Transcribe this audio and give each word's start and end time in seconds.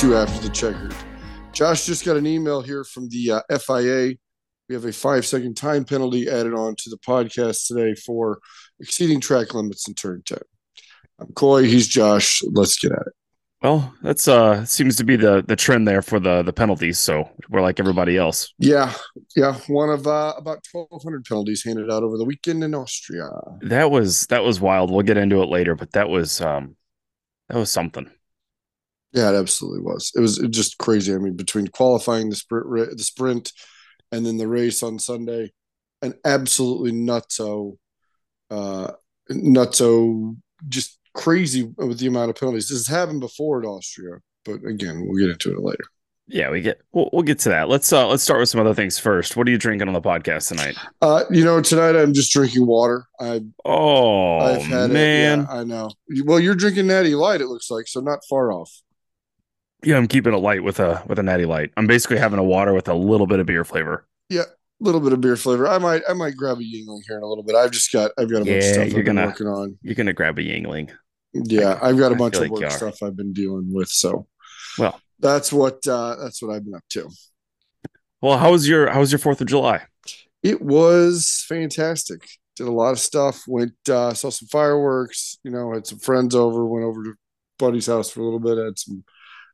To 0.00 0.14
After 0.14 0.46
the 0.46 0.54
Checkered. 0.54 0.94
Josh 1.52 1.84
just 1.84 2.04
got 2.04 2.16
an 2.16 2.24
email 2.24 2.62
here 2.62 2.84
from 2.84 3.08
the 3.08 3.32
uh, 3.32 3.58
FIA. 3.58 4.14
We 4.68 4.74
have 4.76 4.84
a 4.84 4.92
five 4.92 5.26
second 5.26 5.56
time 5.56 5.84
penalty 5.84 6.28
added 6.28 6.54
on 6.54 6.76
to 6.76 6.90
the 6.90 6.98
podcast 6.98 7.66
today 7.66 7.96
for 7.96 8.38
exceeding 8.78 9.20
track 9.20 9.54
limits 9.54 9.88
in 9.88 9.94
turn 9.94 10.22
10. 10.24 10.38
I'm 11.18 11.32
Coy, 11.32 11.64
he's 11.64 11.88
Josh. 11.88 12.42
Let's 12.52 12.78
get 12.78 12.92
at 12.92 13.08
it. 13.08 13.12
Well, 13.60 13.92
that's 14.00 14.28
uh 14.28 14.64
seems 14.66 14.94
to 14.98 15.04
be 15.04 15.16
the 15.16 15.42
the 15.44 15.56
trend 15.56 15.88
there 15.88 16.02
for 16.02 16.20
the 16.20 16.42
the 16.42 16.52
penalties. 16.52 17.00
So 17.00 17.28
we're 17.48 17.60
like 17.60 17.80
everybody 17.80 18.16
else. 18.16 18.54
Yeah, 18.60 18.94
yeah. 19.34 19.54
One 19.66 19.90
of 19.90 20.06
uh, 20.06 20.34
about 20.36 20.64
1,200 20.70 21.24
penalties 21.24 21.64
handed 21.64 21.90
out 21.90 22.04
over 22.04 22.16
the 22.16 22.24
weekend 22.24 22.62
in 22.62 22.72
Austria. 22.72 23.30
That 23.62 23.90
was 23.90 24.28
that 24.28 24.44
was 24.44 24.60
wild. 24.60 24.92
We'll 24.92 25.02
get 25.02 25.16
into 25.16 25.42
it 25.42 25.48
later, 25.48 25.74
but 25.74 25.90
that 25.94 26.08
was 26.08 26.40
um 26.40 26.76
that 27.48 27.58
was 27.58 27.72
something. 27.72 28.08
Yeah, 29.12 29.30
it 29.30 29.36
absolutely 29.36 29.80
was. 29.80 30.12
It 30.14 30.20
was 30.20 30.38
just 30.50 30.78
crazy. 30.78 31.14
I 31.14 31.18
mean, 31.18 31.34
between 31.34 31.68
qualifying 31.68 32.30
the 32.30 32.36
sprint, 32.36 32.96
the 32.96 33.02
sprint, 33.02 33.52
and 34.12 34.24
then 34.24 34.36
the 34.36 34.48
race 34.48 34.82
on 34.82 34.98
Sunday, 34.98 35.52
an 36.02 36.14
absolutely 36.24 36.92
nutso, 36.92 37.76
uh, 38.50 38.92
nutso, 39.30 40.36
just 40.68 40.98
crazy 41.14 41.72
with 41.76 41.98
the 41.98 42.06
amount 42.06 42.30
of 42.30 42.36
penalties. 42.36 42.68
This 42.68 42.86
has 42.86 42.94
happened 42.94 43.20
before 43.20 43.60
at 43.60 43.66
Austria, 43.66 44.18
but 44.44 44.64
again, 44.64 45.06
we'll 45.06 45.18
get 45.18 45.30
into 45.30 45.52
it 45.52 45.62
later. 45.62 45.84
Yeah, 46.30 46.50
we 46.50 46.60
get 46.60 46.82
we'll, 46.92 47.08
we'll 47.12 47.22
get 47.22 47.38
to 47.40 47.48
that. 47.48 47.70
Let's 47.70 47.90
uh 47.90 48.06
let's 48.06 48.22
start 48.22 48.38
with 48.40 48.50
some 48.50 48.60
other 48.60 48.74
things 48.74 48.98
first. 48.98 49.34
What 49.34 49.48
are 49.48 49.50
you 49.50 49.56
drinking 49.56 49.88
on 49.88 49.94
the 49.94 50.00
podcast 50.02 50.48
tonight? 50.48 50.76
Uh, 51.00 51.24
you 51.30 51.42
know, 51.42 51.62
tonight 51.62 51.96
I'm 51.96 52.12
just 52.12 52.30
drinking 52.32 52.66
water. 52.66 53.06
I 53.18 53.40
oh 53.64 54.38
I've 54.38 54.62
had 54.62 54.90
man, 54.90 55.40
it. 55.40 55.42
Yeah, 55.44 55.58
I 55.58 55.64
know. 55.64 55.90
Well, 56.26 56.38
you're 56.38 56.54
drinking 56.54 56.86
Natty 56.86 57.14
Light. 57.14 57.40
It 57.40 57.46
looks 57.46 57.70
like 57.70 57.88
so, 57.88 58.00
not 58.00 58.18
far 58.28 58.52
off. 58.52 58.70
Yeah, 59.84 59.96
I'm 59.96 60.08
keeping 60.08 60.34
it 60.34 60.38
light 60.38 60.64
with 60.64 60.80
a 60.80 61.02
with 61.06 61.18
a 61.18 61.22
Natty 61.22 61.44
Light. 61.44 61.70
I'm 61.76 61.86
basically 61.86 62.18
having 62.18 62.38
a 62.38 62.44
water 62.44 62.74
with 62.74 62.88
a 62.88 62.94
little 62.94 63.26
bit 63.26 63.38
of 63.38 63.46
beer 63.46 63.64
flavor. 63.64 64.06
Yeah, 64.28 64.42
a 64.42 64.84
little 64.84 65.00
bit 65.00 65.12
of 65.12 65.20
beer 65.20 65.36
flavor. 65.36 65.68
I 65.68 65.78
might 65.78 66.02
I 66.08 66.14
might 66.14 66.36
grab 66.36 66.58
a 66.58 66.62
Yuengling 66.62 67.02
here 67.06 67.16
in 67.16 67.22
a 67.22 67.26
little 67.26 67.44
bit. 67.44 67.54
I've 67.54 67.70
just 67.70 67.92
got 67.92 68.10
I've 68.18 68.30
got 68.30 68.42
a 68.42 68.44
bunch 68.44 68.64
of 68.64 68.64
stuff 68.64 68.88
you're 68.88 68.98
I've 69.00 69.06
gonna, 69.06 69.26
working 69.26 69.46
on. 69.46 69.78
You're 69.82 69.94
gonna 69.94 70.12
grab 70.12 70.38
a 70.38 70.42
Yuengling. 70.42 70.90
Yeah, 71.32 71.78
I've 71.80 71.98
got 71.98 72.12
a 72.12 72.16
bunch 72.16 72.36
of 72.36 72.42
like 72.42 72.50
work 72.50 72.70
stuff 72.70 73.02
I've 73.02 73.16
been 73.16 73.32
dealing 73.32 73.72
with. 73.72 73.88
So, 73.88 74.26
well, 74.78 75.00
that's 75.20 75.52
what 75.52 75.86
uh, 75.86 76.16
that's 76.16 76.42
what 76.42 76.54
I've 76.54 76.64
been 76.64 76.74
up 76.74 76.84
to. 76.90 77.08
Well, 78.20 78.38
how 78.38 78.50
was 78.50 78.68
your 78.68 78.90
how 78.90 79.00
was 79.00 79.12
your 79.12 79.18
Fourth 79.18 79.40
of 79.40 79.46
July? 79.46 79.82
It 80.42 80.62
was 80.62 81.44
fantastic. 81.48 82.26
Did 82.56 82.66
a 82.66 82.72
lot 82.72 82.90
of 82.90 82.98
stuff. 82.98 83.44
Went 83.46 83.74
uh, 83.88 84.14
saw 84.14 84.30
some 84.30 84.48
fireworks. 84.48 85.38
You 85.44 85.50
know, 85.50 85.72
had 85.72 85.86
some 85.86 85.98
friends 85.98 86.34
over. 86.34 86.64
Went 86.64 86.84
over 86.84 87.04
to 87.04 87.14
buddy's 87.58 87.86
house 87.86 88.10
for 88.10 88.20
a 88.20 88.24
little 88.24 88.40
bit. 88.40 88.58
Had 88.58 88.78
some 88.78 89.04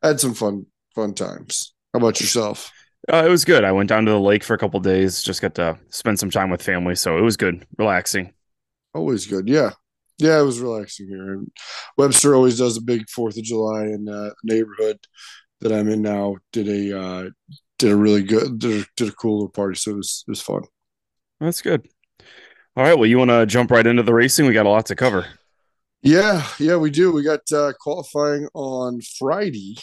had 0.08 0.20
some 0.20 0.34
fun 0.34 0.66
fun 0.94 1.14
times. 1.14 1.74
How 1.92 1.98
about 1.98 2.20
yourself? 2.20 2.72
Uh, 3.12 3.24
it 3.27 3.28
was 3.28 3.44
good. 3.44 3.64
I 3.64 3.72
went 3.72 3.88
down 3.88 4.06
to 4.06 4.12
the 4.12 4.20
lake 4.20 4.42
for 4.42 4.55
a 4.55 4.58
couple 4.58 4.80
days. 4.80 5.22
Just 5.22 5.42
got 5.42 5.55
to 5.56 5.78
spend 5.91 6.19
some 6.19 6.30
time 6.30 6.50
with 6.50 6.62
family, 6.62 6.94
so 6.94 7.19
it 7.19 7.22
was 7.22 7.36
good, 7.36 7.66
relaxing. 7.77 8.32
Always 8.94 9.27
good. 9.27 9.48
Yeah, 9.48 9.70
yeah, 10.19 10.41
it 10.41 10.44
was 10.44 10.60
relaxing 10.60 11.08
here. 11.08 11.34
And 11.34 11.50
Webster 11.97 12.34
always 12.34 12.58
does 12.58 12.77
a 12.77 12.82
big 12.82 13.08
Fourth 13.10 13.36
of 13.36 13.44
July 13.44 13.84
in 13.84 14.08
uh, 14.08 14.30
neighborhood 14.42 14.98
that 15.60 15.72
I'm 15.72 15.88
in 15.88 16.02
now. 16.02 16.36
Did 16.52 16.69
a 16.69 16.98
uh, 16.98 17.30
did 17.78 17.92
a 17.92 17.97
really 17.97 18.22
good 18.22 18.58
did 18.58 18.82
a, 18.82 18.86
did 18.97 19.08
a 19.08 19.12
cool 19.12 19.38
little 19.38 19.48
party, 19.50 19.77
so 19.77 19.92
it 19.92 19.97
was 19.97 20.25
it 20.27 20.30
was 20.30 20.41
fun. 20.41 20.62
That's 21.41 21.60
good. 21.60 21.86
All 22.76 22.84
right, 22.84 22.94
well, 22.94 23.06
you 23.06 23.19
want 23.19 23.31
to 23.31 23.47
jump 23.47 23.71
right 23.71 23.86
into 23.86 24.03
the 24.03 24.15
racing? 24.15 24.47
We 24.47 24.53
got 24.53 24.66
a 24.66 24.71
lot 24.71 24.86
to 24.86 24.97
cover. 24.97 25.26
Yeah, 26.03 26.47
yeah, 26.59 26.76
we 26.76 26.91
do. 26.91 27.12
We 27.12 27.22
got 27.22 27.41
uh, 27.53 27.72
qualifying 27.81 28.48
on 28.54 29.00
Friday. 29.19 29.76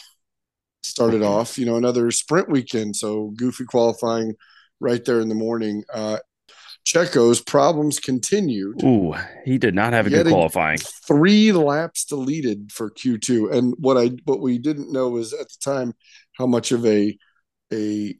Started 0.82 1.22
off, 1.22 1.58
you 1.58 1.66
know, 1.66 1.76
another 1.76 2.10
sprint 2.10 2.48
weekend, 2.48 2.96
so 2.96 3.32
goofy 3.36 3.64
qualifying 3.64 4.34
right 4.80 5.04
there 5.04 5.20
in 5.20 5.28
the 5.28 5.34
morning. 5.34 5.84
Uh, 5.92 6.18
Checo's 6.84 7.40
problems 7.40 8.00
continued. 8.00 8.82
Ooh, 8.82 9.14
he 9.44 9.58
did 9.58 9.74
not 9.74 9.92
have 9.92 10.06
a 10.06 10.10
good 10.10 10.26
qualifying. 10.26 10.78
Three 11.06 11.52
laps 11.52 12.04
deleted 12.04 12.72
for 12.72 12.90
Q2. 12.90 13.52
And 13.52 13.74
what 13.78 13.96
I 13.96 14.10
what 14.24 14.40
we 14.40 14.58
didn't 14.58 14.90
know 14.90 15.08
was 15.08 15.32
at 15.32 15.48
the 15.48 15.58
time 15.64 15.94
how 16.36 16.46
much 16.46 16.72
of 16.72 16.84
a 16.84 17.16
a 17.72 18.16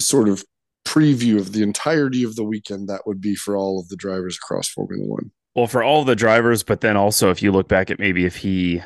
sort 0.00 0.28
of 0.28 0.44
preview 0.84 1.38
of 1.38 1.52
the 1.52 1.62
entirety 1.62 2.24
of 2.24 2.34
the 2.34 2.44
weekend 2.44 2.88
that 2.88 3.06
would 3.06 3.20
be 3.20 3.36
for 3.36 3.56
all 3.56 3.78
of 3.78 3.88
the 3.88 3.96
drivers 3.96 4.36
across 4.36 4.68
Formula 4.68 5.06
One. 5.06 5.30
Well, 5.54 5.66
for 5.68 5.82
all 5.82 6.04
the 6.04 6.16
drivers, 6.16 6.62
but 6.62 6.80
then 6.80 6.96
also 6.96 7.30
if 7.30 7.42
you 7.42 7.52
look 7.52 7.68
back 7.68 7.90
at 7.90 7.98
maybe 7.98 8.24
if 8.24 8.36
he 8.36 8.82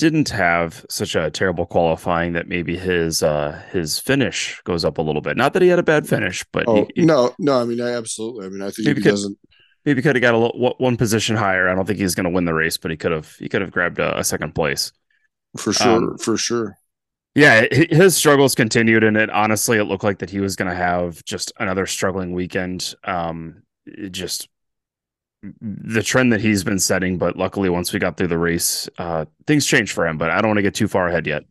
didn't 0.00 0.30
have 0.30 0.84
such 0.88 1.14
a 1.14 1.30
terrible 1.30 1.66
qualifying 1.66 2.32
that 2.32 2.48
maybe 2.48 2.74
his 2.74 3.22
uh 3.22 3.62
his 3.70 3.98
finish 3.98 4.58
goes 4.64 4.82
up 4.82 4.96
a 4.96 5.02
little 5.02 5.20
bit. 5.20 5.36
Not 5.36 5.52
that 5.52 5.62
he 5.62 5.68
had 5.68 5.78
a 5.78 5.82
bad 5.82 6.08
finish, 6.08 6.42
but 6.52 6.64
oh, 6.66 6.88
he, 6.94 7.02
no, 7.02 7.34
no. 7.38 7.60
I 7.60 7.64
mean, 7.66 7.80
I 7.80 7.90
absolutely. 7.90 8.46
I 8.46 8.48
mean, 8.48 8.62
I 8.62 8.70
think 8.70 8.86
maybe 8.86 9.00
he 9.00 9.04
could, 9.04 9.10
doesn't. 9.10 9.38
Maybe 9.84 10.02
could 10.02 10.16
have 10.16 10.22
got 10.22 10.34
a 10.34 10.38
little, 10.38 10.74
one 10.78 10.96
position 10.96 11.36
higher. 11.36 11.68
I 11.68 11.74
don't 11.74 11.86
think 11.86 11.98
he's 11.98 12.14
going 12.14 12.24
to 12.24 12.30
win 12.30 12.44
the 12.46 12.54
race, 12.54 12.78
but 12.78 12.90
he 12.90 12.96
could 12.96 13.12
have. 13.12 13.34
He 13.36 13.48
could 13.48 13.60
have 13.60 13.70
grabbed 13.70 13.98
a, 13.98 14.18
a 14.18 14.24
second 14.24 14.54
place 14.54 14.92
for 15.56 15.72
sure. 15.72 15.88
Um, 15.88 16.18
for 16.18 16.36
sure. 16.36 16.76
Yeah, 17.34 17.66
his 17.70 18.16
struggles 18.16 18.54
continued, 18.54 19.04
and 19.04 19.16
it 19.16 19.30
honestly, 19.30 19.78
it 19.78 19.84
looked 19.84 20.02
like 20.02 20.18
that 20.18 20.30
he 20.30 20.40
was 20.40 20.56
going 20.56 20.70
to 20.70 20.76
have 20.76 21.24
just 21.24 21.52
another 21.58 21.86
struggling 21.86 22.32
weekend. 22.32 22.94
Um, 23.04 23.62
just 24.10 24.48
the 25.42 26.02
trend 26.02 26.32
that 26.32 26.40
he's 26.40 26.64
been 26.64 26.78
setting. 26.78 27.18
But 27.18 27.36
luckily, 27.36 27.68
once 27.68 27.92
we 27.92 27.98
got 27.98 28.16
through 28.16 28.28
the 28.28 28.38
race, 28.38 28.88
uh, 28.98 29.24
things 29.46 29.66
changed 29.66 29.92
for 29.92 30.06
him. 30.06 30.18
But 30.18 30.30
I 30.30 30.40
don't 30.40 30.48
want 30.48 30.58
to 30.58 30.62
get 30.62 30.74
too 30.74 30.88
far 30.88 31.08
ahead 31.08 31.26
yet. 31.26 31.44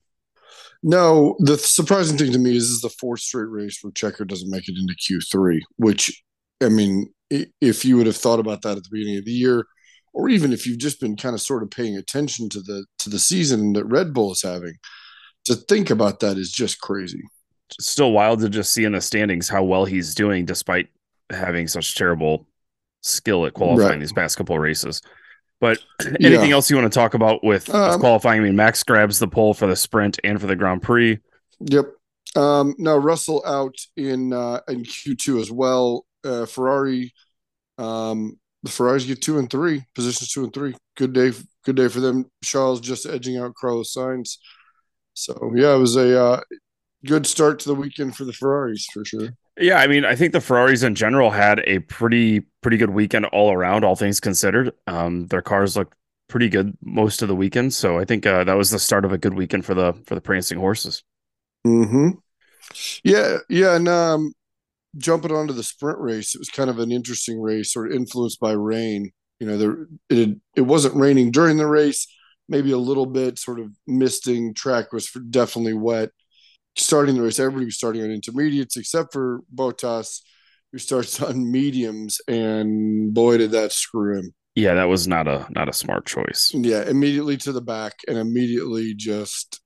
No, 0.82 1.36
the 1.40 1.58
surprising 1.58 2.18
thing 2.18 2.32
to 2.32 2.40
me 2.40 2.56
is 2.56 2.64
this 2.64 2.76
is 2.76 2.82
the 2.82 2.90
fourth 2.90 3.20
straight 3.20 3.50
race 3.50 3.80
where 3.82 3.92
Checo 3.92 4.26
doesn't 4.26 4.50
make 4.50 4.70
it 4.70 4.78
into 4.78 4.96
Q3. 4.96 5.60
Which, 5.78 6.24
I 6.62 6.70
mean, 6.70 7.14
if 7.30 7.84
you 7.84 7.98
would 7.98 8.08
have 8.08 8.16
thought 8.16 8.40
about 8.40 8.62
that 8.62 8.78
at 8.78 8.84
the 8.84 8.90
beginning 8.92 9.18
of 9.18 9.26
the 9.26 9.32
year, 9.32 9.66
or 10.14 10.30
even 10.30 10.54
if 10.54 10.66
you've 10.66 10.80
just 10.80 11.00
been 11.00 11.16
kind 11.16 11.36
of 11.36 11.42
sort 11.42 11.64
of 11.64 11.70
paying 11.70 11.98
attention 11.98 12.50
to 12.50 12.62
the 12.62 12.86
to 13.00 13.10
the 13.10 13.20
season 13.20 13.74
that 13.74 13.86
Red 13.86 14.14
Bull 14.14 14.32
is 14.32 14.42
having, 14.42 14.76
to 15.46 15.56
think 15.56 15.90
about 15.90 16.20
that 16.22 16.38
is 16.38 16.52
just 16.52 16.80
crazy. 16.80 17.22
It's 17.78 17.92
still 17.92 18.12
wild 18.12 18.40
to 18.42 18.50
just 18.50 18.74
see 18.74 18.84
in 18.84 18.94
the 18.94 19.02
standings 19.02 19.50
how 19.50 19.64
well 19.64 19.86
he's 19.86 20.16
doing 20.16 20.46
despite 20.46 20.88
having 21.30 21.68
such 21.68 21.96
terrible 21.96 22.48
skill 23.02 23.46
at 23.46 23.54
qualifying 23.54 23.92
right. 23.92 24.00
these 24.00 24.14
past 24.14 24.38
couple 24.38 24.58
races. 24.60 25.02
But 25.60 25.80
anything 26.22 26.50
yeah. 26.50 26.56
else 26.56 26.70
you 26.70 26.78
want 26.78 26.92
to 26.92 26.98
talk 26.98 27.14
about 27.14 27.44
with, 27.44 27.74
um, 27.74 27.92
with, 27.92 28.00
qualifying? 28.00 28.42
I 28.42 28.44
mean, 28.44 28.56
Max 28.56 28.84
grabs 28.84 29.20
the 29.20 29.28
pole 29.28 29.54
for 29.54 29.68
the 29.68 29.76
sprint 29.76 30.20
and 30.24 30.40
for 30.40 30.48
the 30.48 30.56
Grand 30.56 30.82
Prix. 30.82 31.20
Yep. 31.60 31.86
Um, 32.36 32.76
no, 32.78 32.96
Russell 32.98 33.44
out 33.46 33.76
in 33.98 34.34
uh, 34.34 34.62
in 34.68 34.84
Q 34.84 35.16
two 35.16 35.40
as 35.40 35.52
well. 35.52 36.06
Uh, 36.24 36.46
Ferrari, 36.46 37.14
um, 37.78 38.38
the 38.64 38.70
Ferraris 38.70 39.06
get 39.06 39.22
two 39.22 39.40
and 39.40 39.50
three 39.50 39.84
positions, 39.96 40.32
two 40.32 40.44
and 40.44 40.54
three. 40.54 40.76
Good 40.96 41.14
day, 41.14 41.32
good 41.66 41.76
day 41.76 41.88
for 41.88 42.00
them. 42.00 42.30
Charles 42.44 42.82
just 42.82 43.06
edging 43.06 43.38
out 43.38 43.56
Carlos 43.56 43.94
Sainz. 43.94 44.38
So 45.16 45.52
yeah, 45.56 45.74
it 45.74 45.80
was 45.80 45.96
a 45.96 46.22
uh, 46.22 46.42
good 47.06 47.26
start 47.26 47.60
to 47.60 47.70
the 47.70 47.76
weekend 47.76 48.16
for 48.16 48.26
the 48.26 48.34
Ferraris 48.34 48.86
for 48.94 49.04
sure. 49.04 49.30
Yeah, 49.60 49.78
I 49.78 49.88
mean, 49.88 50.06
I 50.06 50.16
think 50.16 50.32
the 50.32 50.40
Ferraris 50.40 50.84
in 50.84 50.96
general 50.96 51.32
had 51.32 51.60
a 51.68 51.80
pretty 51.80 52.42
pretty 52.62 52.78
good 52.78 52.92
weekend 52.92 53.26
all 53.26 53.52
around, 53.52 53.84
all 53.84 53.96
things 53.96 54.20
considered. 54.20 54.74
Um, 54.88 55.28
their 55.28 55.42
cars 55.42 55.76
looked 55.76 55.96
pretty 56.30 56.48
good 56.48 56.78
most 56.82 57.22
of 57.22 57.28
the 57.28 57.36
weekend, 57.36 57.74
so 57.74 58.00
I 58.00 58.06
think 58.06 58.26
uh, 58.26 58.46
that 58.46 58.54
was 58.54 58.72
the 58.72 58.80
start 58.80 59.04
of 59.04 59.12
a 59.12 59.18
good 59.18 59.34
weekend 59.34 59.66
for 59.66 59.74
the 59.74 59.94
for 60.06 60.16
the 60.16 60.22
prancing 60.22 60.60
horses. 60.60 61.04
Hmm. 61.66 62.12
Yeah, 63.04 63.38
yeah, 63.50 63.76
and 63.76 63.88
um, 63.90 64.34
jumping 64.98 65.32
onto 65.32 65.54
the 65.54 65.64
sprint 65.64 66.00
race, 66.00 66.36
it 66.36 66.40
was 66.40 66.50
kind 66.50 66.70
of 66.70 66.80
an 66.80 66.92
interesting 66.92 67.42
race, 67.42 67.74
sort 67.74 67.92
of 67.92 67.98
influenced 67.98 68.40
by 68.40 68.54
rain. 68.54 69.12
You 69.40 69.48
know, 69.48 69.58
there 69.58 69.88
it 70.10 70.38
it 70.56 70.62
wasn't 70.62 70.96
raining 70.96 71.32
during 71.32 71.58
the 71.58 71.68
race, 71.68 72.08
maybe 72.48 72.72
a 72.72 72.78
little 72.78 73.08
bit, 73.08 73.40
sort 73.40 73.60
of 73.60 73.72
misting. 73.88 74.54
Track 74.54 74.94
was 74.94 75.12
definitely 75.30 75.74
wet 75.74 76.12
starting 76.76 77.16
the 77.16 77.22
race, 77.22 77.40
everybody 77.40 77.66
was 77.66 77.76
starting 77.76 78.04
on 78.04 78.12
intermediates 78.12 78.78
except 78.78 79.14
for 79.14 79.42
Bottas, 79.54 80.22
who 80.72 80.78
starts 80.78 81.22
on 81.22 81.52
mediums, 81.52 82.20
and 82.28 83.14
boy, 83.14 83.38
did 83.38 83.52
that 83.52 83.72
screw 83.72 84.18
him. 84.18 84.34
Yeah, 84.56 84.74
that 84.74 84.90
was 84.90 85.08
not 85.08 85.28
a 85.28 85.48
not 85.52 85.70
a 85.70 85.74
smart 85.74 86.06
choice. 86.06 86.52
Yeah, 86.54 86.84
immediately 86.84 87.38
to 87.38 87.52
the 87.52 87.62
back, 87.62 87.94
and 88.08 88.18
immediately 88.18 88.94
just 88.94 89.62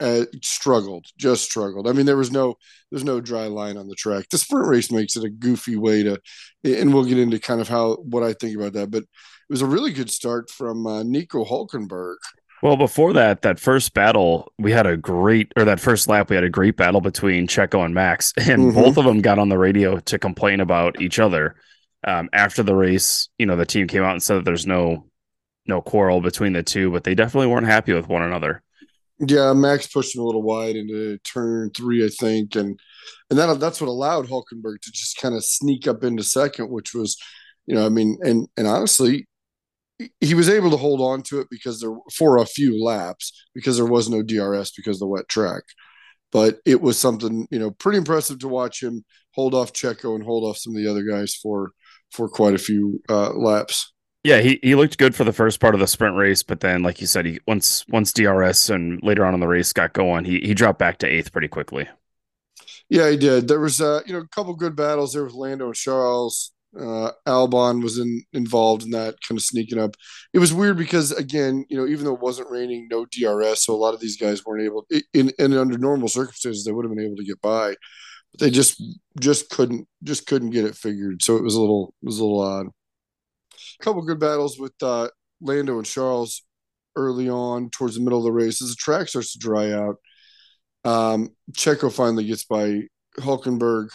uh, 0.00 0.24
struggled, 0.42 1.06
just 1.18 1.44
struggled. 1.44 1.88
I 1.88 1.92
mean, 1.92 2.06
there 2.06 2.16
was 2.16 2.30
no 2.30 2.56
there's 2.90 3.04
no 3.04 3.20
dry 3.20 3.46
line 3.46 3.76
on 3.76 3.88
the 3.88 3.94
track. 3.94 4.26
The 4.30 4.38
sprint 4.38 4.68
race 4.68 4.90
makes 4.90 5.16
it 5.16 5.24
a 5.24 5.30
goofy 5.30 5.76
way 5.76 6.02
to, 6.02 6.20
and 6.64 6.92
we'll 6.94 7.04
get 7.04 7.18
into 7.18 7.38
kind 7.38 7.60
of 7.60 7.68
how 7.68 7.96
what 7.96 8.22
I 8.22 8.32
think 8.32 8.56
about 8.56 8.74
that. 8.74 8.90
But 8.90 9.02
it 9.02 9.50
was 9.50 9.62
a 9.62 9.66
really 9.66 9.92
good 9.92 10.10
start 10.10 10.50
from 10.50 10.86
uh, 10.86 11.02
Nico 11.02 11.44
Hulkenberg. 11.44 12.16
Well, 12.62 12.76
before 12.76 13.12
that, 13.12 13.42
that 13.42 13.60
first 13.60 13.92
battle, 13.92 14.52
we 14.58 14.72
had 14.72 14.86
a 14.86 14.96
great, 14.96 15.52
or 15.56 15.64
that 15.64 15.80
first 15.80 16.08
lap, 16.08 16.30
we 16.30 16.36
had 16.36 16.44
a 16.44 16.50
great 16.50 16.76
battle 16.76 17.00
between 17.00 17.46
Checo 17.46 17.84
and 17.84 17.94
Max, 17.94 18.32
and 18.36 18.46
mm-hmm. 18.46 18.74
both 18.74 18.96
of 18.96 19.04
them 19.04 19.20
got 19.20 19.38
on 19.38 19.48
the 19.48 19.58
radio 19.58 19.98
to 20.00 20.18
complain 20.18 20.60
about 20.60 21.00
each 21.00 21.18
other. 21.18 21.56
Um, 22.04 22.28
after 22.32 22.62
the 22.62 22.74
race, 22.74 23.28
you 23.38 23.46
know, 23.46 23.56
the 23.56 23.66
team 23.66 23.88
came 23.88 24.02
out 24.02 24.12
and 24.12 24.22
said 24.22 24.38
that 24.38 24.44
there's 24.44 24.66
no 24.66 25.06
no 25.68 25.80
quarrel 25.80 26.20
between 26.20 26.52
the 26.52 26.62
two, 26.62 26.92
but 26.92 27.02
they 27.02 27.14
definitely 27.14 27.48
weren't 27.48 27.66
happy 27.66 27.92
with 27.92 28.08
one 28.08 28.22
another. 28.22 28.62
Yeah, 29.18 29.52
Max 29.54 29.86
pushed 29.86 30.14
him 30.14 30.22
a 30.22 30.24
little 30.24 30.42
wide 30.42 30.76
into 30.76 31.18
turn 31.18 31.70
three, 31.70 32.04
I 32.04 32.08
think, 32.08 32.54
and 32.54 32.78
and 33.30 33.38
that 33.38 33.58
that's 33.58 33.80
what 33.80 33.88
allowed 33.88 34.28
Hulkenberg 34.28 34.80
to 34.82 34.92
just 34.92 35.18
kind 35.18 35.34
of 35.34 35.44
sneak 35.44 35.88
up 35.88 36.04
into 36.04 36.22
second, 36.22 36.70
which 36.70 36.94
was, 36.94 37.16
you 37.66 37.74
know, 37.74 37.84
I 37.84 37.88
mean, 37.88 38.18
and 38.22 38.46
and 38.56 38.66
honestly, 38.66 39.26
he 40.20 40.34
was 40.34 40.48
able 40.48 40.70
to 40.70 40.76
hold 40.76 41.00
on 41.00 41.22
to 41.22 41.40
it 41.40 41.48
because 41.50 41.80
there 41.80 41.94
for 42.14 42.38
a 42.38 42.46
few 42.46 42.82
laps 42.82 43.32
because 43.54 43.76
there 43.76 43.86
was 43.86 44.08
no 44.08 44.22
DRS 44.22 44.72
because 44.72 44.96
of 44.96 45.00
the 45.00 45.06
wet 45.06 45.28
track. 45.28 45.62
But 46.32 46.58
it 46.66 46.80
was 46.80 46.98
something, 46.98 47.46
you 47.50 47.58
know, 47.58 47.70
pretty 47.70 47.98
impressive 47.98 48.40
to 48.40 48.48
watch 48.48 48.82
him 48.82 49.04
hold 49.32 49.54
off 49.54 49.72
Checo 49.72 50.14
and 50.14 50.24
hold 50.24 50.44
off 50.44 50.58
some 50.58 50.74
of 50.74 50.82
the 50.82 50.90
other 50.90 51.02
guys 51.02 51.34
for 51.34 51.70
for 52.10 52.28
quite 52.28 52.54
a 52.54 52.58
few 52.58 53.00
uh, 53.08 53.32
laps. 53.32 53.92
Yeah, 54.24 54.40
he, 54.40 54.58
he 54.60 54.74
looked 54.74 54.98
good 54.98 55.14
for 55.14 55.22
the 55.22 55.32
first 55.32 55.60
part 55.60 55.74
of 55.74 55.80
the 55.80 55.86
sprint 55.86 56.16
race, 56.16 56.42
but 56.42 56.58
then, 56.58 56.82
like 56.82 57.00
you 57.00 57.06
said, 57.06 57.26
he 57.26 57.38
once 57.46 57.86
once 57.88 58.12
DRS 58.12 58.70
and 58.70 59.00
later 59.02 59.24
on 59.24 59.34
in 59.34 59.40
the 59.40 59.46
race 59.46 59.72
got 59.72 59.92
going, 59.92 60.24
he 60.24 60.40
he 60.40 60.52
dropped 60.52 60.80
back 60.80 60.98
to 60.98 61.06
eighth 61.06 61.30
pretty 61.32 61.48
quickly. 61.48 61.88
Yeah, 62.88 63.08
he 63.08 63.16
did. 63.16 63.46
There 63.46 63.60
was 63.60 63.80
uh, 63.80 64.00
you 64.04 64.12
know 64.12 64.20
a 64.20 64.28
couple 64.28 64.54
good 64.54 64.74
battles 64.74 65.12
there 65.12 65.24
with 65.24 65.32
Lando 65.32 65.66
and 65.66 65.74
Charles. 65.74 66.52
Uh, 66.78 67.12
Albon 67.26 67.82
was 67.82 67.98
in, 67.98 68.22
involved 68.32 68.82
in 68.82 68.90
that, 68.90 69.14
kind 69.26 69.38
of 69.38 69.44
sneaking 69.44 69.78
up. 69.78 69.96
It 70.32 70.38
was 70.38 70.52
weird 70.52 70.76
because 70.76 71.12
again, 71.12 71.64
you 71.68 71.76
know, 71.76 71.86
even 71.86 72.04
though 72.04 72.14
it 72.14 72.20
wasn't 72.20 72.50
raining, 72.50 72.88
no 72.90 73.06
DRS, 73.06 73.64
so 73.64 73.74
a 73.74 73.76
lot 73.76 73.94
of 73.94 74.00
these 74.00 74.16
guys 74.16 74.44
weren't 74.44 74.64
able. 74.64 74.86
In, 75.14 75.30
in 75.38 75.56
under 75.56 75.78
normal 75.78 76.08
circumstances, 76.08 76.64
they 76.64 76.72
would 76.72 76.84
have 76.84 76.94
been 76.94 77.04
able 77.04 77.16
to 77.16 77.24
get 77.24 77.40
by, 77.40 77.74
but 78.32 78.40
they 78.40 78.50
just 78.50 78.82
just 79.20 79.50
couldn't 79.50 79.86
just 80.02 80.26
couldn't 80.26 80.50
get 80.50 80.64
it 80.64 80.74
figured. 80.74 81.22
So 81.22 81.36
it 81.36 81.42
was 81.42 81.54
a 81.54 81.60
little 81.60 81.94
it 82.02 82.06
was 82.06 82.18
a 82.18 82.24
little 82.24 82.40
odd. 82.40 82.66
A 83.80 83.84
couple 83.84 84.02
good 84.02 84.20
battles 84.20 84.58
with 84.58 84.74
uh, 84.82 85.08
Lando 85.40 85.78
and 85.78 85.86
Charles 85.86 86.42
early 86.94 87.28
on 87.28 87.70
towards 87.70 87.94
the 87.94 88.00
middle 88.00 88.18
of 88.18 88.24
the 88.24 88.32
race 88.32 88.62
as 88.62 88.70
the 88.70 88.76
track 88.76 89.08
starts 89.08 89.32
to 89.32 89.38
dry 89.38 89.72
out. 89.72 89.96
Um, 90.84 91.30
Checo 91.52 91.92
finally 91.92 92.24
gets 92.24 92.44
by 92.44 92.82
Hulkenberg. 93.18 93.88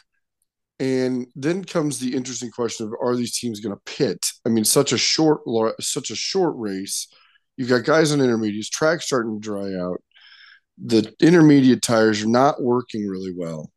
And 0.82 1.28
then 1.36 1.64
comes 1.64 2.00
the 2.00 2.16
interesting 2.16 2.50
question 2.50 2.88
of 2.88 2.94
are 3.00 3.16
these 3.16 3.38
teams 3.38 3.60
going 3.60 3.76
to 3.76 3.82
pit? 3.86 4.26
I 4.48 4.50
mean, 4.50 4.66
such 4.66 4.92
a 4.94 4.98
short, 4.98 5.42
such 5.80 6.10
a 6.10 6.16
short 6.16 6.56
race. 6.58 7.08
You've 7.56 7.70
got 7.70 7.86
guys 7.86 8.12
on 8.12 8.20
intermediates, 8.20 8.68
track 8.68 9.04
starting 9.04 9.40
to 9.40 9.40
dry 9.40 9.76
out. 9.76 10.02
The 10.84 11.14
intermediate 11.20 11.84
tires 11.84 12.24
are 12.24 12.28
not 12.28 12.64
working 12.64 13.08
really 13.08 13.32
well, 13.32 13.70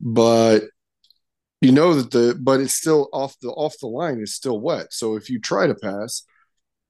but 0.00 0.64
you 1.60 1.70
know 1.70 1.94
that 1.94 2.10
the 2.10 2.36
but 2.40 2.58
it's 2.58 2.74
still 2.74 3.08
off 3.12 3.36
the 3.40 3.50
off 3.50 3.76
the 3.80 3.86
line 3.86 4.18
is 4.18 4.34
still 4.34 4.58
wet. 4.58 4.88
So 4.90 5.14
if 5.14 5.30
you 5.30 5.38
try 5.38 5.68
to 5.68 5.76
pass, 5.76 6.24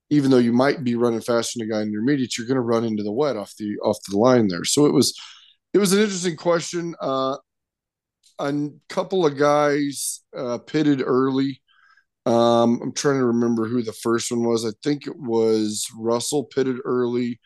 even 0.09 0.31
though 0.31 0.39
you 0.39 0.55
might 0.55 0.83
be 0.83 0.95
running 0.95 1.21
faster 1.21 1.59
than 1.59 1.69
a 1.69 1.71
guy 1.71 1.83
in 1.83 1.89
intermediates, 1.89 2.39
you're 2.39 2.47
going 2.47 2.55
to 2.55 2.63
run 2.63 2.85
into 2.85 3.03
the 3.03 3.13
wet 3.13 3.37
off 3.37 3.53
the 3.59 3.77
off 3.83 3.99
the 4.09 4.17
line 4.17 4.49
there. 4.49 4.65
So 4.65 4.87
it 4.87 4.95
was 4.95 5.15
it 5.75 5.79
was 5.79 5.93
an 5.93 6.01
interesting 6.01 6.37
question. 6.37 6.95
Uh, 6.99 7.37
a 8.43 8.69
couple 8.89 9.27
of 9.27 9.39
guys 9.39 10.21
uh, 10.37 10.59
pitted 10.59 11.03
early. 11.05 11.61
Um, 12.27 12.81
I'm 12.83 12.93
trying 12.93 13.19
to 13.19 13.27
remember 13.27 13.67
who 13.67 13.83
the 13.83 13.93
first 13.93 14.31
one 14.31 14.45
was. 14.45 14.65
I 14.65 14.71
think 14.83 15.07
it 15.07 15.17
was 15.17 15.87
Russell 15.97 16.45
pitted 16.45 16.77
early 16.85 17.41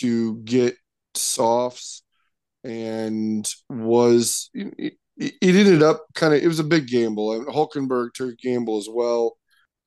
to 0.00 0.38
get 0.38 0.76
softs 1.14 2.02
and 2.64 3.48
was 3.68 4.50
it, 4.54 4.94
it 5.16 5.34
ended 5.42 5.82
up 5.82 6.04
kind 6.14 6.34
of 6.34 6.42
it 6.42 6.46
was 6.46 6.58
a 6.58 6.64
big 6.64 6.88
gamble. 6.88 7.44
Hulkenberg 7.46 8.12
took 8.14 8.30
a 8.30 8.36
gamble 8.36 8.78
as 8.78 8.88
well, 8.90 9.36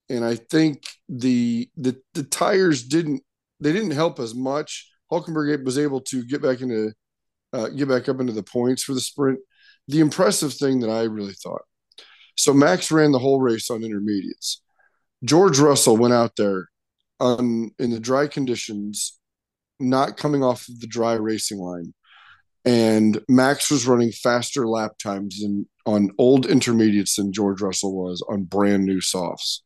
and 0.09 0.25
I 0.25 0.35
think 0.35 0.83
the 1.09 1.69
the 1.77 2.01
the 2.13 2.23
tires 2.23 2.83
didn't 2.83 3.23
they 3.59 3.73
didn't 3.73 3.91
help 3.91 4.19
as 4.19 4.35
much. 4.35 4.89
Hulkenberg 5.11 5.63
was 5.65 5.77
able 5.77 6.01
to 6.01 6.25
get 6.25 6.41
back 6.41 6.61
into 6.61 6.93
uh, 7.53 7.69
get 7.69 7.89
back 7.89 8.09
up 8.09 8.19
into 8.19 8.33
the 8.33 8.43
points 8.43 8.83
for 8.83 8.93
the 8.93 9.01
sprint. 9.01 9.39
The 9.91 9.99
impressive 9.99 10.53
thing 10.53 10.79
that 10.79 10.89
I 10.89 11.03
really 11.03 11.33
thought. 11.33 11.63
So 12.37 12.53
Max 12.53 12.91
ran 12.91 13.11
the 13.11 13.19
whole 13.19 13.41
race 13.41 13.69
on 13.69 13.83
intermediates. 13.83 14.61
George 15.23 15.59
Russell 15.59 15.97
went 15.97 16.13
out 16.13 16.35
there 16.37 16.69
on 17.19 17.71
in 17.77 17.91
the 17.91 17.99
dry 17.99 18.27
conditions, 18.27 19.19
not 19.79 20.17
coming 20.17 20.43
off 20.43 20.67
of 20.67 20.79
the 20.79 20.87
dry 20.87 21.13
racing 21.13 21.59
line, 21.59 21.93
and 22.65 23.21
Max 23.27 23.69
was 23.69 23.85
running 23.85 24.11
faster 24.11 24.67
lap 24.67 24.97
times 24.97 25.41
than 25.41 25.67
on 25.85 26.11
old 26.17 26.45
intermediates 26.45 27.15
than 27.15 27.33
George 27.33 27.61
Russell 27.61 27.93
was 27.93 28.23
on 28.29 28.43
brand 28.43 28.85
new 28.85 29.01
softs. 29.01 29.63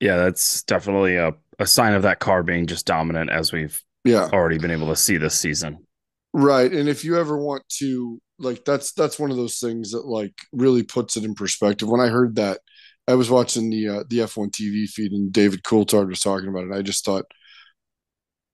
Yeah, 0.00 0.16
that's 0.16 0.62
definitely 0.62 1.16
a, 1.16 1.34
a 1.58 1.66
sign 1.66 1.92
of 1.92 2.02
that 2.02 2.18
car 2.18 2.42
being 2.42 2.66
just 2.66 2.86
dominant 2.86 3.30
as 3.30 3.52
we've 3.52 3.80
yeah 4.04 4.28
already 4.32 4.58
been 4.58 4.70
able 4.70 4.88
to 4.88 4.96
see 4.96 5.18
this 5.18 5.38
season. 5.38 5.86
Right. 6.32 6.72
And 6.72 6.88
if 6.88 7.04
you 7.04 7.18
ever 7.18 7.36
want 7.36 7.62
to 7.78 8.20
like 8.40 8.64
that's 8.64 8.92
that's 8.92 9.18
one 9.18 9.30
of 9.30 9.36
those 9.36 9.58
things 9.58 9.92
that 9.92 10.06
like 10.06 10.34
really 10.52 10.82
puts 10.82 11.16
it 11.16 11.24
in 11.24 11.34
perspective. 11.34 11.88
When 11.88 12.00
I 12.00 12.08
heard 12.08 12.36
that, 12.36 12.60
I 13.06 13.14
was 13.14 13.30
watching 13.30 13.70
the 13.70 13.88
uh, 13.88 14.04
the 14.08 14.18
F1 14.18 14.50
TV 14.50 14.88
feed 14.88 15.12
and 15.12 15.32
David 15.32 15.62
Coulthard 15.62 16.08
was 16.08 16.20
talking 16.20 16.48
about 16.48 16.64
it. 16.64 16.72
I 16.72 16.82
just 16.82 17.04
thought, 17.04 17.26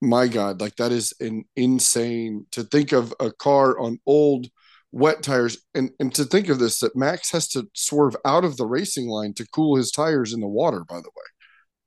my 0.00 0.29
God, 0.29 0.61
like 0.61 0.77
that 0.77 0.93
is 0.93 1.15
an 1.21 1.44
insane 1.55 2.47
to 2.53 2.65
think 2.65 2.93
of 2.93 3.15
a 3.21 3.31
car 3.31 3.79
on 3.79 4.00
old 4.06 4.49
wet 4.93 5.23
tires 5.23 5.59
and 5.75 5.91
and 6.00 6.15
to 6.15 6.25
think 6.25 6.49
of 6.49 6.59
this 6.59 6.81
that 6.81 6.97
Max 6.97 7.31
has 7.31 7.49
to 7.49 7.69
swerve 7.75 8.17
out 8.25 8.44
of 8.44 8.56
the 8.56 8.67
racing 8.67 9.09
line 9.09 9.35
to 9.35 9.47
cool 9.49 9.77
his 9.77 9.91
tires 9.91 10.32
in 10.32 10.41
the 10.41 10.49
water. 10.49 10.85
By 10.89 10.97
the 10.97 11.11
way, 11.15 11.25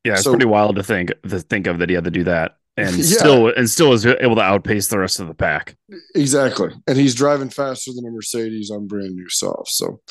yeah, 0.06 0.14
it's 0.14 0.24
so, 0.24 0.32
pretty 0.32 0.46
wild 0.46 0.78
to 0.78 0.84
think 0.84 1.12
to 1.28 1.40
think 1.40 1.68
of 1.68 1.80
that 1.80 1.90
he 1.90 1.96
had 1.96 2.06
to 2.06 2.12
do 2.12 2.24
that 2.24 2.59
and 2.80 2.98
yeah. 2.98 3.04
still 3.04 3.48
and 3.50 3.70
still 3.70 3.94
is 3.94 4.06
able 4.06 4.36
to 4.36 4.42
outpace 4.42 4.88
the 4.88 5.00
rest 5.00 5.20
of 5.20 5.28
the 5.28 5.34
pack. 5.34 5.76
Exactly. 6.16 6.74
And 6.88 6.98
he's 6.98 7.16
driving 7.16 7.50
faster 7.50 7.92
than 7.94 8.06
a 8.06 8.12
Mercedes 8.12 8.72
on 8.72 8.88
brand 8.88 9.16
new 9.16 9.30
soft. 9.30 9.70
So 9.70 10.02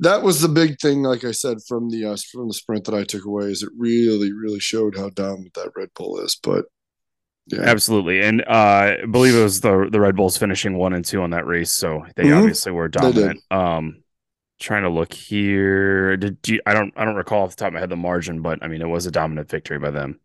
that 0.00 0.22
was 0.22 0.40
the 0.40 0.48
big 0.48 0.78
thing 0.80 1.02
like 1.02 1.24
I 1.24 1.32
said 1.32 1.58
from 1.66 1.90
the 1.90 2.04
uh, 2.06 2.16
from 2.32 2.48
the 2.48 2.54
sprint 2.54 2.84
that 2.84 2.94
I 2.94 3.04
took 3.04 3.24
away 3.24 3.46
is 3.46 3.62
it 3.62 3.70
really 3.76 4.32
really 4.32 4.60
showed 4.60 4.96
how 4.96 5.10
dominant 5.10 5.54
that 5.54 5.72
Red 5.76 5.90
Bull 5.94 6.18
is, 6.20 6.38
but 6.42 6.66
yeah. 7.48 7.60
Absolutely. 7.60 8.22
And 8.22 8.42
uh, 8.42 8.98
I 9.02 9.06
believe 9.08 9.34
it 9.34 9.42
was 9.42 9.60
the 9.60 9.88
the 9.90 10.00
Red 10.00 10.16
Bulls 10.16 10.36
finishing 10.36 10.76
1 10.76 10.92
and 10.92 11.04
2 11.04 11.22
on 11.22 11.30
that 11.30 11.46
race, 11.46 11.70
so 11.70 12.04
they 12.16 12.24
mm-hmm. 12.24 12.38
obviously 12.38 12.72
were 12.72 12.88
dominant. 12.88 13.40
Um 13.50 14.02
trying 14.58 14.84
to 14.84 14.88
look 14.88 15.12
here. 15.12 16.16
Did 16.16 16.38
you 16.46 16.60
I 16.66 16.72
don't 16.72 16.92
I 16.96 17.04
don't 17.04 17.14
recall 17.14 17.42
off 17.42 17.50
the 17.50 17.56
top 17.56 17.68
of 17.68 17.74
my 17.74 17.80
head 17.80 17.90
the 17.90 17.96
margin, 17.96 18.42
but 18.42 18.58
I 18.62 18.68
mean 18.68 18.82
it 18.82 18.88
was 18.88 19.06
a 19.06 19.10
dominant 19.10 19.50
victory 19.50 19.78
by 19.78 19.90
them 19.90 20.18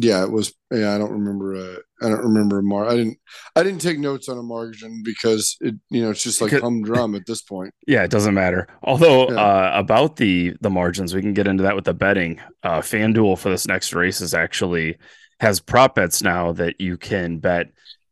yeah, 0.00 0.22
it 0.22 0.30
was. 0.30 0.54
Yeah, 0.72 0.94
I 0.94 0.98
don't 0.98 1.10
remember. 1.10 1.56
Uh, 1.56 1.76
I 2.02 2.08
don't 2.08 2.22
remember 2.22 2.58
a 2.58 2.62
mar. 2.62 2.86
I 2.86 2.94
didn't. 2.96 3.18
I 3.56 3.62
didn't 3.62 3.80
take 3.80 3.98
notes 3.98 4.28
on 4.28 4.38
a 4.38 4.42
margin 4.42 5.02
because 5.04 5.56
it. 5.60 5.74
You 5.90 6.02
know, 6.02 6.10
it's 6.10 6.22
just 6.22 6.40
like 6.40 6.52
humdrum 6.52 7.14
at 7.14 7.26
this 7.26 7.42
point. 7.42 7.74
Yeah, 7.86 8.04
it 8.04 8.10
doesn't 8.10 8.34
matter. 8.34 8.68
Although 8.82 9.30
yeah. 9.30 9.40
uh, 9.40 9.72
about 9.74 10.16
the 10.16 10.54
the 10.60 10.70
margins, 10.70 11.14
we 11.14 11.22
can 11.22 11.32
get 11.32 11.46
into 11.46 11.62
that 11.62 11.74
with 11.74 11.84
the 11.84 11.94
betting. 11.94 12.40
Uh, 12.62 12.80
FanDuel 12.80 13.38
for 13.38 13.48
this 13.48 13.66
next 13.66 13.94
race 13.94 14.20
is 14.20 14.34
actually 14.34 14.98
has 15.40 15.58
prop 15.58 15.94
bets 15.94 16.22
now 16.22 16.52
that 16.52 16.80
you 16.80 16.96
can 16.98 17.38
bet 17.38 17.68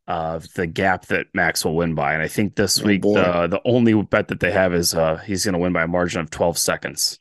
uh, 0.08 0.40
the 0.54 0.66
gap 0.66 1.06
that 1.06 1.26
Max 1.34 1.64
will 1.64 1.76
win 1.76 1.94
by, 1.94 2.14
and 2.14 2.22
I 2.22 2.28
think 2.28 2.56
this 2.56 2.80
oh, 2.80 2.84
week 2.84 3.02
boy. 3.02 3.14
the 3.14 3.48
the 3.48 3.60
only 3.64 4.00
bet 4.02 4.28
that 4.28 4.40
they 4.40 4.52
have 4.52 4.74
is 4.74 4.94
uh, 4.94 5.16
he's 5.16 5.44
going 5.44 5.52
to 5.52 5.58
win 5.58 5.72
by 5.72 5.82
a 5.82 5.88
margin 5.88 6.20
of 6.20 6.30
twelve 6.30 6.58
seconds, 6.58 7.20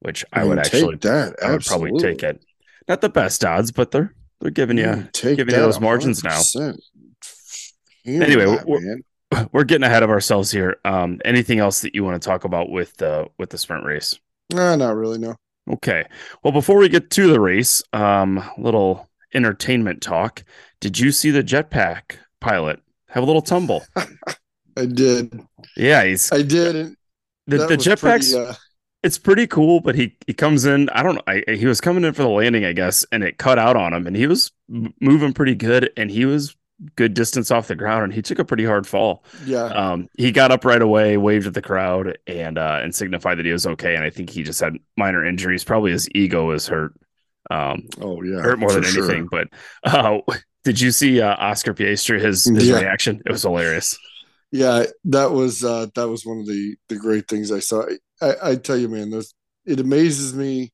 which 0.00 0.24
I, 0.32 0.40
I 0.40 0.44
would 0.44 0.58
actually 0.58 0.96
that. 0.96 1.36
I 1.42 1.52
would 1.52 1.64
probably 1.64 1.92
take 2.00 2.22
it. 2.22 2.42
Not 2.90 3.02
the 3.02 3.08
best 3.08 3.44
odds, 3.44 3.70
but 3.70 3.92
they're 3.92 4.12
they're 4.40 4.50
giving 4.50 4.76
you 4.76 5.08
giving 5.12 5.54
you 5.54 5.60
those 5.60 5.78
margins 5.78 6.22
100%. 6.22 6.76
now. 8.04 8.24
Anyway, 8.24 8.46
that, 8.46 8.66
we're, 8.66 9.46
we're, 9.52 9.62
getting 9.62 9.84
ahead 9.84 10.02
of 10.02 10.10
ourselves 10.10 10.50
here. 10.50 10.78
Um, 10.84 11.20
anything 11.24 11.60
else 11.60 11.82
that 11.82 11.94
you 11.94 12.02
want 12.02 12.20
to 12.20 12.28
talk 12.28 12.42
about 12.42 12.68
with 12.68 12.96
the 12.96 13.28
with 13.38 13.50
the 13.50 13.58
sprint 13.58 13.84
race? 13.84 14.18
No, 14.52 14.74
not 14.74 14.96
really. 14.96 15.18
No. 15.18 15.36
Okay. 15.70 16.04
Well, 16.42 16.52
before 16.52 16.78
we 16.78 16.88
get 16.88 17.10
to 17.10 17.30
the 17.30 17.38
race, 17.38 17.80
um, 17.92 18.42
little 18.58 19.08
entertainment 19.32 20.02
talk. 20.02 20.42
Did 20.80 20.98
you 20.98 21.12
see 21.12 21.30
the 21.30 21.44
jetpack 21.44 22.16
pilot 22.40 22.80
have 23.10 23.22
a 23.22 23.26
little 23.26 23.40
tumble? 23.40 23.84
I 24.76 24.86
did. 24.86 25.40
Yeah, 25.76 26.02
he's. 26.02 26.32
I 26.32 26.42
did. 26.42 26.96
The, 27.46 27.58
the 27.68 27.76
jetpacks. 27.76 28.32
Pretty, 28.32 28.48
uh 28.48 28.54
it's 29.02 29.18
pretty 29.18 29.46
cool, 29.46 29.80
but 29.80 29.94
he 29.94 30.16
he 30.26 30.34
comes 30.34 30.64
in. 30.64 30.88
I 30.90 31.02
don't 31.02 31.14
know. 31.14 31.22
I, 31.26 31.42
he 31.54 31.66
was 31.66 31.80
coming 31.80 32.04
in 32.04 32.12
for 32.12 32.22
the 32.22 32.28
landing, 32.28 32.64
I 32.64 32.72
guess, 32.72 33.04
and 33.12 33.22
it 33.22 33.38
cut 33.38 33.58
out 33.58 33.76
on 33.76 33.92
him, 33.92 34.06
and 34.06 34.16
he 34.16 34.26
was 34.26 34.52
moving 34.68 35.32
pretty 35.32 35.54
good, 35.54 35.90
and 35.96 36.10
he 36.10 36.24
was 36.24 36.56
good 36.96 37.14
distance 37.14 37.50
off 37.50 37.68
the 37.68 37.74
ground, 37.74 38.04
and 38.04 38.12
he 38.12 38.22
took 38.22 38.38
a 38.38 38.44
pretty 38.44 38.64
hard 38.64 38.86
fall. 38.86 39.24
Yeah. 39.44 39.64
Um, 39.64 40.08
he 40.16 40.32
got 40.32 40.50
up 40.50 40.64
right 40.64 40.80
away, 40.80 41.16
waved 41.16 41.46
at 41.46 41.54
the 41.54 41.62
crowd, 41.62 42.18
and 42.26 42.58
uh, 42.58 42.80
and 42.82 42.94
signified 42.94 43.38
that 43.38 43.46
he 43.46 43.52
was 43.52 43.66
okay. 43.66 43.94
And 43.94 44.04
I 44.04 44.10
think 44.10 44.30
he 44.30 44.42
just 44.42 44.60
had 44.60 44.76
minor 44.96 45.24
injuries. 45.24 45.64
Probably 45.64 45.92
his 45.92 46.08
ego 46.14 46.46
was 46.46 46.66
hurt. 46.66 46.92
Um, 47.50 47.88
oh 48.00 48.22
yeah, 48.22 48.40
hurt 48.40 48.58
more 48.58 48.72
than 48.72 48.84
anything. 48.84 49.28
Sure. 49.32 49.44
But 49.44 49.48
uh, 49.84 50.20
did 50.64 50.80
you 50.80 50.90
see 50.90 51.20
uh, 51.20 51.36
Oscar 51.36 51.74
Piastri 51.74 52.20
his 52.20 52.44
his 52.44 52.68
yeah. 52.68 52.80
reaction? 52.80 53.22
It 53.24 53.32
was 53.32 53.42
hilarious. 53.42 53.98
Yeah, 54.52 54.86
that 55.04 55.30
was 55.30 55.64
uh, 55.64 55.86
that 55.94 56.08
was 56.08 56.26
one 56.26 56.40
of 56.40 56.46
the 56.46 56.76
the 56.88 56.96
great 56.96 57.28
things 57.28 57.52
I 57.52 57.60
saw. 57.60 57.84
I, 58.20 58.34
I 58.42 58.56
tell 58.56 58.76
you, 58.76 58.88
man, 58.88 59.12
it 59.66 59.80
amazes 59.80 60.34
me. 60.34 60.72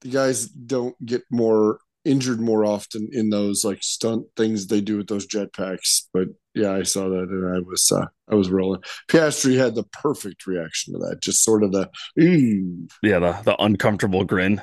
The 0.00 0.10
guys 0.10 0.46
don't 0.46 0.94
get 1.04 1.22
more 1.30 1.78
injured 2.04 2.40
more 2.40 2.64
often 2.64 3.08
in 3.12 3.30
those 3.30 3.64
like 3.64 3.82
stunt 3.82 4.26
things 4.36 4.66
they 4.66 4.80
do 4.80 4.98
with 4.98 5.08
those 5.08 5.26
jetpacks. 5.26 6.02
But 6.12 6.28
yeah, 6.54 6.72
I 6.72 6.82
saw 6.82 7.08
that 7.08 7.28
and 7.28 7.56
I 7.56 7.60
was 7.60 7.90
uh, 7.90 8.06
I 8.30 8.34
was 8.34 8.50
rolling. 8.50 8.82
Piastri 9.08 9.56
had 9.56 9.74
the 9.74 9.84
perfect 9.84 10.46
reaction 10.46 10.94
to 10.94 10.98
that, 11.00 11.20
just 11.22 11.42
sort 11.42 11.62
of 11.62 11.72
the 11.72 11.90
mm. 12.18 12.90
yeah, 13.02 13.18
the 13.18 13.32
the 13.44 13.62
uncomfortable 13.62 14.24
grin. 14.24 14.60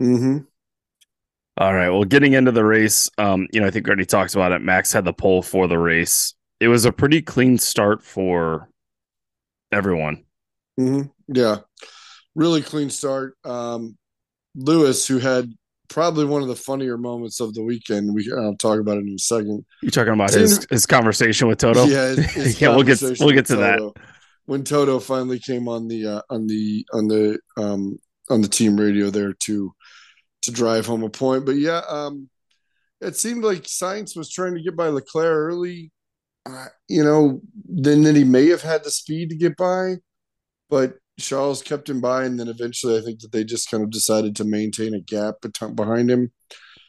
Mm-hmm. 0.00 0.38
All 1.58 1.74
right. 1.74 1.88
Well, 1.88 2.04
getting 2.04 2.34
into 2.34 2.52
the 2.52 2.64
race, 2.64 3.08
um, 3.16 3.48
you 3.50 3.60
know, 3.60 3.66
I 3.66 3.70
think 3.70 3.86
already 3.86 4.04
talked 4.04 4.34
about 4.34 4.52
it. 4.52 4.60
Max 4.60 4.92
had 4.92 5.06
the 5.06 5.14
pole 5.14 5.40
for 5.40 5.66
the 5.66 5.78
race. 5.78 6.34
It 6.60 6.68
was 6.68 6.84
a 6.84 6.92
pretty 6.92 7.22
clean 7.22 7.56
start 7.56 8.02
for 8.02 8.68
everyone. 9.72 10.24
Mm-hmm. 10.78 11.08
Yeah, 11.28 11.58
really 12.34 12.62
clean 12.62 12.90
start. 12.90 13.36
Um, 13.44 13.96
Lewis, 14.54 15.06
who 15.06 15.18
had 15.18 15.52
probably 15.88 16.24
one 16.24 16.42
of 16.42 16.48
the 16.48 16.56
funnier 16.56 16.98
moments 16.98 17.40
of 17.40 17.54
the 17.54 17.62
weekend. 17.62 18.12
We 18.14 18.30
I'll 18.36 18.56
talk 18.56 18.80
about 18.80 18.98
it 18.98 19.06
in 19.06 19.14
a 19.14 19.18
second. 19.18 19.64
You're 19.82 19.90
talking 19.90 20.14
about 20.14 20.32
his 20.32 20.66
his 20.70 20.86
conversation 20.86 21.48
with 21.48 21.58
Toto? 21.58 21.84
Yeah, 21.84 22.08
his, 22.08 22.18
his 22.32 22.60
yeah. 22.60 22.74
We'll 22.74 22.84
get 22.84 23.00
we'll 23.20 23.32
get 23.32 23.46
to 23.46 23.56
Toto. 23.56 23.92
that 23.94 24.02
when 24.46 24.64
Toto 24.64 24.98
finally 25.00 25.38
came 25.38 25.68
on 25.68 25.88
the 25.88 26.06
uh, 26.06 26.22
on 26.30 26.46
the 26.46 26.86
on 26.92 27.08
the 27.08 27.38
um 27.56 27.98
on 28.30 28.40
the 28.40 28.48
team 28.48 28.76
radio 28.76 29.10
there 29.10 29.32
to 29.32 29.72
to 30.42 30.50
drive 30.50 30.86
home 30.86 31.02
a 31.02 31.10
point. 31.10 31.44
But 31.44 31.56
yeah, 31.56 31.82
um, 31.88 32.28
it 33.00 33.16
seemed 33.16 33.44
like 33.44 33.62
Sainz 33.62 34.16
was 34.16 34.30
trying 34.30 34.54
to 34.54 34.62
get 34.62 34.76
by 34.76 34.88
Leclerc 34.88 35.26
early. 35.26 35.92
Uh, 36.46 36.66
you 36.88 37.04
know, 37.04 37.40
then 37.68 38.02
then 38.02 38.14
he 38.14 38.24
may 38.24 38.48
have 38.48 38.62
had 38.62 38.84
the 38.84 38.90
speed 38.90 39.30
to 39.30 39.36
get 39.36 39.56
by, 39.56 39.96
but 40.70 40.94
Charles 41.18 41.62
kept 41.62 41.88
him 41.88 42.00
by, 42.00 42.24
and 42.24 42.38
then 42.38 42.48
eventually 42.48 42.98
I 42.98 43.02
think 43.02 43.20
that 43.20 43.32
they 43.32 43.44
just 43.44 43.70
kind 43.70 43.82
of 43.82 43.90
decided 43.90 44.36
to 44.36 44.44
maintain 44.44 44.94
a 44.94 45.00
gap 45.00 45.36
behind 45.74 46.10
him. 46.10 46.32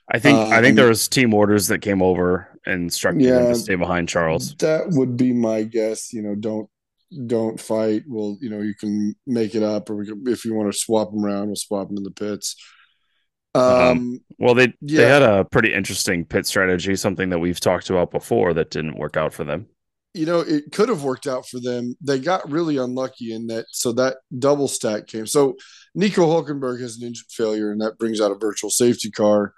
I 0.10 0.20
think 0.20 0.38
um, 0.38 0.54
I 0.54 0.62
think 0.62 0.76
there 0.76 0.88
was 0.88 1.08
team 1.08 1.34
orders 1.34 1.68
that 1.68 1.80
came 1.80 2.02
over 2.02 2.50
and 2.66 2.84
instructed 2.84 3.24
yeah, 3.24 3.40
him 3.40 3.54
to 3.54 3.56
stay 3.56 3.76
behind 3.76 4.10
Charles. 4.10 4.56
That 4.56 4.90
would 4.90 5.18
be 5.18 5.34
my 5.34 5.64
guess. 5.64 6.14
You 6.14 6.22
know, 6.22 6.36
don't 6.36 6.70
don't 7.26 7.60
fight. 7.60 8.04
Well, 8.08 8.38
you 8.42 8.50
know, 8.50 8.62
you 8.62 8.74
can 8.74 9.16
make 9.26 9.56
it 9.56 9.64
up, 9.64 9.90
or 9.90 9.96
we 9.96 10.08
can, 10.08 10.24
if 10.28 10.46
you 10.46 10.54
want 10.54 10.72
to 10.72 10.78
swap 10.78 11.12
them 11.12 11.26
around, 11.26 11.48
we'll 11.48 11.56
swap 11.56 11.88
them 11.88 11.98
in 11.98 12.04
the 12.04 12.12
pits. 12.12 12.56
Um, 13.56 13.64
um, 13.64 14.20
well, 14.38 14.54
they 14.54 14.74
yeah. 14.82 15.02
they 15.02 15.08
had 15.08 15.24
a 15.24 15.46
pretty 15.46 15.74
interesting 15.74 16.26
pit 16.26 16.46
strategy, 16.46 16.96
something 16.96 17.30
that 17.30 17.40
we've 17.40 17.60
talked 17.60 17.90
about 17.90 18.12
before 18.12 18.54
that 18.54 18.72
didn't 18.72 18.98
work 18.98 19.18
out 19.18 19.34
for 19.34 19.44
them 19.44 19.68
you 20.18 20.26
know, 20.26 20.40
it 20.40 20.72
could 20.72 20.90
have 20.90 21.04
worked 21.04 21.28
out 21.28 21.48
for 21.48 21.60
them. 21.60 21.96
They 22.02 22.20
got 22.20 22.50
really 22.50 22.78
unlucky 22.78 23.34
in 23.34 23.48
that. 23.48 23.66
So 23.72 23.92
that 23.94 24.18
double 24.38 24.68
stack 24.68 25.08
came. 25.08 25.28
So 25.28 25.56
Nico 25.96 26.26
Hulkenberg 26.26 26.82
has 26.82 26.98
an 26.98 27.08
engine 27.08 27.26
failure, 27.30 27.72
and 27.72 27.82
that 27.82 27.98
brings 27.98 28.20
out 28.20 28.32
a 28.32 28.36
virtual 28.36 28.70
safety 28.70 29.12
car. 29.12 29.54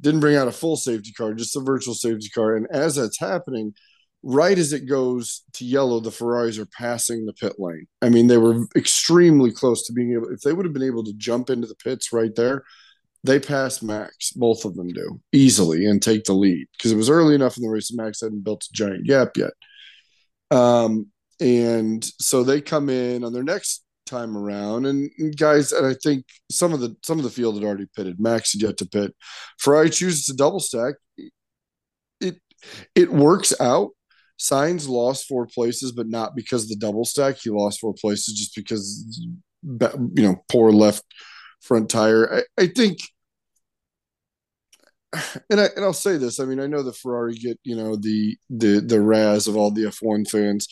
Didn't 0.00 0.20
bring 0.20 0.36
out 0.36 0.48
a 0.48 0.52
full 0.52 0.76
safety 0.76 1.12
car, 1.12 1.34
just 1.34 1.56
a 1.56 1.60
virtual 1.60 1.94
safety 1.94 2.28
car. 2.34 2.56
And 2.56 2.66
as 2.70 2.96
that's 2.96 3.18
happening, 3.18 3.74
right 4.22 4.58
as 4.58 4.72
it 4.72 4.88
goes 4.88 5.42
to 5.54 5.64
yellow, 5.64 6.00
the 6.00 6.10
Ferraris 6.10 6.58
are 6.58 6.66
passing 6.66 7.26
the 7.26 7.32
pit 7.32 7.54
lane. 7.58 7.86
I 8.02 8.08
mean, 8.08 8.26
they 8.26 8.38
were 8.38 8.66
extremely 8.76 9.52
close 9.52 9.86
to 9.86 9.92
being 9.92 10.12
able. 10.12 10.30
If 10.30 10.40
they 10.40 10.52
would 10.52 10.66
have 10.66 10.74
been 10.74 10.82
able 10.82 11.04
to 11.04 11.12
jump 11.14 11.50
into 11.50 11.66
the 11.66 11.76
pits 11.76 12.12
right 12.12 12.34
there, 12.34 12.64
they 13.24 13.38
pass 13.38 13.82
Max. 13.82 14.32
Both 14.32 14.64
of 14.64 14.74
them 14.74 14.88
do 14.88 15.20
easily 15.32 15.86
and 15.86 16.02
take 16.02 16.24
the 16.24 16.32
lead 16.32 16.66
because 16.72 16.92
it 16.92 16.96
was 16.96 17.10
early 17.10 17.34
enough 17.34 17.56
in 17.56 17.62
the 17.62 17.68
race. 17.68 17.88
that 17.88 18.02
Max 18.02 18.20
hadn't 18.20 18.44
built 18.44 18.64
a 18.64 18.72
giant 18.72 19.06
gap 19.06 19.36
yet. 19.36 19.52
Um, 20.50 21.06
and 21.40 22.04
so 22.20 22.42
they 22.42 22.60
come 22.60 22.88
in 22.88 23.24
on 23.24 23.32
their 23.32 23.42
next 23.42 23.84
time 24.06 24.36
around, 24.36 24.86
and, 24.86 25.10
guys, 25.36 25.72
and 25.72 25.86
I 25.86 25.94
think 26.02 26.24
some 26.50 26.72
of 26.72 26.80
the 26.80 26.96
some 27.02 27.18
of 27.18 27.24
the 27.24 27.30
field 27.30 27.54
had 27.54 27.64
already 27.64 27.86
pitted. 27.96 28.20
Max 28.20 28.52
had 28.52 28.62
yet 28.62 28.76
to 28.78 28.86
pit. 28.86 29.14
Ferrari 29.58 29.90
chooses 29.90 30.26
to 30.26 30.34
double 30.34 30.60
stack. 30.60 30.94
It 32.20 32.36
it 32.94 33.10
works 33.10 33.58
out. 33.60 33.90
Sainz 34.38 34.88
lost 34.88 35.26
four 35.28 35.46
places, 35.46 35.92
but 35.92 36.08
not 36.08 36.34
because 36.34 36.68
the 36.68 36.76
double 36.76 37.04
stack. 37.04 37.38
He 37.38 37.50
lost 37.50 37.80
four 37.80 37.94
places 37.94 38.34
just 38.34 38.54
because 38.54 39.06
you 39.62 40.08
know 40.16 40.42
poor 40.50 40.72
left 40.72 41.04
front 41.60 41.88
tire. 41.88 42.42
I, 42.58 42.62
I 42.62 42.66
think 42.66 42.98
and 45.50 45.60
I 45.60 45.68
and 45.76 45.84
I'll 45.84 45.92
say 45.92 46.16
this. 46.16 46.38
I 46.40 46.44
mean, 46.44 46.60
I 46.60 46.66
know 46.66 46.82
the 46.82 46.92
Ferrari 46.92 47.34
get 47.34 47.58
you 47.64 47.76
know 47.76 47.96
the 47.96 48.36
the 48.48 48.80
the 48.80 49.00
raz 49.00 49.46
of 49.46 49.56
all 49.56 49.70
the 49.70 49.84
F1 49.84 50.28
fans. 50.28 50.68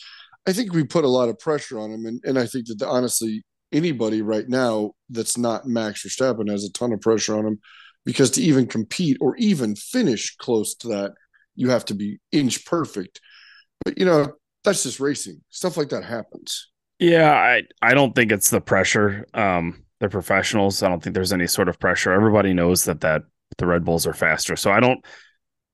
I 0.47 0.52
think 0.52 0.73
we 0.73 0.85
put 0.85 1.04
a 1.04 1.09
lot 1.09 1.28
of 1.28 1.38
pressure 1.38 1.78
on 1.78 1.90
him, 1.90 2.07
and 2.07 2.21
and 2.25 2.38
I 2.38 2.47
think 2.47 2.66
that 2.68 2.78
the, 2.78 2.88
honestly, 2.88 3.42
anybody 3.73 4.23
right 4.23 4.49
now 4.49 4.92
that's 5.11 5.37
not 5.37 5.66
Max 5.66 6.04
Verstappen 6.04 6.50
has 6.50 6.64
a 6.64 6.73
ton 6.73 6.92
of 6.92 7.00
pressure 7.00 7.37
on 7.37 7.47
him 7.47 7.59
because 8.04 8.30
to 8.33 8.42
even 8.42 8.66
compete 8.66 9.18
or 9.21 9.37
even 9.37 9.75
finish 9.75 10.37
close 10.37 10.75
to 10.76 10.88
that, 10.88 11.12
you 11.57 11.71
have 11.71 11.85
to 11.87 11.95
be 11.95 12.18
inch 12.33 12.64
perfect. 12.64 13.21
But 13.85 13.99
you 13.99 14.04
know, 14.04 14.35
that's 14.64 14.85
just 14.85 15.00
racing. 15.00 15.42
Stuff 15.50 15.76
like 15.76 15.88
that 15.90 16.04
happens. 16.04 16.68
Yeah, 17.00 17.33
I 17.33 17.62
I 17.83 17.95
don't 17.95 18.14
think 18.14 18.30
it's 18.30 18.50
the 18.50 18.61
pressure. 18.61 19.26
Um, 19.35 19.85
they're 19.99 20.09
professionals. 20.09 20.83
I 20.83 20.88
don't 20.88 21.02
think 21.02 21.14
there's 21.14 21.33
any 21.33 21.49
sort 21.49 21.68
of 21.68 21.80
pressure. 21.80 22.12
Everybody 22.12 22.54
knows 22.54 22.85
that 22.85 23.00
that 23.00 23.23
the 23.59 23.67
Red 23.67 23.85
Bulls 23.85 24.07
are 24.07 24.15
faster. 24.15 24.57
So 24.57 24.71
I 24.71 24.81
don't. 24.81 25.05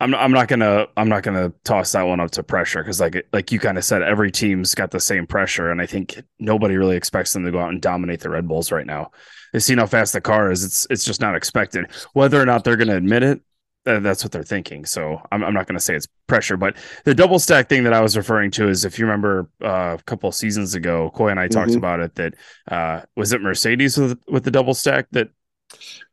I'm 0.00 0.12
I'm 0.14 0.33
not 0.33 0.49
gonna 0.49 0.87
I'm 0.97 1.09
not 1.09 1.23
gonna 1.23 1.53
toss 1.62 1.93
that 1.93 2.03
one 2.03 2.19
up 2.19 2.33
to 2.33 2.43
pressure 2.43 2.83
because 2.83 3.00
like 3.00 3.26
like 3.33 3.53
you 3.53 3.61
kind 3.61 3.79
of 3.79 3.85
said 3.85 4.03
every 4.03 4.33
team's 4.33 4.75
got 4.75 4.91
the 4.91 4.99
same 4.99 5.25
pressure 5.25 5.71
and 5.71 5.81
I 5.81 5.87
think 5.87 6.21
nobody 6.41 6.76
really 6.76 6.97
expects 6.97 7.33
them 7.33 7.45
to 7.45 7.53
go 7.53 7.61
out 7.61 7.71
and 7.71 7.81
dominate 7.81 8.21
the 8.21 8.29
Red 8.29 8.49
Bulls 8.49 8.73
right 8.73 8.87
now. 8.87 9.12
They 9.53 9.61
see 9.61 9.76
how 9.76 9.87
fast 9.87 10.12
the 10.12 10.21
car 10.21 10.50
is. 10.50 10.64
It's 10.64 10.87
it's 10.91 11.05
just 11.05 11.21
not 11.21 11.37
expected. 11.37 11.93
Whether 12.12 12.43
or 12.43 12.45
not 12.45 12.64
they're 12.64 12.76
gonna 12.76 12.97
admit 12.97 13.23
it, 13.23 13.41
that's 13.85 14.25
what 14.25 14.33
they're 14.33 14.43
thinking. 14.43 14.85
So 14.85 15.21
I'm, 15.31 15.45
I'm 15.45 15.55
not 15.55 15.67
going 15.67 15.76
to 15.76 15.85
say 15.85 15.95
it's 15.95 16.09
pressure, 16.26 16.57
but 16.57 16.76
the 17.05 17.14
double 17.14 17.38
stack 17.38 17.69
thing 17.69 17.85
that 17.85 17.93
I 17.93 18.00
was 18.00 18.17
referring 18.17 18.50
to 18.53 18.69
is 18.69 18.85
if 18.85 18.99
you 18.99 19.05
remember 19.05 19.50
uh, 19.62 19.97
a 19.99 20.03
couple 20.05 20.31
seasons 20.33 20.75
ago, 20.75 21.11
Coy 21.14 21.29
and 21.29 21.38
I 21.38 21.49
mm-hmm. 21.49 21.59
talked 21.59 21.75
about 21.75 22.00
it. 22.00 22.14
That 22.14 22.35
uh, 22.71 23.03
was 23.17 23.33
it 23.33 23.43
Mercedes 23.43 23.99
with 23.99 24.19
with 24.26 24.45
the 24.45 24.50
double 24.50 24.75
stack 24.75 25.09
that 25.12 25.29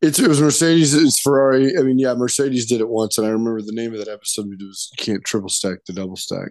it's, 0.01 0.19
it 0.19 0.27
was 0.27 0.41
Mercedes. 0.41 0.93
It's 0.93 1.19
Ferrari. 1.19 1.77
I 1.77 1.81
mean, 1.81 1.99
yeah, 1.99 2.13
Mercedes 2.13 2.65
did 2.65 2.81
it 2.81 2.89
once, 2.89 3.17
and 3.17 3.27
I 3.27 3.29
remember 3.29 3.61
the 3.61 3.73
name 3.73 3.93
of 3.93 3.99
that 3.99 4.11
episode. 4.11 4.47
It 4.51 4.65
was 4.65 4.89
"You 4.97 5.03
can't 5.03 5.23
triple 5.23 5.49
stack 5.49 5.79
the 5.85 5.93
double 5.93 6.15
stack." 6.15 6.49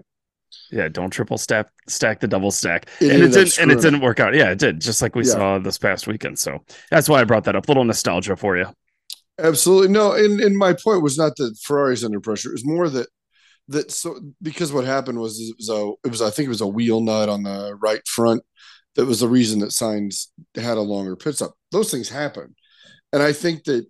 Yeah, 0.71 0.89
don't 0.89 1.11
triple 1.11 1.39
stack 1.39 1.69
stack 1.89 2.21
the 2.21 2.29
double 2.29 2.51
stack, 2.51 2.89
it 3.01 3.11
and 3.11 3.23
it 3.23 3.33
didn't 3.33 3.59
and 3.59 3.71
it 3.71 3.81
didn't 3.81 4.01
work 4.01 4.21
out. 4.21 4.35
Yeah, 4.35 4.51
it 4.51 4.59
did, 4.59 4.81
just 4.81 5.03
like 5.03 5.15
we 5.15 5.25
yeah. 5.25 5.33
saw 5.33 5.59
this 5.59 5.79
past 5.79 6.07
weekend. 6.07 6.39
So 6.39 6.65
that's 6.91 7.09
why 7.09 7.21
I 7.21 7.25
brought 7.25 7.45
that 7.45 7.57
up. 7.57 7.67
A 7.67 7.71
little 7.71 7.85
nostalgia 7.85 8.37
for 8.37 8.57
you. 8.57 8.67
Absolutely 9.39 9.89
no, 9.89 10.13
and 10.13 10.41
and 10.41 10.57
my 10.57 10.73
point 10.73 11.03
was 11.03 11.19
not 11.19 11.35
that 11.37 11.57
Ferrari's 11.63 12.05
under 12.05 12.21
pressure. 12.21 12.51
It 12.51 12.55
was 12.55 12.67
more 12.67 12.89
that 12.89 13.09
that 13.69 13.91
so 13.91 14.21
because 14.43 14.73
what 14.73 14.85
happened 14.85 15.19
was 15.19 15.41
it 15.41 15.57
was 15.57 15.71
a 15.71 15.93
it 16.05 16.11
was 16.11 16.23
I 16.23 16.31
think 16.31 16.47
it 16.47 16.51
was 16.51 16.61
a 16.61 16.67
wheel 16.67 17.01
nut 17.01 17.29
on 17.29 17.43
the 17.43 17.77
right 17.81 18.07
front 18.07 18.43
that 18.97 19.07
was 19.07 19.21
the 19.21 19.29
reason 19.29 19.61
that 19.61 19.71
Sainz 19.71 20.27
had 20.55 20.77
a 20.77 20.83
longer 20.83 21.17
pit 21.17 21.37
stop. 21.37 21.55
Those 21.71 21.91
things 21.91 22.09
happen 22.09 22.55
and 23.13 23.23
I 23.23 23.33
think 23.33 23.65
that, 23.65 23.87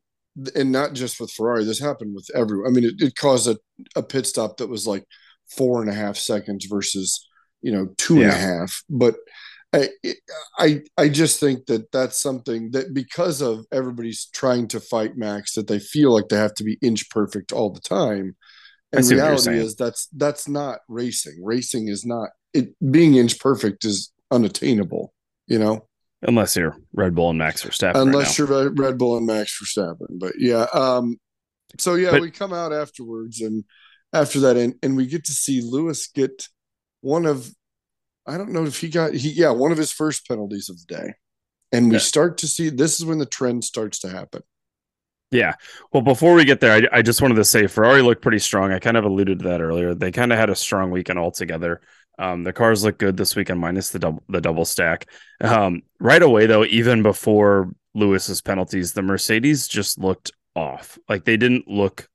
and 0.55 0.73
not 0.73 0.95
just 0.95 1.21
with 1.21 1.33
Ferrari, 1.33 1.65
this 1.65 1.81
happened 1.81 2.15
with 2.15 2.29
everyone. 2.35 2.69
I 2.69 2.71
mean, 2.71 2.85
it, 2.85 2.95
it 2.99 3.17
caused 3.17 3.49
a, 3.49 3.59
a 3.97 4.03
pit 4.03 4.27
stop 4.27 4.57
that 4.57 4.69
was 4.69 4.87
like 4.87 5.05
four 5.51 5.83
and 5.83 5.91
a 5.91 5.95
half 5.95 6.17
seconds 6.17 6.67
versus 6.67 7.27
you 7.63 7.73
know 7.73 7.89
two 7.97 8.19
yeah. 8.19 8.25
and 8.25 8.33
a 8.33 8.37
half. 8.37 8.83
But 8.89 9.17
I, 9.73 9.89
I 10.59 10.81
I 10.97 11.09
just 11.09 11.39
think 11.41 11.67
that 11.67 11.93
that's 11.93 12.21
something 12.21 12.71
that 12.73 12.95
because 12.95 13.41
of 13.41 13.67
everybody's 13.73 14.27
trying 14.27 14.69
to 14.69 14.81
fight 14.81 15.17
Max, 15.17 15.55
that 15.55 15.69
they 15.69 15.79
feel 15.79 16.13
like 16.13 16.29
they 16.29 16.37
have 16.37 16.55
to 16.55 16.65
be 16.65 16.79
inch 16.83 17.11
perfect 17.11 17.53
all 17.53 17.71
the 17.71 17.81
time. 17.81 18.37
And 18.93 19.07
reality 19.07 19.57
is 19.57 19.77
that's 19.77 20.09
that's 20.17 20.49
not 20.49 20.81
racing. 20.89 21.45
Racing 21.45 21.89
is 21.89 22.05
not 22.05 22.31
it. 22.53 22.75
Being 22.91 23.15
inch 23.17 23.39
perfect 23.39 23.85
is 23.85 24.13
unattainable. 24.31 25.13
You 25.47 25.59
know. 25.59 25.87
Unless 26.23 26.57
you're 26.57 26.77
Red 26.93 27.15
Bull 27.15 27.31
and 27.31 27.39
Max 27.39 27.65
Verstappen. 27.65 28.03
Unless 28.03 28.39
right 28.39 28.49
you're 28.49 28.71
Red 28.71 28.99
Bull 28.99 29.17
and 29.17 29.27
Max 29.27 29.59
Verstappen. 29.59 30.19
But 30.19 30.35
yeah. 30.39 30.67
Um, 30.75 31.19
so 31.79 31.95
yeah, 31.95 32.11
but, 32.11 32.21
we 32.21 32.31
come 32.31 32.53
out 32.53 32.73
afterwards 32.73 33.41
and 33.41 33.65
after 34.13 34.41
that 34.41 34.57
and, 34.57 34.75
and 34.83 34.97
we 34.97 35.07
get 35.07 35.25
to 35.25 35.33
see 35.33 35.63
Lewis 35.63 36.09
get 36.09 36.49
one 37.01 37.27
of 37.27 37.51
I 38.27 38.37
don't 38.37 38.53
know 38.53 38.65
if 38.65 38.81
he 38.81 38.89
got 38.89 39.15
he 39.15 39.31
yeah, 39.31 39.51
one 39.51 39.73
of 39.73 39.79
his 39.79 39.93
first 39.93 40.29
penalties 40.29 40.69
of 40.69 40.77
the 40.79 40.95
day. 40.95 41.15
And 41.73 41.89
we 41.89 41.95
yeah. 41.95 42.01
start 42.01 42.39
to 42.39 42.49
see 42.49 42.69
this 42.69 42.99
is 42.99 43.07
when 43.07 43.19
the 43.19 43.27
trend 43.27 43.65
starts 43.65 44.01
to 44.01 44.09
happen. 44.09 44.43
Yeah. 45.31 45.55
Well, 45.93 46.03
before 46.03 46.35
we 46.35 46.45
get 46.45 46.61
there, 46.61 46.73
I, 46.93 46.99
I 46.99 47.03
just 47.03 47.23
wanted 47.23 47.37
to 47.37 47.45
say 47.45 47.69
Ferrari 47.69 48.03
looked 48.03 48.23
pretty 48.23 48.41
strong. 48.41 48.73
I 48.73 48.81
kind 48.81 48.97
of 48.97 49.05
alluded 49.05 49.39
to 49.41 49.49
that 49.49 49.61
earlier. 49.61 49.95
They 49.95 50.11
kind 50.11 50.33
of 50.33 50.39
had 50.39 50.51
a 50.51 50.57
strong 50.57 50.91
weekend 50.91 51.21
altogether. 51.21 51.81
Um, 52.21 52.45
the 52.45 52.53
cars 52.53 52.85
look 52.85 52.99
good 52.99 53.17
this 53.17 53.35
weekend, 53.35 53.61
minus 53.61 53.91
the 53.91 53.99
double 53.99 54.23
the 54.29 54.43
double 54.43 54.67
stack. 54.67 55.07
Um, 55.41 55.83
right 55.99 56.23
away, 56.23 56.47
though, 56.47 56.65
even 56.67 57.03
before 57.03 57.73
Lewis's 57.95 58.43
penalties, 58.43 58.93
the 58.93 59.01
Mercedes 59.01 59.67
just 59.67 59.99
looked 59.99 60.31
off. 60.55 60.99
Like 61.09 61.25
they 61.25 61.39
didn't 61.39 61.67
look 61.67 62.09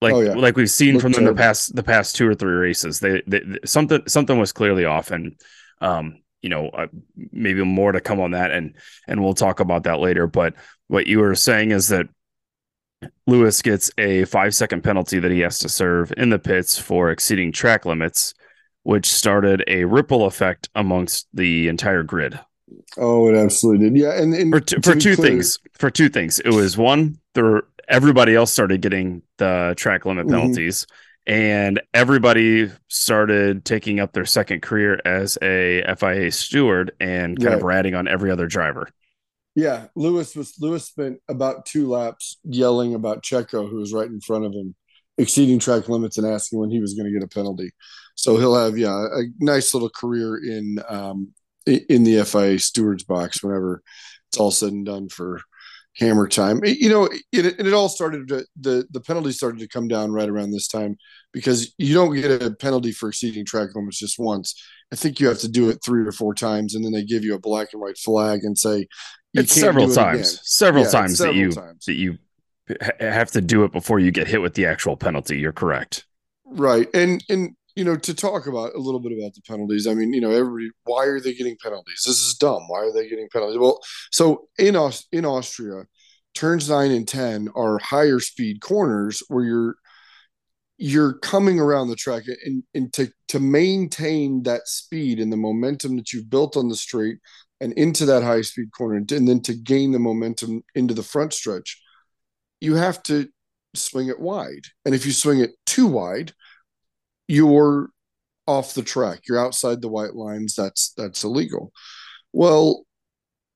like 0.00 0.14
oh, 0.14 0.20
yeah. 0.20 0.32
like 0.34 0.56
we've 0.56 0.70
seen 0.70 0.98
from 0.98 1.12
them 1.12 1.24
the 1.24 1.34
past 1.34 1.74
the 1.76 1.82
past 1.82 2.16
two 2.16 2.26
or 2.26 2.34
three 2.34 2.54
races. 2.54 3.00
They, 3.00 3.22
they, 3.26 3.40
they 3.40 3.58
something 3.66 4.02
something 4.06 4.38
was 4.38 4.52
clearly 4.52 4.86
off, 4.86 5.10
and 5.10 5.38
um, 5.82 6.22
you 6.40 6.48
know 6.48 6.70
uh, 6.70 6.86
maybe 7.32 7.62
more 7.62 7.92
to 7.92 8.00
come 8.00 8.18
on 8.18 8.30
that, 8.30 8.50
and 8.50 8.76
and 9.06 9.22
we'll 9.22 9.34
talk 9.34 9.60
about 9.60 9.84
that 9.84 10.00
later. 10.00 10.26
But 10.26 10.54
what 10.88 11.06
you 11.06 11.18
were 11.18 11.34
saying 11.34 11.72
is 11.72 11.88
that 11.88 12.06
Lewis 13.26 13.60
gets 13.60 13.90
a 13.98 14.24
five 14.24 14.54
second 14.54 14.82
penalty 14.82 15.18
that 15.18 15.30
he 15.30 15.40
has 15.40 15.58
to 15.58 15.68
serve 15.68 16.14
in 16.16 16.30
the 16.30 16.38
pits 16.38 16.78
for 16.78 17.10
exceeding 17.10 17.52
track 17.52 17.84
limits, 17.84 18.32
which 18.82 19.06
started 19.06 19.62
a 19.66 19.84
ripple 19.84 20.26
effect 20.26 20.68
amongst 20.74 21.28
the 21.34 21.68
entire 21.68 22.02
grid. 22.02 22.38
Oh, 22.96 23.28
it 23.28 23.36
absolutely 23.36 23.90
did. 23.90 23.98
Yeah, 23.98 24.20
and, 24.20 24.34
and 24.34 24.52
for 24.52 24.60
two, 24.60 24.76
for 24.82 24.94
two 24.94 25.16
clear, 25.16 25.28
things. 25.28 25.58
For 25.74 25.90
two 25.90 26.08
things, 26.08 26.38
it 26.40 26.52
was 26.52 26.76
one 26.76 27.18
there. 27.34 27.62
Everybody 27.88 28.34
else 28.34 28.52
started 28.52 28.80
getting 28.80 29.22
the 29.38 29.74
track 29.76 30.06
limit 30.06 30.26
mm-hmm. 30.26 30.36
penalties, 30.36 30.86
mm-hmm. 31.26 31.32
and 31.32 31.80
everybody 31.92 32.70
started 32.88 33.64
taking 33.64 34.00
up 34.00 34.12
their 34.12 34.24
second 34.24 34.62
career 34.62 35.00
as 35.04 35.36
a 35.42 35.82
FIA 35.98 36.30
steward 36.30 36.92
and 37.00 37.36
kind 37.36 37.46
right. 37.46 37.56
of 37.56 37.62
ratting 37.62 37.94
on 37.94 38.06
every 38.06 38.30
other 38.30 38.46
driver. 38.46 38.88
Yeah, 39.56 39.86
Lewis 39.96 40.36
was 40.36 40.54
Lewis 40.60 40.86
spent 40.86 41.18
about 41.28 41.66
two 41.66 41.88
laps 41.88 42.38
yelling 42.44 42.94
about 42.94 43.22
Checo, 43.22 43.68
who 43.68 43.76
was 43.76 43.92
right 43.92 44.06
in 44.06 44.20
front 44.20 44.44
of 44.44 44.52
him, 44.52 44.76
exceeding 45.18 45.58
track 45.58 45.88
limits 45.88 46.18
and 46.18 46.26
asking 46.26 46.60
when 46.60 46.70
he 46.70 46.80
was 46.80 46.94
going 46.94 47.06
to 47.06 47.12
get 47.12 47.24
a 47.24 47.28
penalty. 47.28 47.72
So 48.20 48.36
he'll 48.36 48.54
have 48.54 48.76
yeah 48.76 49.06
a 49.06 49.22
nice 49.38 49.72
little 49.72 49.88
career 49.88 50.36
in 50.36 50.78
um, 50.88 51.32
in 51.66 52.04
the 52.04 52.22
FIA 52.24 52.58
stewards 52.58 53.04
box 53.04 53.42
whenever 53.42 53.82
it's 54.28 54.38
all 54.38 54.50
said 54.50 54.72
and 54.72 54.84
done 54.84 55.08
for 55.08 55.40
hammer 55.96 56.28
time. 56.28 56.60
You 56.62 56.90
know, 56.90 57.04
it, 57.06 57.22
it, 57.32 57.66
it 57.66 57.72
all 57.72 57.88
started 57.88 58.28
to, 58.28 58.44
the 58.60 58.86
the 58.90 59.00
penalty 59.00 59.32
started 59.32 59.60
to 59.60 59.68
come 59.68 59.88
down 59.88 60.12
right 60.12 60.28
around 60.28 60.50
this 60.50 60.68
time 60.68 60.98
because 61.32 61.74
you 61.78 61.94
don't 61.94 62.14
get 62.14 62.42
a 62.42 62.50
penalty 62.50 62.92
for 62.92 63.08
exceeding 63.08 63.46
track 63.46 63.70
limits 63.74 63.98
just 63.98 64.18
once. 64.18 64.54
I 64.92 64.96
think 64.96 65.18
you 65.18 65.28
have 65.28 65.38
to 65.38 65.48
do 65.48 65.70
it 65.70 65.78
three 65.82 66.06
or 66.06 66.12
four 66.12 66.34
times, 66.34 66.74
and 66.74 66.84
then 66.84 66.92
they 66.92 67.04
give 67.04 67.24
you 67.24 67.34
a 67.34 67.40
black 67.40 67.68
and 67.72 67.80
white 67.80 67.96
flag 67.96 68.40
and 68.42 68.58
say 68.58 68.86
it's 69.32 69.52
several 69.52 69.90
times, 69.90 70.34
it 70.34 70.40
several 70.44 70.84
yeah, 70.84 70.90
times 70.90 71.16
several 71.16 71.34
that 71.34 71.40
you 71.40 71.52
times. 71.52 71.84
that 71.86 71.94
you 71.94 72.18
have 73.00 73.30
to 73.30 73.40
do 73.40 73.64
it 73.64 73.72
before 73.72 73.98
you 73.98 74.10
get 74.10 74.28
hit 74.28 74.42
with 74.42 74.54
the 74.54 74.66
actual 74.66 74.96
penalty. 74.96 75.38
You're 75.38 75.52
correct. 75.52 76.04
Right, 76.44 76.88
and 76.92 77.24
and 77.30 77.56
you 77.80 77.86
know 77.86 77.96
to 77.96 78.12
talk 78.12 78.46
about 78.46 78.74
a 78.74 78.78
little 78.78 79.00
bit 79.00 79.16
about 79.18 79.32
the 79.32 79.40
penalties. 79.40 79.86
I 79.86 79.94
mean, 79.94 80.12
you 80.12 80.20
know, 80.20 80.32
everybody, 80.32 80.68
why 80.84 81.06
are 81.06 81.18
they 81.18 81.32
getting 81.32 81.56
penalties? 81.62 82.02
This 82.04 82.18
is 82.18 82.34
dumb. 82.34 82.68
Why 82.68 82.80
are 82.80 82.92
they 82.92 83.08
getting 83.08 83.26
penalties? 83.32 83.56
Well, 83.56 83.80
so 84.12 84.48
in 84.58 84.76
in 85.12 85.24
Austria, 85.24 85.84
turns 86.34 86.68
nine 86.68 86.90
and 86.90 87.08
ten 87.08 87.48
are 87.56 87.78
higher 87.78 88.20
speed 88.20 88.60
corners 88.60 89.22
where 89.28 89.44
you're 89.46 89.76
you're 90.76 91.14
coming 91.20 91.58
around 91.58 91.88
the 91.88 91.96
track 91.96 92.24
and, 92.44 92.62
and 92.74 92.92
to 92.92 93.10
to 93.28 93.40
maintain 93.40 94.42
that 94.42 94.68
speed 94.68 95.18
and 95.18 95.32
the 95.32 95.38
momentum 95.38 95.96
that 95.96 96.12
you've 96.12 96.28
built 96.28 96.58
on 96.58 96.68
the 96.68 96.76
straight 96.76 97.16
and 97.62 97.72
into 97.78 98.04
that 98.04 98.22
high 98.22 98.42
speed 98.42 98.68
corner 98.76 98.96
and 98.96 99.08
then 99.08 99.40
to 99.40 99.54
gain 99.54 99.92
the 99.92 99.98
momentum 99.98 100.62
into 100.74 100.92
the 100.92 101.02
front 101.02 101.32
stretch 101.32 101.80
you 102.60 102.74
have 102.74 103.02
to 103.02 103.26
swing 103.74 104.08
it 104.08 104.20
wide 104.20 104.66
and 104.84 104.94
if 104.94 105.06
you 105.06 105.12
swing 105.12 105.40
it 105.40 105.50
too 105.64 105.86
wide 105.86 106.32
you're 107.30 107.88
off 108.46 108.74
the 108.74 108.82
track 108.82 109.20
you're 109.28 109.38
outside 109.38 109.80
the 109.80 109.88
white 109.88 110.14
lines 110.14 110.54
that's 110.54 110.92
that's 110.96 111.24
illegal 111.24 111.72
well 112.32 112.84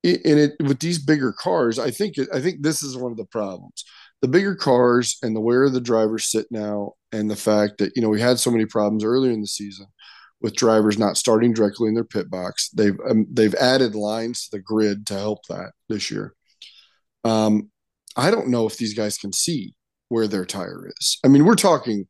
and 0.03 0.19
it 0.25 0.51
with 0.61 0.79
these 0.79 0.99
bigger 0.99 1.33
cars 1.33 1.77
i 1.79 1.91
think 1.91 2.15
i 2.33 2.39
think 2.39 2.61
this 2.61 2.81
is 2.81 2.97
one 2.97 3.11
of 3.11 3.17
the 3.17 3.25
problems 3.25 3.83
the 4.21 4.27
bigger 4.27 4.55
cars 4.55 5.17
and 5.21 5.35
the 5.35 5.41
where 5.41 5.69
the 5.69 5.81
drivers 5.81 6.31
sit 6.31 6.47
now 6.49 6.93
and 7.11 7.29
the 7.29 7.35
fact 7.35 7.77
that 7.79 7.91
you 7.95 8.01
know 8.01 8.09
we 8.09 8.21
had 8.21 8.39
so 8.39 8.51
many 8.51 8.65
problems 8.65 9.03
earlier 9.03 9.31
in 9.31 9.41
the 9.41 9.47
season 9.47 9.87
with 10.41 10.55
drivers 10.55 10.99
not 10.99 11.17
starting 11.17 11.53
directly 11.53 11.87
in 11.87 11.95
their 11.95 12.03
pit 12.03 12.29
box. 12.29 12.69
They've 12.69 12.97
um, 13.09 13.25
they've 13.31 13.55
added 13.55 13.95
lines 13.95 14.45
to 14.45 14.57
the 14.57 14.61
grid 14.61 15.07
to 15.07 15.15
help 15.15 15.39
that 15.49 15.71
this 15.89 16.11
year. 16.11 16.33
Um, 17.23 17.71
I 18.15 18.31
don't 18.31 18.49
know 18.49 18.67
if 18.67 18.77
these 18.77 18.93
guys 18.93 19.17
can 19.17 19.33
see 19.33 19.73
where 20.09 20.27
their 20.27 20.45
tire 20.45 20.91
is. 20.99 21.17
I 21.23 21.29
mean, 21.29 21.45
we're 21.45 21.55
talking 21.55 22.05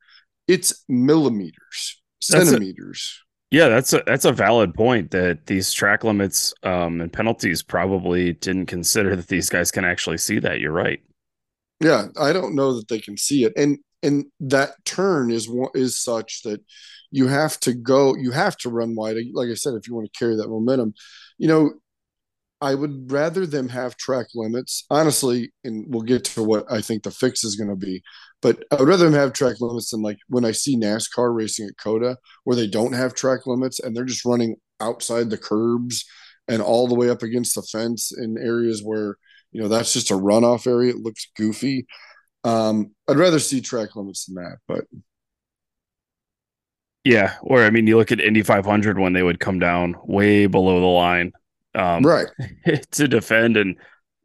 it's 0.47 0.83
millimeters, 0.87 2.01
centimeters. 2.19 3.21
A, 3.51 3.55
yeah, 3.55 3.69
that's 3.69 3.93
a 3.93 4.03
that's 4.05 4.25
a 4.25 4.31
valid 4.31 4.73
point 4.73 5.11
that 5.11 5.45
these 5.45 5.71
track 5.71 6.03
limits 6.03 6.53
um, 6.63 7.01
and 7.01 7.11
penalties 7.11 7.61
probably 7.61 8.33
didn't 8.33 8.65
consider 8.65 9.15
that 9.15 9.27
these 9.27 9.49
guys 9.49 9.71
can 9.71 9.85
actually 9.85 10.17
see 10.17 10.39
that. 10.39 10.59
You're 10.59 10.71
right. 10.71 11.01
Yeah, 11.79 12.07
I 12.19 12.33
don't 12.33 12.55
know 12.55 12.75
that 12.75 12.87
they 12.87 12.99
can 12.99 13.17
see 13.17 13.43
it, 13.43 13.53
and 13.55 13.79
and 14.03 14.25
that 14.39 14.73
turn 14.85 15.31
is 15.31 15.49
is 15.73 16.01
such 16.01 16.43
that 16.43 16.61
you 17.11 17.27
have 17.27 17.59
to 17.61 17.73
go 17.73 18.15
you 18.15 18.31
have 18.31 18.57
to 18.57 18.69
run 18.69 18.95
wide 18.95 19.15
like 19.33 19.49
i 19.49 19.53
said 19.53 19.73
if 19.73 19.87
you 19.87 19.95
want 19.95 20.11
to 20.11 20.19
carry 20.19 20.35
that 20.35 20.49
momentum 20.49 20.93
you 21.37 21.47
know 21.47 21.71
i 22.61 22.75
would 22.75 23.11
rather 23.11 23.45
them 23.45 23.69
have 23.69 23.95
track 23.95 24.27
limits 24.35 24.85
honestly 24.89 25.51
and 25.63 25.85
we'll 25.87 26.03
get 26.03 26.25
to 26.25 26.43
what 26.43 26.69
i 26.71 26.81
think 26.81 27.03
the 27.03 27.11
fix 27.11 27.43
is 27.43 27.55
going 27.55 27.69
to 27.69 27.75
be 27.75 28.01
but 28.45 28.63
i 28.71 28.75
would 28.75 28.87
rather 28.87 29.05
them 29.05 29.13
have 29.13 29.33
track 29.33 29.59
limits 29.59 29.91
than 29.91 30.01
like 30.01 30.17
when 30.27 30.45
i 30.45 30.51
see 30.51 30.77
nascar 30.77 31.35
racing 31.35 31.67
at 31.67 31.77
COTA 31.77 32.17
where 32.43 32.55
they 32.55 32.67
don't 32.67 32.93
have 32.93 33.13
track 33.13 33.47
limits 33.47 33.79
and 33.79 33.95
they're 33.95 34.05
just 34.05 34.25
running 34.25 34.55
outside 34.79 35.29
the 35.29 35.37
curbs 35.37 36.05
and 36.47 36.61
all 36.61 36.87
the 36.87 36.95
way 36.95 37.09
up 37.09 37.23
against 37.23 37.55
the 37.55 37.61
fence 37.63 38.11
in 38.15 38.37
areas 38.37 38.83
where 38.83 39.17
you 39.51 39.61
know 39.61 39.67
that's 39.67 39.93
just 39.93 40.11
a 40.11 40.15
runoff 40.15 40.67
area 40.67 40.91
it 40.91 40.99
looks 40.99 41.31
goofy 41.35 41.85
um, 42.45 42.91
I'd 43.07 43.17
rather 43.17 43.39
see 43.39 43.59
track 43.59 43.95
limits 43.95 44.25
than 44.25 44.35
that, 44.35 44.57
but 44.67 44.85
yeah. 47.03 47.35
Or 47.41 47.63
I 47.63 47.71
mean, 47.71 47.87
you 47.87 47.97
look 47.97 48.11
at 48.11 48.21
Indy 48.21 48.43
500 48.43 48.99
when 48.99 49.13
they 49.13 49.23
would 49.23 49.39
come 49.39 49.57
down 49.57 49.95
way 50.03 50.45
below 50.45 50.79
the 50.79 50.85
line, 50.85 51.31
um, 51.73 52.03
right, 52.03 52.27
to 52.91 53.07
defend, 53.07 53.57
and 53.57 53.77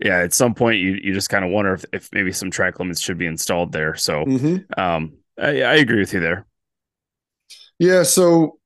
yeah, 0.03 0.19
at 0.19 0.33
some 0.33 0.55
point 0.55 0.79
you 0.79 0.99
you 1.03 1.13
just 1.13 1.29
kind 1.29 1.45
of 1.45 1.51
wonder 1.51 1.75
if, 1.75 1.85
if 1.93 2.09
maybe 2.13 2.33
some 2.33 2.51
track 2.51 2.79
limits 2.79 3.01
should 3.01 3.19
be 3.19 3.27
installed 3.27 3.73
there. 3.73 3.95
So, 3.97 4.25
mm-hmm. 4.25 4.81
um, 4.81 5.15
I, 5.39 5.63
I 5.63 5.75
agree 5.75 6.01
with 6.01 6.15
you 6.15 6.21
there. 6.21 6.47
Yeah. 7.79 8.03
So, 8.03 8.59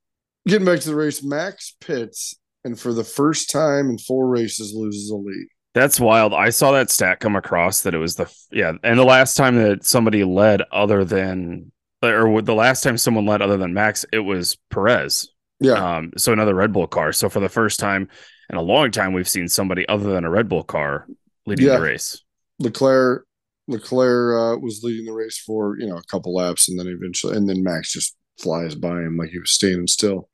getting 0.46 0.66
back 0.66 0.80
to 0.80 0.88
the 0.88 0.94
race, 0.94 1.22
Max 1.22 1.76
pits 1.80 2.36
and 2.64 2.78
for 2.78 2.92
the 2.92 3.04
first 3.04 3.50
time 3.50 3.90
in 3.90 3.98
four 3.98 4.26
races 4.26 4.74
loses 4.74 5.10
a 5.10 5.16
lead. 5.16 5.48
That's 5.74 5.98
wild. 5.98 6.32
I 6.32 6.50
saw 6.50 6.72
that 6.72 6.90
stat 6.90 7.18
come 7.18 7.34
across 7.34 7.82
that 7.82 7.94
it 7.94 7.98
was 7.98 8.14
the 8.14 8.32
yeah, 8.52 8.72
and 8.82 8.98
the 8.98 9.04
last 9.04 9.34
time 9.34 9.56
that 9.56 9.84
somebody 9.84 10.22
led 10.22 10.62
other 10.70 11.04
than 11.04 11.72
or 12.02 12.42
the 12.42 12.54
last 12.54 12.82
time 12.82 12.96
someone 12.96 13.26
led 13.26 13.42
other 13.42 13.56
than 13.56 13.74
Max, 13.74 14.04
it 14.12 14.20
was 14.20 14.56
Perez. 14.70 15.28
Yeah. 15.58 15.96
Um. 15.96 16.12
So 16.16 16.32
another 16.32 16.54
Red 16.54 16.72
Bull 16.72 16.86
car. 16.86 17.12
So 17.12 17.28
for 17.28 17.40
the 17.40 17.48
first 17.48 17.80
time 17.80 18.08
in 18.50 18.56
a 18.56 18.62
long 18.62 18.92
time, 18.92 19.12
we've 19.12 19.28
seen 19.28 19.48
somebody 19.48 19.88
other 19.88 20.12
than 20.12 20.24
a 20.24 20.30
Red 20.30 20.48
Bull 20.48 20.62
car 20.62 21.08
leading 21.46 21.66
yeah. 21.66 21.76
the 21.76 21.82
race. 21.82 22.22
Leclerc 22.58 23.26
Leclerc 23.66 24.56
uh, 24.56 24.60
was 24.60 24.82
leading 24.82 25.06
the 25.06 25.12
race 25.12 25.38
for 25.38 25.78
you 25.78 25.86
know 25.86 25.96
a 25.96 26.02
couple 26.04 26.34
laps, 26.34 26.68
and 26.68 26.78
then 26.78 26.86
eventually, 26.86 27.36
and 27.36 27.48
then 27.48 27.62
Max 27.62 27.92
just 27.92 28.16
flies 28.38 28.74
by 28.74 29.00
him 29.00 29.16
like 29.16 29.30
he 29.30 29.38
was 29.38 29.52
standing 29.52 29.86
still. 29.86 30.28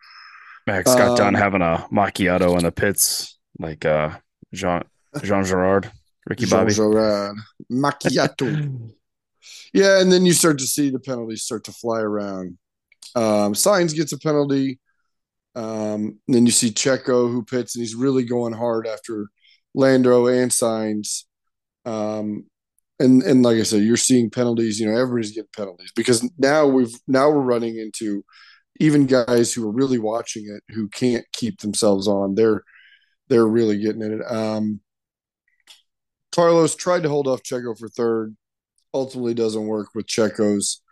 Max 0.66 0.94
got 0.94 1.10
um, 1.10 1.16
done 1.16 1.34
having 1.34 1.62
a 1.62 1.86
macchiato 1.92 2.56
in 2.56 2.64
the 2.64 2.72
pits, 2.72 3.38
like 3.58 3.84
uh 3.84 4.10
Jean 4.52 4.82
Jean 5.22 5.44
Girard, 5.44 5.90
Ricky 6.26 6.46
Jean 6.46 6.60
Bobby. 6.60 6.74
Girard. 6.74 7.36
Macchiato. 7.70 8.90
yeah, 9.72 10.00
and 10.00 10.10
then 10.10 10.26
you 10.26 10.32
start 10.32 10.58
to 10.58 10.66
see 10.66 10.90
the 10.90 11.00
penalties 11.00 11.44
start 11.44 11.64
to 11.64 11.72
fly 11.72 12.00
around. 12.00 12.58
Um, 13.14 13.54
Sainz 13.54 13.94
gets 13.94 14.12
a 14.12 14.18
penalty. 14.18 14.80
Um, 15.54 16.18
then 16.28 16.46
you 16.46 16.52
see 16.52 16.70
Checo 16.70 17.30
who 17.30 17.44
pits 17.44 17.74
and 17.74 17.82
he's 17.82 17.96
really 17.96 18.22
going 18.24 18.52
hard 18.52 18.86
after 18.86 19.26
Lando 19.74 20.26
and 20.26 20.50
Sainz. 20.50 21.24
Um, 21.84 22.46
and 22.98 23.22
and 23.22 23.42
like 23.42 23.56
I 23.56 23.62
said, 23.62 23.82
you're 23.82 23.96
seeing 23.96 24.30
penalties. 24.30 24.78
You 24.78 24.90
know, 24.90 24.98
everybody's 24.98 25.32
getting 25.32 25.48
penalties 25.56 25.92
because 25.96 26.28
now 26.38 26.66
we've 26.66 26.94
now 27.08 27.30
we're 27.30 27.40
running 27.40 27.78
into 27.78 28.24
even 28.78 29.06
guys 29.06 29.52
who 29.52 29.66
are 29.66 29.72
really 29.72 29.98
watching 29.98 30.44
it 30.46 30.74
who 30.74 30.88
can't 30.88 31.24
keep 31.32 31.60
themselves 31.60 32.06
on. 32.06 32.34
They're 32.34 32.62
they're 33.28 33.46
really 33.46 33.78
getting 33.78 34.02
in 34.02 34.20
it. 34.20 34.30
Um, 34.30 34.80
Carlos 36.32 36.76
tried 36.76 37.02
to 37.04 37.08
hold 37.08 37.26
off 37.26 37.42
Checo 37.42 37.76
for 37.78 37.88
third. 37.88 38.36
Ultimately, 38.92 39.34
doesn't 39.34 39.66
work 39.66 39.88
with 39.94 40.06
Checo's 40.06 40.82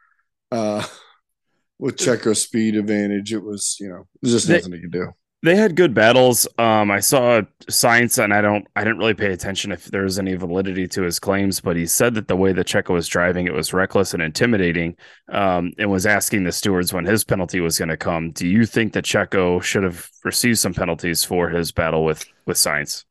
uh, 0.51 0.87
with 1.79 1.97
Checo's 1.97 2.43
speed 2.43 2.75
advantage. 2.77 3.33
It 3.33 3.43
was 3.43 3.77
you 3.81 3.89
know 3.89 4.07
just 4.25 4.49
nothing 4.49 4.73
he 4.73 4.81
could 4.81 4.93
do. 4.93 5.13
They 5.45 5.55
had 5.55 5.77
good 5.77 5.95
battles. 5.95 6.49
Um, 6.59 6.91
I 6.91 6.99
saw 6.99 7.43
Sainz, 7.71 8.23
and 8.23 8.35
I 8.35 8.41
don't, 8.41 8.67
I 8.75 8.83
didn't 8.83 8.99
really 8.99 9.15
pay 9.15 9.33
attention 9.33 9.71
if 9.71 9.85
there 9.85 10.03
was 10.03 10.19
any 10.19 10.35
validity 10.35 10.89
to 10.89 11.03
his 11.03 11.21
claims, 11.21 11.61
but 11.61 11.77
he 11.77 11.87
said 11.87 12.15
that 12.15 12.27
the 12.27 12.35
way 12.35 12.53
that 12.53 12.67
Checo 12.67 12.95
was 12.95 13.07
driving, 13.07 13.47
it 13.47 13.55
was 13.55 13.73
reckless 13.73 14.15
and 14.15 14.23
intimidating, 14.23 14.97
um, 15.33 15.73
and 15.79 15.91
was 15.91 16.07
asking 16.07 16.43
the 16.43 16.51
stewards 16.51 16.93
when 16.93 17.05
his 17.05 17.23
penalty 17.23 17.61
was 17.61 17.79
going 17.79 17.89
to 17.89 17.97
come. 17.97 18.33
Do 18.33 18.49
you 18.49 18.67
think 18.67 18.95
that 18.95 19.05
Checo 19.05 19.63
should 19.63 19.85
have 19.85 20.09
received 20.25 20.59
some 20.59 20.75
penalties 20.75 21.23
for 21.23 21.49
his 21.49 21.71
battle 21.71 22.05
with 22.05 22.27
with 22.47 22.57
Sainz? 22.57 23.05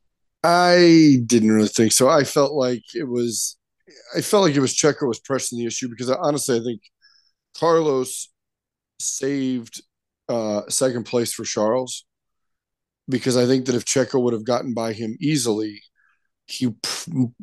I 0.44 1.20
didn't 1.24 1.50
really 1.50 1.68
think 1.68 1.92
so. 1.92 2.10
I 2.10 2.24
felt 2.24 2.52
like 2.52 2.84
it 2.94 3.08
was, 3.08 3.56
I 4.14 4.20
felt 4.20 4.44
like 4.44 4.54
it 4.54 4.60
was 4.60 4.74
Checo 4.74 5.08
was 5.08 5.18
pressing 5.18 5.58
the 5.58 5.66
issue 5.66 5.88
because 5.88 6.10
I, 6.10 6.16
honestly, 6.20 6.60
I 6.60 6.62
think 6.62 6.82
Carlos 7.56 8.28
saved 9.00 9.82
uh, 10.28 10.68
second 10.68 11.04
place 11.04 11.32
for 11.32 11.44
Charles 11.44 12.04
because 13.08 13.36
I 13.36 13.46
think 13.46 13.66
that 13.66 13.74
if 13.74 13.84
Checo 13.84 14.22
would 14.22 14.32
have 14.32 14.44
gotten 14.44 14.74
by 14.74 14.92
him 14.92 15.16
easily, 15.20 15.82
he 16.46 16.74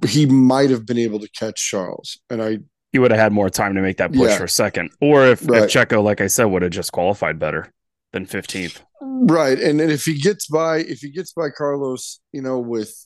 he 0.06 0.26
might 0.26 0.70
have 0.70 0.86
been 0.86 0.98
able 0.98 1.20
to 1.20 1.30
catch 1.30 1.64
Charles, 1.70 2.20
and 2.30 2.42
I 2.42 2.60
he 2.92 3.00
would 3.00 3.12
have 3.12 3.20
had 3.20 3.34
more 3.34 3.50
time 3.50 3.76
to 3.76 3.82
make 3.82 3.98
that 3.98 4.14
push 4.14 4.32
yeah. 4.32 4.38
for 4.38 4.48
second, 4.48 4.92
or 5.02 5.28
if, 5.28 5.48
right. 5.48 5.64
if 5.64 5.72
Checo, 5.72 6.04
like 6.04 6.22
I 6.22 6.28
said, 6.28 6.46
would 6.46 6.62
have 6.62 6.72
just 6.72 6.92
qualified 6.92 7.40
better 7.40 7.72
than 8.14 8.26
fifteenth. 8.26 8.82
Right, 9.02 9.60
and 9.60 9.82
and 9.82 9.92
if 9.92 10.06
he 10.06 10.20
gets 10.20 10.48
by, 10.48 10.78
if 10.78 11.00
he 11.00 11.10
gets 11.10 11.34
by 11.34 11.50
Carlos, 11.50 12.20
you 12.32 12.42
know, 12.42 12.60
with 12.60 13.06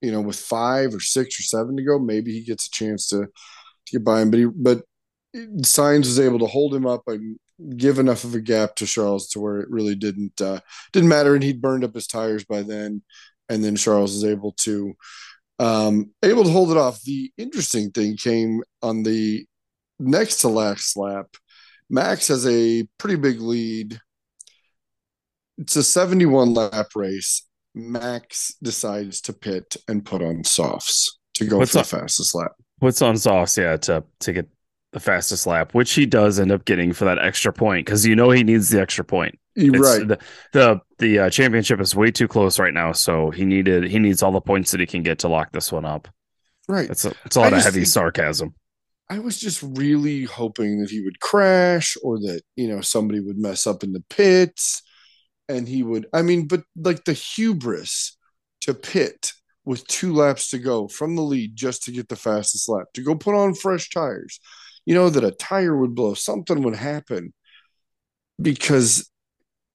you 0.00 0.12
know, 0.12 0.20
with 0.20 0.38
five 0.38 0.94
or 0.94 1.00
six 1.00 1.38
or 1.38 1.42
seven 1.42 1.76
to 1.76 1.82
go, 1.82 1.98
maybe 1.98 2.32
he 2.32 2.42
gets 2.42 2.66
a 2.66 2.70
chance 2.70 3.08
to, 3.08 3.20
to 3.20 3.92
get 3.92 4.04
by 4.04 4.20
him. 4.20 4.30
But 4.30 4.38
he, 4.38 4.46
but 4.46 4.82
Sainz 5.34 6.00
was 6.00 6.20
able 6.20 6.38
to 6.40 6.46
hold 6.46 6.74
him 6.74 6.86
up 6.86 7.02
and 7.06 7.38
give 7.76 7.98
enough 7.98 8.24
of 8.24 8.34
a 8.34 8.40
gap 8.40 8.76
to 8.76 8.86
Charles 8.86 9.28
to 9.30 9.40
where 9.40 9.60
it 9.60 9.70
really 9.70 9.94
didn't 9.94 10.40
uh, 10.40 10.60
didn't 10.92 11.08
matter, 11.08 11.34
and 11.34 11.42
he'd 11.42 11.60
burned 11.60 11.84
up 11.84 11.94
his 11.94 12.06
tires 12.06 12.44
by 12.44 12.62
then, 12.62 13.02
and 13.48 13.64
then 13.64 13.76
Charles 13.76 14.12
was 14.12 14.24
able 14.24 14.52
to 14.60 14.94
um, 15.58 16.10
able 16.22 16.44
to 16.44 16.50
hold 16.50 16.70
it 16.70 16.76
off. 16.76 17.02
The 17.02 17.32
interesting 17.36 17.90
thing 17.90 18.16
came 18.16 18.62
on 18.82 19.02
the 19.02 19.46
next 19.98 20.42
to 20.42 20.48
last 20.48 20.96
lap. 20.96 21.26
Max 21.90 22.28
has 22.28 22.46
a 22.46 22.86
pretty 22.98 23.16
big 23.16 23.40
lead. 23.40 23.98
It's 25.56 25.76
a 25.76 25.82
71 25.82 26.54
lap 26.54 26.88
race. 26.94 27.46
Max 27.74 28.54
decides 28.62 29.20
to 29.22 29.32
pit 29.32 29.76
and 29.88 30.04
put 30.04 30.22
on 30.22 30.44
softs 30.44 31.18
to 31.34 31.46
go 31.46 31.58
What's 31.58 31.72
for 31.72 31.78
on, 31.78 31.82
the 31.82 31.88
fastest 31.88 32.34
lap. 32.34 32.52
Puts 32.80 33.02
on 33.02 33.16
softs, 33.16 33.56
yeah, 33.56 33.76
to 33.78 34.04
to 34.20 34.32
get 34.32 34.48
the 34.92 35.00
fastest 35.00 35.46
lap, 35.46 35.74
which 35.74 35.92
he 35.92 36.06
does 36.06 36.40
end 36.40 36.50
up 36.50 36.64
getting 36.64 36.92
for 36.92 37.04
that 37.04 37.18
extra 37.18 37.52
point 37.52 37.86
because 37.86 38.06
you 38.06 38.16
know 38.16 38.30
he 38.30 38.42
needs 38.42 38.70
the 38.70 38.80
extra 38.80 39.04
point. 39.04 39.38
It's, 39.54 39.78
right. 39.78 40.06
The 40.06 40.18
the, 40.52 40.80
the 40.98 41.18
uh, 41.18 41.30
championship 41.30 41.80
is 41.80 41.94
way 41.94 42.10
too 42.10 42.28
close 42.28 42.58
right 42.58 42.72
now, 42.72 42.92
so 42.92 43.30
he 43.30 43.44
needed 43.44 43.84
he 43.84 43.98
needs 43.98 44.22
all 44.22 44.32
the 44.32 44.40
points 44.40 44.70
that 44.70 44.80
he 44.80 44.86
can 44.86 45.02
get 45.02 45.18
to 45.20 45.28
lock 45.28 45.52
this 45.52 45.70
one 45.72 45.84
up. 45.84 46.08
Right. 46.68 46.88
It's 46.88 47.04
a, 47.04 47.12
it's 47.24 47.36
a 47.36 47.40
lot 47.40 47.52
of 47.52 47.62
heavy 47.62 47.84
sarcasm. 47.84 48.54
I 49.10 49.18
was 49.20 49.38
just 49.38 49.62
really 49.62 50.24
hoping 50.24 50.80
that 50.80 50.90
he 50.90 51.00
would 51.00 51.20
crash 51.20 51.96
or 52.02 52.18
that 52.20 52.42
you 52.56 52.68
know 52.68 52.80
somebody 52.80 53.20
would 53.20 53.38
mess 53.38 53.66
up 53.66 53.82
in 53.82 53.92
the 53.92 54.04
pits, 54.08 54.82
and 55.48 55.68
he 55.68 55.82
would. 55.82 56.06
I 56.12 56.22
mean, 56.22 56.46
but 56.46 56.62
like 56.76 57.04
the 57.04 57.14
hubris 57.14 58.16
to 58.62 58.74
pit 58.74 59.32
with 59.64 59.86
two 59.86 60.14
laps 60.14 60.48
to 60.50 60.58
go 60.58 60.88
from 60.88 61.14
the 61.14 61.22
lead 61.22 61.54
just 61.54 61.84
to 61.84 61.92
get 61.92 62.08
the 62.08 62.16
fastest 62.16 62.68
lap 62.70 62.86
to 62.94 63.02
go 63.02 63.14
put 63.14 63.34
on 63.34 63.54
fresh 63.54 63.90
tires 63.90 64.40
you 64.88 64.94
know, 64.94 65.10
that 65.10 65.22
a 65.22 65.30
tire 65.30 65.76
would 65.76 65.94
blow, 65.94 66.14
something 66.14 66.62
would 66.62 66.74
happen 66.74 67.34
because 68.40 69.10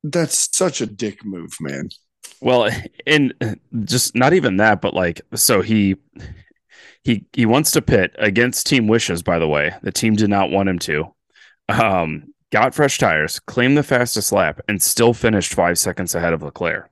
that's 0.03 0.49
such 0.57 0.81
a 0.81 0.87
dick 0.87 1.23
move, 1.23 1.55
man. 1.61 1.89
Well, 2.41 2.67
and 3.05 3.31
just 3.85 4.15
not 4.15 4.33
even 4.33 4.57
that, 4.57 4.81
but 4.81 4.95
like, 4.95 5.21
so 5.35 5.61
he 5.61 5.97
he 7.03 7.27
he 7.31 7.45
wants 7.45 7.69
to 7.71 7.81
pit 7.83 8.15
against 8.17 8.65
team 8.65 8.87
wishes. 8.87 9.21
By 9.21 9.37
the 9.37 9.47
way, 9.47 9.75
the 9.83 9.91
team 9.91 10.15
did 10.15 10.31
not 10.31 10.49
want 10.49 10.67
him 10.67 10.79
to. 10.79 11.13
Um, 11.69 12.33
got 12.51 12.73
fresh 12.73 12.97
tires, 12.97 13.39
claimed 13.39 13.77
the 13.77 13.83
fastest 13.83 14.31
lap, 14.31 14.61
and 14.67 14.81
still 14.81 15.13
finished 15.13 15.53
five 15.53 15.77
seconds 15.77 16.15
ahead 16.15 16.33
of 16.33 16.41
Leclerc. 16.41 16.89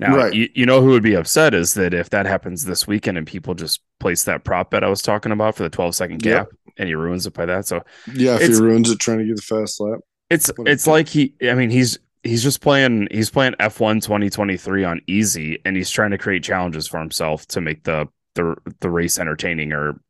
Now, 0.00 0.16
right. 0.16 0.34
you, 0.34 0.48
you 0.54 0.66
know 0.66 0.80
who 0.80 0.88
would 0.88 1.02
be 1.02 1.14
upset 1.14 1.54
is 1.54 1.74
that 1.74 1.94
if 1.94 2.10
that 2.10 2.26
happens 2.26 2.64
this 2.64 2.86
weekend 2.86 3.16
and 3.16 3.26
people 3.26 3.54
just 3.54 3.80
place 4.00 4.24
that 4.24 4.42
prop 4.42 4.70
bet 4.70 4.82
I 4.82 4.88
was 4.88 5.02
talking 5.02 5.30
about 5.30 5.54
for 5.54 5.62
the 5.62 5.70
12 5.70 5.94
second 5.94 6.22
gap, 6.22 6.48
yep 6.50 6.58
and 6.76 6.88
he 6.88 6.94
ruins 6.94 7.26
it 7.26 7.34
by 7.34 7.46
that. 7.46 7.66
So 7.66 7.82
yeah, 8.12 8.36
if 8.36 8.48
he 8.48 8.60
ruins 8.60 8.90
it 8.90 8.98
trying 8.98 9.18
to 9.18 9.24
get 9.24 9.36
the 9.36 9.42
fast 9.42 9.80
lap, 9.80 10.00
it's 10.30 10.50
it's 10.60 10.86
like 10.86 11.08
he. 11.08 11.34
I 11.42 11.54
mean, 11.54 11.70
he's 11.70 11.98
he's 12.22 12.42
just 12.42 12.60
playing 12.60 13.08
he's 13.10 13.30
playing 13.30 13.54
F1 13.60 14.02
2023 14.02 14.84
on 14.84 15.00
easy, 15.06 15.60
and 15.64 15.76
he's 15.76 15.90
trying 15.90 16.10
to 16.10 16.18
create 16.18 16.42
challenges 16.42 16.86
for 16.86 17.00
himself 17.00 17.46
to 17.48 17.60
make 17.60 17.84
the 17.84 18.08
the 18.34 18.56
the 18.80 18.90
race 18.90 19.18
entertaining 19.18 19.72
or 19.72 20.00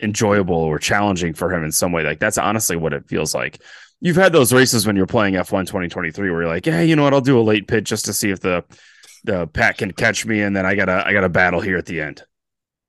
enjoyable 0.00 0.56
or 0.56 0.78
challenging 0.78 1.34
for 1.34 1.52
him 1.52 1.64
in 1.64 1.72
some 1.72 1.92
way. 1.92 2.02
Like 2.02 2.20
that's 2.20 2.38
honestly 2.38 2.76
what 2.76 2.92
it 2.92 3.08
feels 3.08 3.34
like. 3.34 3.60
You've 4.00 4.16
had 4.16 4.32
those 4.32 4.52
races 4.52 4.86
when 4.86 4.96
you're 4.96 5.06
playing 5.06 5.34
F1 5.34 5.66
2023 5.66 6.30
where 6.30 6.42
you're 6.42 6.48
like, 6.50 6.66
yeah, 6.66 6.82
you 6.82 6.94
know 6.94 7.04
what, 7.04 7.14
I'll 7.14 7.22
do 7.22 7.38
a 7.38 7.40
late 7.40 7.66
pit 7.66 7.84
just 7.84 8.04
to 8.04 8.12
see 8.12 8.30
if 8.30 8.40
the 8.40 8.62
the 9.24 9.46
pack 9.48 9.78
can 9.78 9.92
catch 9.92 10.24
me, 10.24 10.42
and 10.42 10.56
then 10.56 10.66
I 10.66 10.74
gotta 10.74 11.06
I 11.06 11.12
gotta 11.12 11.28
battle 11.28 11.60
here 11.60 11.76
at 11.76 11.86
the 11.86 12.00
end. 12.00 12.22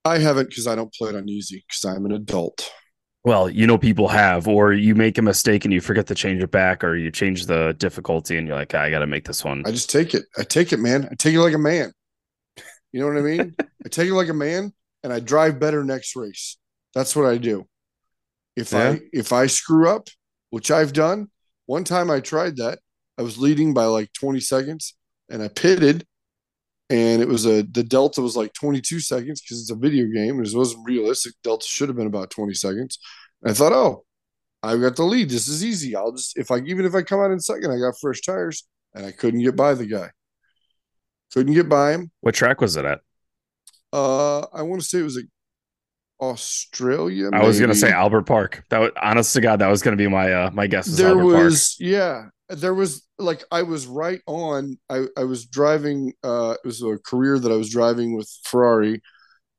I 0.03 0.19
haven't 0.19 0.49
because 0.49 0.67
I 0.67 0.75
don't 0.75 0.93
play 0.93 1.09
it 1.09 1.15
on 1.15 1.27
easy 1.27 1.63
because 1.67 1.83
I'm 1.85 2.05
an 2.05 2.11
adult 2.11 2.71
well, 3.25 3.49
you 3.49 3.65
know, 3.65 3.79
people 3.79 4.07
have, 4.07 4.47
or 4.47 4.71
you 4.71 4.93
make 4.93 5.17
a 5.17 5.21
mistake 5.23 5.65
and 5.65 5.73
you 5.73 5.81
forget 5.81 6.05
to 6.07 6.15
change 6.15 6.43
it 6.43 6.51
back, 6.51 6.83
or 6.83 6.95
you 6.95 7.09
change 7.09 7.47
the 7.47 7.75
difficulty 7.79 8.37
and 8.37 8.47
you're 8.47 8.55
like, 8.55 8.75
ah, 8.75 8.81
I 8.81 8.91
got 8.91 8.99
to 8.99 9.07
make 9.07 9.25
this 9.25 9.43
one. 9.43 9.63
I 9.65 9.71
just 9.71 9.89
take 9.89 10.13
it. 10.13 10.25
I 10.37 10.43
take 10.43 10.71
it, 10.71 10.77
man. 10.77 11.09
I 11.11 11.15
take 11.15 11.33
it 11.33 11.41
like 11.41 11.55
a 11.55 11.59
man. 11.59 11.91
You 12.91 13.01
know 13.01 13.07
what 13.07 13.17
I 13.17 13.21
mean? 13.21 13.55
I 13.85 13.89
take 13.89 14.09
it 14.09 14.13
like 14.13 14.29
a 14.29 14.33
man 14.33 14.71
and 15.03 15.11
I 15.11 15.19
drive 15.19 15.59
better 15.59 15.83
next 15.83 16.15
race. 16.15 16.57
That's 16.93 17.15
what 17.15 17.25
I 17.25 17.37
do. 17.37 17.67
If 18.55 18.73
yeah. 18.73 18.91
I 18.91 18.99
if 19.11 19.33
I 19.33 19.47
screw 19.47 19.89
up, 19.89 20.07
which 20.51 20.69
I've 20.69 20.93
done, 20.93 21.29
one 21.65 21.83
time 21.83 22.11
I 22.11 22.19
tried 22.19 22.57
that. 22.57 22.79
I 23.17 23.23
was 23.23 23.39
leading 23.39 23.73
by 23.73 23.85
like 23.85 24.13
20 24.13 24.39
seconds 24.39 24.95
and 25.29 25.41
I 25.41 25.47
pitted 25.47 26.05
and 26.89 27.21
it 27.21 27.27
was 27.27 27.45
a 27.45 27.63
the 27.63 27.83
delta 27.83 28.21
was 28.21 28.35
like 28.35 28.53
22 28.53 28.99
seconds 28.99 29.41
because 29.41 29.59
it's 29.61 29.71
a 29.71 29.75
video 29.75 30.05
game 30.05 30.37
and 30.37 30.45
it 30.45 30.55
wasn't 30.55 30.85
realistic. 30.85 31.33
Delta 31.43 31.65
should 31.65 31.89
have 31.89 31.97
been 31.97 32.07
about 32.07 32.29
20 32.29 32.53
seconds. 32.53 32.99
And 33.41 33.51
i 33.51 33.53
thought 33.53 33.73
oh 33.73 34.05
i 34.61 34.77
got 34.77 34.95
the 34.95 35.03
lead. 35.03 35.29
This 35.29 35.47
is 35.47 35.63
easy. 35.63 35.95
I'll 35.95 36.11
just 36.11 36.37
if 36.37 36.51
i 36.51 36.57
even 36.59 36.85
if 36.85 36.93
i 36.93 37.01
come 37.01 37.19
out 37.19 37.31
in 37.31 37.39
second 37.39 37.71
i 37.71 37.79
got 37.79 37.99
fresh 37.99 38.21
tires 38.21 38.67
and 38.93 39.05
i 39.05 39.11
couldn't 39.11 39.41
get 39.41 39.55
by 39.55 39.73
the 39.73 39.85
guy. 39.85 40.11
Couldn't 41.33 41.53
get 41.53 41.67
by 41.67 41.93
him. 41.93 42.11
What 42.21 42.35
track 42.35 42.61
was 42.61 42.77
it 42.77 42.85
at? 42.85 42.99
Uh 43.91 44.41
i 44.53 44.61
want 44.61 44.81
to 44.81 44.87
say 44.87 44.99
it 44.99 45.03
was 45.03 45.15
like 45.15 45.25
australia 46.21 47.29
i 47.33 47.43
was 47.43 47.59
gonna 47.59 47.75
say 47.75 47.91
albert 47.91 48.23
park 48.23 48.63
that 48.69 48.79
was 48.79 48.91
honest 49.01 49.33
to 49.33 49.41
god 49.41 49.59
that 49.59 49.67
was 49.67 49.81
gonna 49.81 49.97
be 49.97 50.07
my 50.07 50.31
uh 50.31 50.51
my 50.53 50.65
guess 50.65 50.85
there 50.87 51.09
albert 51.09 51.25
was 51.25 51.75
park. 51.79 51.89
yeah 51.89 52.25
there 52.49 52.73
was 52.73 53.05
like 53.17 53.43
I 53.51 53.63
was 53.63 53.87
right 53.87 54.21
on. 54.27 54.77
I 54.89 55.05
I 55.17 55.23
was 55.23 55.45
driving. 55.45 56.13
Uh, 56.23 56.55
it 56.63 56.67
was 56.67 56.81
a 56.81 56.97
career 56.97 57.39
that 57.39 57.51
I 57.51 57.55
was 57.55 57.71
driving 57.71 58.15
with 58.15 58.29
Ferrari, 58.43 59.01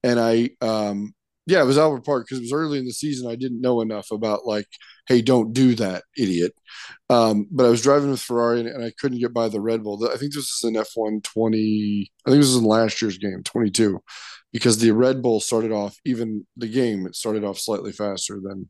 and 0.03 0.21
I 0.21 0.51
um 0.61 1.15
yeah, 1.47 1.63
it 1.63 1.67
was 1.67 1.79
Albert 1.79 2.05
Park 2.05 2.27
because 2.27 2.39
it 2.39 2.43
was 2.43 2.53
early 2.53 2.79
in 2.79 2.87
the 2.87 2.93
season. 2.93 3.31
I 3.31 3.37
didn't 3.37 3.61
know 3.61 3.81
enough 3.81 4.11
about 4.11 4.47
like, 4.47 4.67
hey, 5.07 5.23
don't 5.23 5.53
do 5.53 5.77
that, 5.77 6.03
idiot. 6.19 6.53
Um, 7.09 7.47
but 7.53 7.67
I 7.67 7.69
was 7.69 7.83
driving 7.83 8.11
with 8.11 8.21
Ferrari 8.21 8.61
and, 8.61 8.69
and, 8.69 8.85
I 8.85 8.93
couldn't 8.99 9.21
get 9.21 9.33
by 9.33 9.49
the 9.49 9.61
Red 9.61 9.85
Bull. 9.85 10.05
I 10.13 10.17
think 10.17 10.35
this 10.35 10.61
was 10.61 10.65
an 10.65 10.77
F 10.77 10.91
one 10.97 11.21
twenty. 11.21 12.11
I 12.27 12.31
think 12.31 12.41
this 12.41 12.53
was 12.53 12.63
in 12.63 12.65
last 12.65 13.01
year's 13.01 13.19
game, 13.19 13.43
twenty 13.45 13.71
two, 13.71 14.01
because 14.53 14.79
the 14.79 14.91
Red 14.93 15.23
Bull 15.23 15.41
started 15.41 15.73
off 15.73 15.97
even 16.05 16.47
the 16.57 16.69
game. 16.69 17.07
It 17.07 17.17
started 17.17 17.45
off 17.45 17.59
slightly 17.59 17.93
faster 17.93 18.41
than 18.43 18.69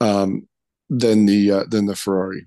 um 0.00 0.48
than 0.88 1.26
the 1.26 1.50
uh, 1.50 1.64
than 1.68 1.86
the 1.86 1.96
Ferrari 1.96 2.46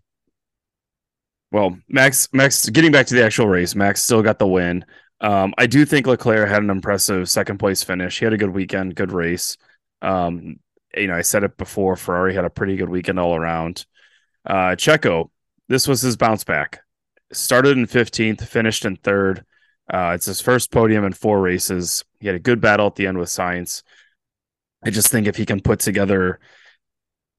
well, 1.51 1.77
Max, 1.87 2.29
Max, 2.31 2.69
getting 2.69 2.91
back 2.91 3.07
to 3.07 3.15
the 3.15 3.25
actual 3.25 3.47
race, 3.47 3.75
Max 3.75 4.03
still 4.03 4.21
got 4.21 4.39
the 4.39 4.47
win. 4.47 4.85
Um, 5.21 5.53
I 5.57 5.65
do 5.65 5.83
think 5.85 6.07
Leclerc 6.07 6.47
had 6.47 6.63
an 6.63 6.69
impressive 6.69 7.29
second 7.29 7.57
place 7.57 7.83
finish. 7.83 8.19
He 8.19 8.25
had 8.25 8.33
a 8.33 8.37
good 8.37 8.53
weekend, 8.53 8.95
good 8.95 9.11
race. 9.11 9.57
Um, 10.01 10.59
you 10.95 11.07
know, 11.07 11.15
I 11.15 11.21
said 11.21 11.43
it 11.43 11.57
before. 11.57 11.95
Ferrari 11.95 12.35
had 12.35 12.45
a 12.45 12.49
pretty 12.49 12.77
good 12.77 12.89
weekend 12.89 13.19
all 13.19 13.35
around. 13.35 13.85
Uh, 14.45 14.75
Checo, 14.75 15.29
this 15.67 15.87
was 15.87 16.01
his 16.01 16.17
bounce 16.17 16.43
back. 16.43 16.81
Started 17.33 17.77
in 17.77 17.85
15th, 17.85 18.41
finished 18.47 18.85
in 18.85 18.95
third. 18.95 19.43
Uh, 19.89 20.11
it's 20.15 20.25
his 20.25 20.41
first 20.41 20.71
podium 20.71 21.03
in 21.03 21.13
four 21.13 21.41
races. 21.41 22.03
He 22.19 22.27
had 22.27 22.35
a 22.35 22.39
good 22.39 22.61
battle 22.61 22.87
at 22.87 22.95
the 22.95 23.07
end 23.07 23.17
with 23.17 23.29
Sainz. 23.29 23.83
I 24.83 24.91
just 24.91 25.09
think 25.09 25.27
if 25.27 25.35
he 25.35 25.45
can 25.45 25.61
put 25.61 25.79
together 25.79 26.39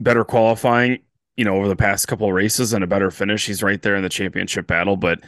better 0.00 0.24
qualifying 0.24 1.00
you 1.40 1.44
know, 1.44 1.56
over 1.56 1.68
the 1.68 1.76
past 1.76 2.06
couple 2.06 2.28
of 2.28 2.34
races 2.34 2.74
and 2.74 2.84
a 2.84 2.86
better 2.86 3.10
finish. 3.10 3.46
He's 3.46 3.62
right 3.62 3.80
there 3.80 3.96
in 3.96 4.02
the 4.02 4.10
championship 4.10 4.66
battle, 4.66 4.94
but 4.94 5.20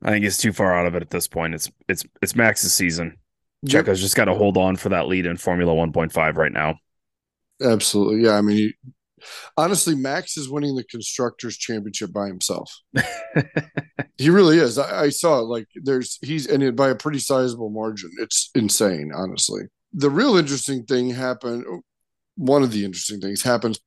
I 0.00 0.10
think 0.10 0.22
he's 0.22 0.36
too 0.36 0.52
far 0.52 0.72
out 0.72 0.86
of 0.86 0.94
it 0.94 1.02
at 1.02 1.10
this 1.10 1.26
point. 1.26 1.54
It's 1.54 1.68
it's 1.88 2.04
it's 2.22 2.36
Max's 2.36 2.72
season. 2.72 3.16
Yep. 3.62 3.86
Checo's 3.86 4.00
just 4.00 4.14
got 4.14 4.26
to 4.26 4.34
hold 4.34 4.56
on 4.56 4.76
for 4.76 4.90
that 4.90 5.08
lead 5.08 5.26
in 5.26 5.36
Formula 5.36 5.74
1.5 5.74 6.36
right 6.36 6.52
now. 6.52 6.76
Absolutely. 7.60 8.24
Yeah. 8.24 8.34
I 8.34 8.40
mean, 8.40 8.56
he, 8.56 8.74
honestly, 9.56 9.94
Max 9.94 10.36
is 10.36 10.48
winning 10.48 10.76
the 10.76 10.84
Constructors' 10.84 11.56
Championship 11.56 12.12
by 12.12 12.26
himself. 12.26 12.72
he 14.18 14.30
really 14.30 14.58
is. 14.58 14.78
I, 14.78 15.04
I, 15.04 15.08
saw 15.08 15.40
it. 15.40 15.44
Like, 15.44 15.66
there's, 15.74 16.18
he's, 16.22 16.46
and 16.46 16.62
it 16.62 16.76
by 16.76 16.90
a 16.90 16.94
pretty 16.94 17.18
sizable 17.18 17.70
margin. 17.70 18.10
It's 18.18 18.50
insane, 18.54 19.12
honestly. 19.14 19.62
The 19.92 20.10
real 20.10 20.36
interesting 20.36 20.84
thing 20.84 21.10
happened. 21.10 21.64
One 22.36 22.62
of 22.62 22.72
the 22.72 22.84
interesting 22.84 23.20
things 23.20 23.42
happens 23.42 23.78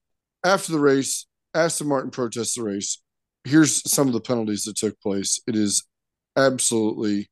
after 0.43 0.71
the 0.71 0.79
race. 0.79 1.25
Aston 1.53 1.87
Martin 1.87 2.11
protests 2.11 2.55
the 2.55 2.63
race. 2.63 3.01
Here's 3.43 3.89
some 3.89 4.07
of 4.07 4.13
the 4.13 4.21
penalties 4.21 4.63
that 4.63 4.75
took 4.75 4.99
place. 5.01 5.39
It 5.47 5.55
is 5.55 5.85
absolutely 6.35 7.29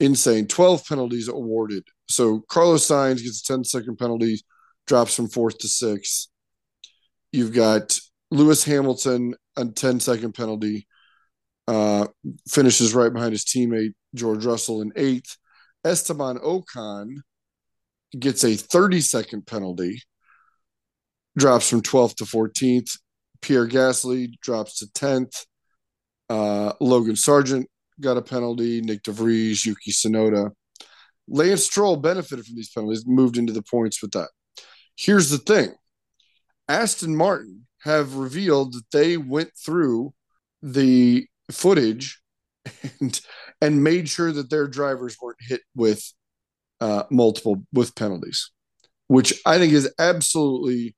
insane. 0.00 0.46
12 0.46 0.86
penalties 0.86 1.28
awarded. 1.28 1.84
So 2.08 2.40
Carlos 2.48 2.86
Sainz 2.86 3.22
gets 3.22 3.40
a 3.40 3.52
10 3.52 3.64
second 3.64 3.98
penalty, 3.98 4.40
drops 4.86 5.14
from 5.14 5.28
fourth 5.28 5.58
to 5.58 5.68
sixth. 5.68 6.28
You've 7.32 7.52
got 7.52 7.98
Lewis 8.30 8.64
Hamilton, 8.64 9.34
a 9.56 9.66
10 9.66 10.00
second 10.00 10.32
penalty, 10.34 10.86
uh, 11.66 12.06
finishes 12.48 12.94
right 12.94 13.12
behind 13.12 13.32
his 13.32 13.44
teammate 13.44 13.94
George 14.14 14.44
Russell 14.44 14.80
in 14.82 14.92
eighth. 14.96 15.36
Esteban 15.84 16.38
Ocon 16.38 17.16
gets 18.18 18.44
a 18.44 18.54
30 18.54 19.00
second 19.00 19.46
penalty, 19.46 20.02
drops 21.36 21.68
from 21.68 21.82
12th 21.82 22.16
to 22.16 22.24
14th. 22.24 22.98
Pierre 23.40 23.68
Gasly 23.68 24.32
drops 24.40 24.78
to 24.78 24.86
10th. 24.86 25.46
Uh, 26.28 26.72
Logan 26.80 27.16
Sargent 27.16 27.68
got 28.00 28.16
a 28.16 28.22
penalty. 28.22 28.80
Nick 28.80 29.02
de 29.02 29.12
Vries, 29.12 29.64
Yuki 29.64 29.92
Tsunoda. 29.92 30.50
Lance 31.28 31.64
Stroll 31.64 31.96
benefited 31.96 32.46
from 32.46 32.56
these 32.56 32.70
penalties, 32.70 33.04
moved 33.06 33.36
into 33.36 33.52
the 33.52 33.62
points 33.62 34.00
with 34.02 34.12
that. 34.12 34.28
Here's 34.96 35.30
the 35.30 35.38
thing 35.38 35.74
Aston 36.68 37.16
Martin 37.16 37.66
have 37.82 38.16
revealed 38.16 38.74
that 38.74 38.90
they 38.92 39.16
went 39.16 39.50
through 39.56 40.12
the 40.62 41.26
footage 41.50 42.20
and 43.00 43.20
and 43.60 43.82
made 43.82 44.08
sure 44.08 44.32
that 44.32 44.50
their 44.50 44.66
drivers 44.66 45.16
weren't 45.20 45.38
hit 45.40 45.62
with 45.74 46.12
uh, 46.80 47.04
multiple 47.10 47.64
with 47.72 47.94
penalties, 47.94 48.50
which 49.06 49.34
I 49.46 49.58
think 49.58 49.72
is 49.72 49.92
absolutely 49.98 50.94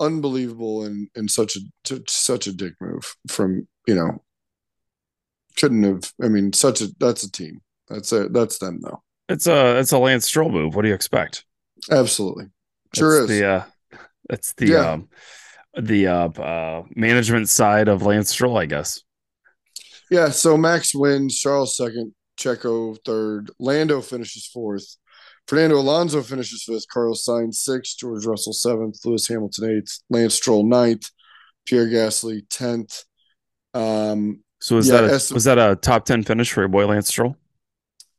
unbelievable 0.00 0.84
and 0.84 1.08
and 1.14 1.30
such 1.30 1.56
a 1.56 2.00
such 2.06 2.46
a 2.46 2.52
dick 2.52 2.74
move 2.80 3.14
from 3.28 3.66
you 3.86 3.94
know 3.94 4.22
couldn't 5.56 5.82
have 5.82 6.12
I 6.22 6.28
mean 6.28 6.52
such 6.52 6.80
a 6.80 6.88
that's 6.98 7.22
a 7.22 7.30
team. 7.30 7.60
That's 7.88 8.12
a 8.12 8.28
that's 8.28 8.58
them 8.58 8.80
though. 8.82 9.02
It's 9.28 9.46
a 9.46 9.78
it's 9.78 9.92
a 9.92 9.98
Lance 9.98 10.26
Stroll 10.26 10.50
move. 10.50 10.74
What 10.74 10.82
do 10.82 10.88
you 10.88 10.94
expect? 10.94 11.44
Absolutely. 11.90 12.46
Sure 12.94 13.20
that's 13.20 13.30
is. 13.30 13.38
the 13.38 13.46
uh, 13.46 13.64
that's 14.28 14.52
the 14.54 14.66
yeah. 14.68 14.92
um 14.92 15.08
the 15.80 16.06
uh, 16.06 16.28
uh 16.28 16.82
management 16.94 17.48
side 17.48 17.88
of 17.88 18.02
Lance 18.02 18.30
Stroll 18.30 18.56
I 18.56 18.66
guess 18.66 19.02
yeah 20.10 20.30
so 20.30 20.56
Max 20.56 20.94
wins 20.94 21.38
Charles 21.38 21.76
second 21.76 22.14
Checo 22.38 22.96
third 23.04 23.50
Lando 23.58 24.00
finishes 24.00 24.46
fourth 24.46 24.96
Fernando 25.48 25.78
Alonso 25.78 26.22
finishes 26.22 26.62
fifth, 26.62 26.86
Carlos 26.92 27.26
Sainz 27.26 27.54
sixth, 27.54 27.96
George 27.98 28.26
Russell 28.26 28.52
seventh, 28.52 28.98
Lewis 29.06 29.26
Hamilton 29.26 29.78
eighth, 29.78 30.00
Lance 30.10 30.34
Stroll 30.34 30.62
ninth, 30.62 31.08
Pierre 31.64 31.86
Gasly 31.86 32.42
tenth. 32.50 33.04
Um, 33.72 34.44
so 34.60 34.76
was 34.76 34.88
yeah, 34.88 35.00
that 35.00 35.30
a, 35.30 35.34
was 35.34 35.44
that 35.44 35.58
a 35.58 35.74
top 35.76 36.04
ten 36.04 36.22
finish 36.22 36.52
for 36.52 36.60
your 36.60 36.68
boy 36.68 36.86
Lance 36.86 37.08
Stroll? 37.08 37.34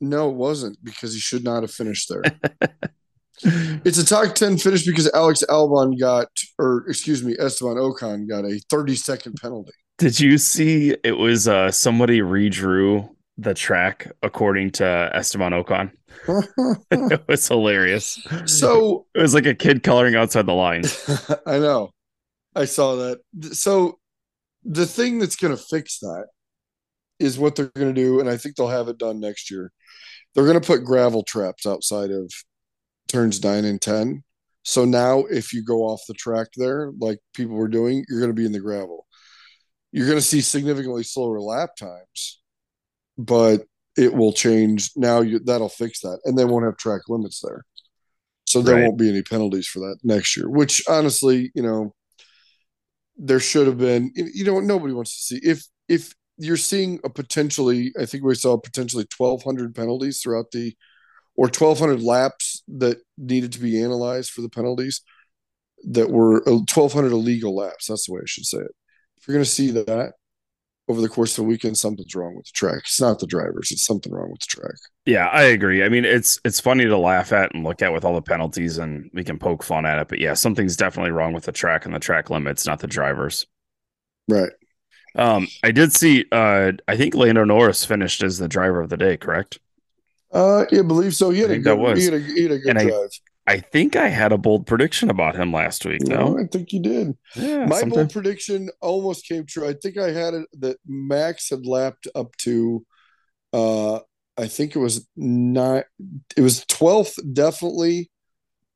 No, 0.02 0.32
it 0.32 0.36
wasn't 0.36 0.84
because 0.84 1.14
he 1.14 1.20
should 1.20 1.44
not 1.44 1.62
have 1.62 1.72
finished 1.72 2.10
there. 2.10 2.24
it's 3.44 3.98
a 3.98 4.06
top 4.06 4.36
ten 4.36 4.58
finish 4.58 4.86
because 4.86 5.10
Alex 5.14 5.44
Albon 5.50 6.00
got, 6.00 6.28
or 6.58 6.86
excuse 6.88 7.24
me, 7.24 7.36
Esteban 7.40 7.78
Ocon 7.78 8.28
got 8.28 8.46
a 8.46 8.60
thirty 8.70 8.96
second 8.96 9.38
penalty. 9.42 9.72
Did 9.98 10.20
you 10.20 10.38
see 10.38 10.96
it 11.04 11.18
was 11.18 11.48
uh, 11.48 11.72
somebody 11.72 12.22
redrew 12.22 13.10
the 13.38 13.54
track 13.54 14.12
according 14.22 14.72
to 14.72 15.12
Esteban 15.14 15.52
Ocon? 15.52 15.92
it 16.92 17.22
was 17.28 17.48
hilarious. 17.48 18.26
So 18.46 19.08
it 19.14 19.22
was 19.22 19.34
like 19.34 19.46
a 19.46 19.56
kid 19.56 19.84
coloring 19.84 20.16
outside 20.16 20.46
the 20.46 20.54
lines. 20.54 21.10
I 21.46 21.60
know. 21.60 21.92
I 22.56 22.66
saw 22.66 22.96
that. 22.96 23.20
So 23.54 24.00
the 24.64 24.86
thing 24.86 25.20
that's 25.20 25.36
going 25.36 25.56
to 25.56 25.62
fix 25.62 26.00
that 26.00 26.28
is 27.20 27.38
what 27.38 27.56
they're 27.56 27.72
going 27.76 27.94
to 27.94 28.02
do, 28.02 28.20
and 28.20 28.30
I 28.30 28.38
think 28.38 28.56
they'll 28.56 28.68
have 28.68 28.88
it 28.88 28.98
done 28.98 29.20
next 29.20 29.52
year. 29.52 29.72
They're 30.34 30.46
going 30.46 30.60
to 30.60 30.66
put 30.66 30.86
gravel 30.86 31.24
traps 31.24 31.66
outside 31.66 32.12
of 32.12 32.32
turns 33.10 33.44
nine 33.44 33.66
and 33.66 33.82
10. 33.82 34.24
So 34.64 34.86
now, 34.86 35.26
if 35.26 35.54
you 35.54 35.64
go 35.64 35.84
off 35.84 36.02
the 36.08 36.14
track 36.14 36.48
there, 36.56 36.92
like 37.00 37.20
people 37.34 37.56
were 37.56 37.68
doing, 37.68 38.06
you're 38.08 38.20
going 38.20 38.32
to 38.32 38.40
be 38.40 38.46
in 38.46 38.52
the 38.52 38.60
gravel. 38.60 39.06
You're 39.92 40.06
going 40.06 40.20
to 40.20 40.24
see 40.24 40.42
significantly 40.42 41.04
slower 41.04 41.40
lap 41.40 41.76
times, 41.76 42.42
but 43.18 43.64
it 44.00 44.14
will 44.14 44.32
change 44.32 44.92
now 44.96 45.20
you 45.22 45.40
that'll 45.40 45.70
fix 45.70 46.00
that 46.00 46.20
and 46.24 46.38
they 46.38 46.46
won't 46.46 46.66
have 46.66 46.78
track 46.78 47.02
limits 47.10 47.42
there 47.42 47.66
so 48.46 48.62
there 48.62 48.76
right. 48.76 48.84
won't 48.84 48.98
be 48.98 49.10
any 49.10 49.22
penalties 49.22 49.68
for 49.68 49.80
that 49.80 49.98
next 50.04 50.38
year 50.38 50.50
which 50.50 50.82
honestly 50.88 51.52
you 51.54 51.62
know 51.62 51.94
there 53.18 53.42
should 53.42 53.68
have 53.68 53.78
been 53.78 54.12
you 54.16 54.46
know 54.46 54.60
nobody 54.60 54.94
wants 54.94 55.16
to 55.16 55.36
see 55.36 55.48
if 55.48 55.66
if 55.90 56.14
you're 56.38 56.56
seeing 56.56 57.00
a 57.04 57.10
potentially 57.10 57.92
i 58.00 58.06
think 58.06 58.24
we 58.24 58.34
saw 58.36 58.58
potentially 58.58 59.06
1200 59.18 59.76
penalties 59.76 60.22
throughout 60.22 60.50
the 60.52 60.74
or 61.40 61.46
1200 61.46 62.02
laps 62.04 62.64
that 62.68 62.98
needed 63.18 63.54
to 63.54 63.60
be 63.60 63.82
analyzed 63.82 64.32
for 64.32 64.42
the 64.42 64.50
penalties 64.50 65.02
that 65.88 66.10
were 66.10 66.44
1200 66.46 67.08
uh, 67.08 67.16
illegal 67.16 67.56
laps 67.56 67.88
that's 67.88 68.08
the 68.08 68.14
way 68.14 68.20
i 68.22 68.26
should 68.26 68.46
say 68.46 68.58
it 68.58 68.76
if 69.18 69.28
you're 69.28 69.36
going 69.36 69.44
to 69.44 69.50
see 69.50 69.72
that 69.72 70.14
over 70.90 71.02
the 71.02 71.08
course 71.08 71.38
of 71.38 71.44
the 71.44 71.50
weekend, 71.50 71.78
something's 71.78 72.16
wrong 72.16 72.36
with 72.36 72.48
the 72.48 72.52
track. 72.54 72.80
It's 72.80 73.00
not 73.00 73.20
the 73.20 73.28
drivers; 73.28 73.72
it's 73.72 73.86
something 73.86 74.12
wrong 74.12 74.32
with 74.32 74.42
the 74.42 74.48
track. 74.48 74.76
Yeah, 75.06 75.28
I 75.28 75.44
agree. 75.44 75.84
I 75.84 75.90
mean, 75.90 76.04
it's 76.04 76.40
it's 76.44 76.60
funny 76.60 76.86
to 76.86 76.98
laugh 76.98 77.32
at 77.32 77.54
and 77.54 77.64
look 77.64 77.84
at 77.84 77.94
with 77.94 78.04
all 78.04 78.16
the 78.16 78.22
penalties, 78.24 78.80
and 78.80 79.10
we 79.14 79.24
can 79.24 79.38
poke 79.38 79.64
fun 79.64 79.86
at 79.86 80.00
it. 80.00 80.08
But 80.08 80.20
yeah, 80.20 80.34
something's 80.34 80.76
definitely 80.76 81.12
wrong 81.12 81.32
with 81.32 81.46
the 81.46 81.52
track 81.52 81.86
and 81.86 81.94
the 81.94 82.00
track 82.00 82.32
limits, 82.32 82.66
not 82.66 82.80
the 82.80 82.88
drivers. 82.88 83.46
Right. 84.28 84.52
Um, 85.16 85.48
I 85.64 85.72
did 85.72 85.94
see. 85.94 86.26
Uh, 86.32 86.72
I 86.88 86.98
think 86.98 87.14
Lando 87.14 87.44
Norris 87.44 87.86
finished 87.86 88.24
as 88.24 88.40
the 88.40 88.48
driver 88.48 88.82
of 88.82 88.90
the 88.90 88.98
day. 88.98 89.16
Correct. 89.16 89.60
Uh, 90.32 90.66
yeah, 90.72 90.80
I 90.80 90.84
believe 90.84 91.16
so. 91.16 91.32
He 91.32 91.40
had, 91.40 91.52
a 91.52 91.58
good, 91.58 91.98
he 91.98 92.06
had 92.06 92.14
a, 92.14 92.20
he 92.20 92.44
had 92.44 92.52
a 92.52 92.60
good 92.60 92.78
and 92.78 92.88
drive. 92.90 93.10
I 93.48 93.60
think 93.60 93.96
I 93.96 94.10
had 94.10 94.32
a 94.32 94.38
bold 94.38 94.68
prediction 94.68 95.10
about 95.10 95.36
him 95.36 95.52
last 95.52 95.84
week. 95.84 96.02
No, 96.04 96.38
I 96.38 96.46
think 96.46 96.72
you 96.72 96.82
did. 96.82 97.18
Yeah, 97.36 97.66
My 97.66 97.80
sometime. 97.80 97.90
bold 97.90 98.14
prediction 98.14 98.70
almost 98.80 99.26
came 99.26 99.48
true. 99.48 99.68
I 99.68 99.74
think 99.74 99.98
I 99.98 100.12
had 100.12 100.36
it 100.36 100.48
that 100.60 100.78
Max 100.86 101.50
had 101.50 101.66
lapped 101.66 102.08
up 102.14 102.36
to, 102.38 102.86
uh, 103.52 104.02
I 104.38 104.48
think 104.48 104.76
it 104.76 104.80
was 104.80 105.08
not. 105.18 105.86
It 106.38 106.42
was 106.42 106.64
twelfth, 106.68 107.18
definitely. 107.34 108.12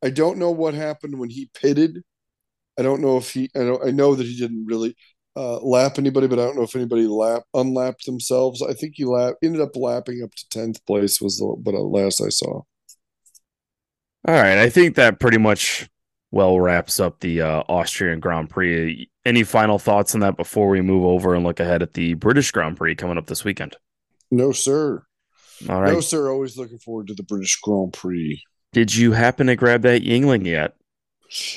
I 0.04 0.10
don't 0.10 0.40
know 0.40 0.52
what 0.52 0.74
happened 0.74 1.20
when 1.20 1.30
he 1.30 1.52
pitted. 1.54 2.04
I 2.78 2.82
don't 2.82 3.02
know 3.02 3.18
if 3.18 3.32
he. 3.32 3.52
I 3.56 3.60
know. 3.60 3.80
I 3.86 3.92
know 3.92 4.16
that 4.16 4.26
he 4.26 4.38
didn't 4.38 4.66
really 4.66 4.96
uh, 5.36 5.60
lap 5.60 5.98
anybody, 5.98 6.28
but 6.28 6.40
I 6.40 6.46
don't 6.46 6.56
know 6.56 6.64
if 6.64 6.76
anybody 6.76 7.08
lap 7.08 7.44
unlapped 7.54 8.06
themselves. 8.06 8.62
I 8.62 8.74
think 8.74 8.94
he 8.96 9.06
lap 9.06 9.36
ended 9.42 9.62
up 9.62 9.76
lapping 9.76 10.24
up 10.24 10.34
to 10.36 10.50
tenth 10.50 10.86
place 10.86 11.22
was 11.22 11.38
the 11.38 11.56
but 11.60 11.74
last 11.74 12.22
I 12.22 12.30
saw. 12.30 12.62
All 14.26 14.36
right, 14.36 14.58
I 14.58 14.70
think 14.70 14.96
that 14.96 15.20
pretty 15.20 15.38
much 15.38 15.90
well 16.32 16.60
wraps 16.60 17.00
up 17.00 17.20
the 17.20 17.42
uh, 17.42 17.64
Austrian 17.68 18.20
Grand 18.20 18.50
Prix. 18.50 19.10
Any 19.26 19.44
final 19.44 19.80
thoughts 19.80 20.14
on 20.14 20.22
that 20.22 20.38
before 20.38 20.70
we 20.70 20.82
move 20.82 21.04
over 21.04 21.36
and 21.36 21.44
look 21.44 21.60
ahead 21.60 21.82
at 21.82 21.94
the 21.94 22.14
British 22.16 22.52
Grand 22.52 22.78
Prix 22.78 22.96
coming 22.96 23.18
up 23.18 23.28
this 23.28 23.44
weekend? 23.44 23.76
No, 24.32 24.52
sir. 24.52 25.04
All 25.70 25.82
right. 25.82 25.94
No, 25.94 26.00
sir. 26.00 26.30
Always 26.32 26.58
looking 26.58 26.80
forward 26.80 27.08
to 27.08 27.14
the 27.14 27.24
British 27.24 27.60
Grand 27.62 27.94
Prix. 27.94 28.42
Did 28.72 28.96
you 28.96 29.12
happen 29.12 29.48
to 29.48 29.56
grab 29.56 29.84
that 29.84 30.04
Yuengling 30.04 30.46
yet? 30.46 30.76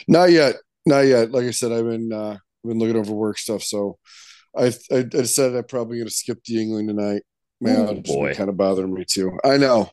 Not 0.06 0.30
yet. 0.30 0.56
Not 0.84 1.00
yet. 1.00 1.30
Like 1.32 1.44
I 1.44 1.50
said, 1.50 1.72
I've 1.72 1.86
been 1.86 2.12
uh, 2.12 2.36
been 2.66 2.78
looking 2.78 2.96
over 2.96 3.12
work 3.12 3.38
stuff, 3.38 3.62
so 3.62 3.98
I 4.56 4.72
I, 4.90 4.98
I 4.98 5.02
decided 5.02 5.56
I'm 5.56 5.64
probably 5.64 5.98
going 5.98 6.08
to 6.08 6.14
skip 6.14 6.42
the 6.44 6.56
Yuengling 6.56 6.88
tonight. 6.88 7.22
Man, 7.60 7.86
oh, 7.88 7.94
boy, 7.94 8.34
kind 8.34 8.50
of 8.50 8.56
bothering 8.56 8.92
me 8.92 9.04
too. 9.08 9.38
I 9.44 9.56
know. 9.56 9.90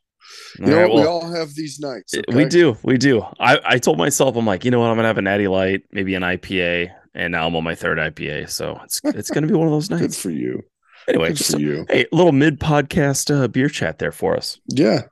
You 0.60 0.66
know, 0.68 0.78
right, 0.78 0.90
well, 0.90 1.02
we 1.02 1.08
all 1.08 1.34
have 1.34 1.54
these 1.54 1.80
nights. 1.80 2.14
Okay? 2.16 2.36
We 2.36 2.46
do, 2.46 2.78
we 2.84 2.98
do. 2.98 3.24
I, 3.40 3.60
I 3.64 3.78
told 3.78 3.98
myself, 3.98 4.36
I'm 4.36 4.46
like, 4.46 4.66
you 4.66 4.72
know 4.72 4.80
what, 4.80 4.90
I'm 4.90 4.96
gonna 4.96 5.08
have 5.08 5.18
a 5.18 5.22
natty 5.22 5.48
light, 5.48 5.84
maybe 5.92 6.16
an 6.16 6.24
IPA, 6.24 6.92
and 7.14 7.32
now 7.32 7.48
I'm 7.48 7.56
on 7.56 7.64
my 7.64 7.76
third 7.76 7.98
IPA, 7.98 8.50
so 8.50 8.80
it's 8.84 9.02
it's 9.04 9.32
gonna 9.32 9.48
be 9.48 9.54
one 9.54 9.68
of 9.68 9.74
those 9.74 9.90
nights. 9.90 10.02
Good 10.02 10.16
for 10.16 10.30
you. 10.30 10.64
Anyway, 11.08 11.30
Good 11.30 11.38
just 11.38 11.60
you. 11.60 11.86
Hey, 11.90 12.06
little 12.12 12.32
mid 12.32 12.60
podcast 12.60 13.34
uh, 13.34 13.48
beer 13.48 13.70
chat 13.70 14.00
there 14.00 14.12
for 14.12 14.36
us. 14.36 14.60
Yeah, 14.68 15.04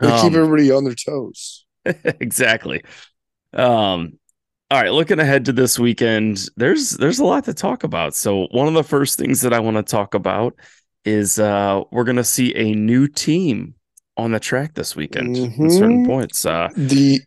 um, 0.00 0.20
keep 0.20 0.36
everybody 0.36 0.70
on 0.70 0.84
their 0.84 0.94
toes. 0.94 1.64
exactly. 1.84 2.82
Um. 3.52 4.18
All 4.68 4.82
right, 4.82 4.92
looking 4.92 5.20
ahead 5.20 5.44
to 5.44 5.52
this 5.52 5.78
weekend, 5.78 6.48
there's 6.56 6.90
there's 6.90 7.20
a 7.20 7.24
lot 7.24 7.44
to 7.44 7.54
talk 7.54 7.84
about. 7.84 8.14
So 8.14 8.48
one 8.50 8.66
of 8.66 8.74
the 8.74 8.82
first 8.82 9.16
things 9.16 9.42
that 9.42 9.52
I 9.52 9.60
want 9.60 9.76
to 9.76 9.82
talk 9.84 10.14
about 10.14 10.54
is 11.04 11.38
uh, 11.38 11.82
we're 11.92 12.02
going 12.02 12.16
to 12.16 12.24
see 12.24 12.52
a 12.56 12.74
new 12.74 13.06
team 13.06 13.74
on 14.16 14.32
the 14.32 14.40
track 14.40 14.74
this 14.74 14.96
weekend 14.96 15.36
mm-hmm. 15.36 15.66
at 15.66 15.70
certain 15.70 16.04
points. 16.04 16.44
Uh, 16.44 16.68
the 16.74 17.20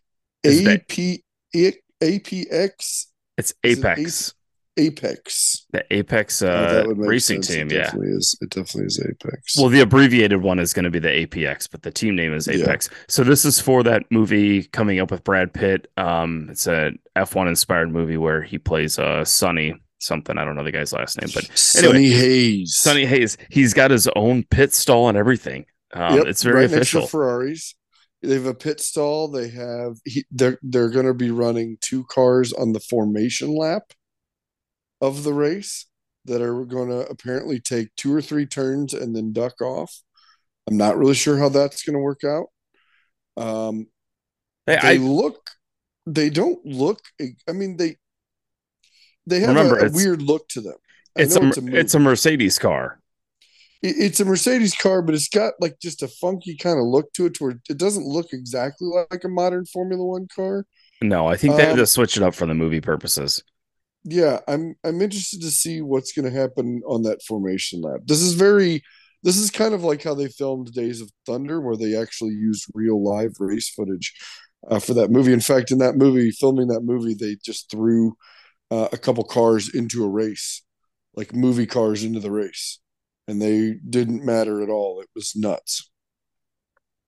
AP, 0.44 1.20
APX. 2.02 3.06
It's 3.38 3.54
Apex. 3.64 4.34
Apex. 4.76 5.66
The 5.72 5.84
Apex 5.92 6.42
uh, 6.42 6.84
racing 6.96 7.42
sense. 7.42 7.56
team. 7.56 7.66
It 7.70 7.74
yeah, 7.74 7.92
is. 8.00 8.38
It 8.40 8.50
definitely 8.50 8.86
is 8.86 9.00
Apex. 9.00 9.56
Well, 9.58 9.68
the 9.68 9.80
abbreviated 9.80 10.42
one 10.42 10.58
is 10.58 10.72
going 10.72 10.84
to 10.84 10.90
be 10.90 10.98
the 10.98 11.26
APX, 11.26 11.68
but 11.70 11.82
the 11.82 11.90
team 11.90 12.16
name 12.16 12.32
is 12.32 12.48
Apex. 12.48 12.88
Yeah. 12.90 12.98
So 13.08 13.24
this 13.24 13.44
is 13.44 13.60
for 13.60 13.82
that 13.82 14.04
movie 14.10 14.64
coming 14.64 15.00
up 15.00 15.10
with 15.10 15.24
Brad 15.24 15.52
Pitt. 15.52 15.90
Um, 15.96 16.48
it's 16.50 16.66
a 16.66 16.92
F1 17.16 17.48
inspired 17.48 17.90
movie 17.90 18.16
where 18.16 18.42
he 18.42 18.58
plays 18.58 18.98
uh 18.98 19.24
Sonny 19.24 19.74
something. 19.98 20.38
I 20.38 20.44
don't 20.44 20.56
know 20.56 20.64
the 20.64 20.72
guy's 20.72 20.92
last 20.92 21.20
name, 21.20 21.30
but 21.34 21.44
anyway, 21.44 21.56
Sonny 21.56 22.10
Hayes. 22.10 22.76
Sonny 22.76 23.06
Hayes. 23.06 23.36
He's 23.50 23.74
got 23.74 23.90
his 23.90 24.08
own 24.16 24.44
pit 24.44 24.72
stall 24.72 25.08
and 25.08 25.18
everything. 25.18 25.66
Um, 25.92 26.18
yep, 26.18 26.26
it's 26.26 26.42
very 26.42 26.66
right 26.66 26.72
official. 26.72 27.06
Ferraris. 27.06 27.74
They 28.22 28.34
have 28.34 28.46
a 28.46 28.54
pit 28.54 28.80
stall. 28.80 29.28
They 29.28 29.48
have 29.48 29.96
he, 30.04 30.24
they're 30.30 30.58
they're 30.62 30.90
going 30.90 31.06
to 31.06 31.14
be 31.14 31.30
running 31.30 31.78
two 31.80 32.04
cars 32.04 32.52
on 32.52 32.72
the 32.72 32.80
formation 32.80 33.56
lap 33.56 33.82
of 35.00 35.24
the 35.24 35.32
race 35.32 35.86
that 36.26 36.42
are 36.42 36.64
going 36.64 36.88
to 36.90 37.08
apparently 37.08 37.60
take 37.60 37.94
two 37.96 38.14
or 38.14 38.20
three 38.20 38.46
turns 38.46 38.92
and 38.92 39.16
then 39.16 39.32
duck 39.32 39.60
off. 39.60 40.02
I'm 40.68 40.76
not 40.76 40.98
really 40.98 41.14
sure 41.14 41.38
how 41.38 41.48
that's 41.48 41.82
going 41.82 41.94
to 41.94 42.00
work 42.00 42.22
out. 42.24 42.46
Um, 43.36 43.86
They 44.66 44.76
I, 44.76 44.94
look. 44.96 45.50
They 46.06 46.30
don't 46.30 46.64
look. 46.64 47.00
I 47.48 47.52
mean, 47.52 47.76
they 47.76 47.96
they 49.26 49.40
have 49.40 49.50
Remember, 49.50 49.78
a, 49.78 49.88
a 49.88 49.92
weird 49.92 50.22
look 50.22 50.48
to 50.48 50.60
them. 50.60 50.76
It's 51.16 51.36
a, 51.36 51.40
know 51.40 51.52
it's, 51.76 51.94
a 51.94 51.98
Mercedes 51.98 52.58
car. 52.58 53.00
It- 53.82 53.96
it's 53.98 54.20
a 54.20 54.24
Mercedes 54.24 54.74
car, 54.74 55.02
but 55.02 55.14
it's 55.14 55.28
got 55.28 55.54
like 55.60 55.78
just 55.80 56.02
a 56.02 56.08
funky 56.08 56.56
kind 56.56 56.78
of 56.78 56.84
look 56.86 57.12
to 57.14 57.26
it, 57.26 57.34
to 57.34 57.44
where 57.44 57.60
it 57.68 57.78
doesn't 57.78 58.04
look 58.06 58.32
exactly 58.32 58.88
like 59.10 59.24
a 59.24 59.28
modern 59.28 59.66
Formula 59.66 60.04
One 60.04 60.28
car. 60.34 60.66
No, 61.02 61.26
I 61.26 61.36
think 61.36 61.56
they 61.56 61.62
had 61.62 61.72
Um, 61.72 61.78
to 61.78 61.86
switch 61.86 62.16
it 62.16 62.22
up 62.22 62.34
for 62.34 62.46
the 62.46 62.54
movie 62.54 62.80
purposes. 62.80 63.42
Yeah, 64.04 64.40
I'm 64.48 64.76
I'm 64.84 65.02
interested 65.02 65.42
to 65.42 65.50
see 65.50 65.82
what's 65.82 66.12
going 66.12 66.30
to 66.30 66.38
happen 66.38 66.82
on 66.86 67.02
that 67.02 67.22
formation 67.22 67.82
lap. 67.82 68.00
This 68.06 68.22
is 68.22 68.34
very 68.34 68.82
this 69.22 69.36
is 69.36 69.50
kind 69.50 69.74
of 69.74 69.84
like 69.84 70.02
how 70.02 70.14
they 70.14 70.28
filmed 70.28 70.72
Days 70.72 71.00
of 71.00 71.10
Thunder 71.26 71.60
where 71.60 71.76
they 71.76 71.94
actually 71.94 72.32
used 72.32 72.66
real 72.72 73.02
live 73.02 73.32
race 73.38 73.68
footage 73.68 74.14
uh, 74.68 74.78
for 74.78 74.94
that 74.94 75.10
movie. 75.10 75.32
In 75.32 75.40
fact, 75.40 75.70
in 75.70 75.78
that 75.78 75.96
movie, 75.96 76.30
filming 76.30 76.68
that 76.68 76.80
movie, 76.80 77.14
they 77.14 77.36
just 77.44 77.70
threw 77.70 78.16
uh, 78.70 78.88
a 78.92 78.96
couple 78.96 79.24
cars 79.24 79.74
into 79.74 80.04
a 80.04 80.08
race, 80.08 80.62
like 81.14 81.34
movie 81.34 81.66
cars 81.66 82.02
into 82.02 82.20
the 82.20 82.30
race, 82.30 82.78
and 83.28 83.42
they 83.42 83.74
didn't 83.88 84.24
matter 84.24 84.62
at 84.62 84.70
all. 84.70 85.00
It 85.00 85.08
was 85.14 85.36
nuts. 85.36 85.90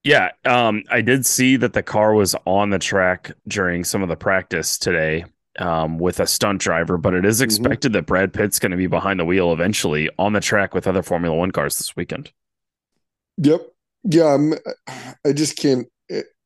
Yeah, 0.05 0.33
um, 0.45 0.83
I 0.91 1.01
did 1.01 1.25
see 1.25 1.57
that 1.57 1.75
the 1.75 1.83
car 1.83 2.13
was 2.13 2.35
on 2.45 2.71
the 2.71 2.79
track 2.79 3.31
during 3.47 3.85
some 3.85 4.03
of 4.03 4.09
the 4.09 4.17
practice 4.17 4.77
today 4.77 5.25
um, 5.59 5.99
with 5.99 6.19
a 6.21 6.27
stunt 6.27 6.61
driver, 6.61 6.97
but 6.97 7.15
it 7.15 7.25
is 7.25 7.41
Mhm. 7.41 7.45
expected 7.45 7.93
that 7.93 8.07
Brad 8.07 8.33
Pitt's 8.33 8.59
going 8.59 8.71
to 8.71 8.77
be 8.77 8.87
behind 8.87 9.21
the 9.21 9.25
wheel 9.25 9.53
eventually 9.53 10.09
on 10.19 10.33
the 10.33 10.41
track 10.41 10.75
with 10.75 10.87
other 10.87 11.03
Formula 11.03 11.37
One 11.37 11.51
cars 11.51 11.77
this 11.79 11.95
weekend. 11.97 12.33
Yep. 13.39 13.69
Yeah, 14.05 14.35
I'm, 14.35 14.55
I 15.25 15.33
just 15.33 15.57
can't. 15.57 15.87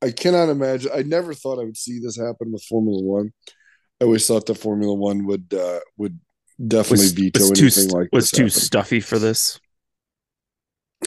I 0.02 0.10
cannot 0.10 0.50
imagine. 0.50 0.90
I 0.94 1.02
never 1.02 1.32
thought 1.34 1.58
I 1.60 1.64
would 1.64 1.76
see 1.76 1.98
this 1.98 2.16
happen 2.16 2.52
with 2.52 2.62
Formula 2.64 3.02
One. 3.02 3.32
I 4.00 4.04
always 4.04 4.26
thought 4.26 4.46
that 4.46 4.56
Formula 4.56 4.92
One 4.94 5.24
would 5.26 5.52
uh, 5.54 5.80
would 5.96 6.20
definitely 6.64 7.04
Was, 7.06 7.12
veto 7.12 7.40
was 7.40 7.50
too 7.50 7.64
anything 7.64 7.82
st- 7.84 7.92
like 7.92 8.08
was 8.12 8.30
too 8.30 8.42
happen. 8.44 8.50
stuffy 8.50 9.00
for 9.00 9.18
this. 9.18 9.58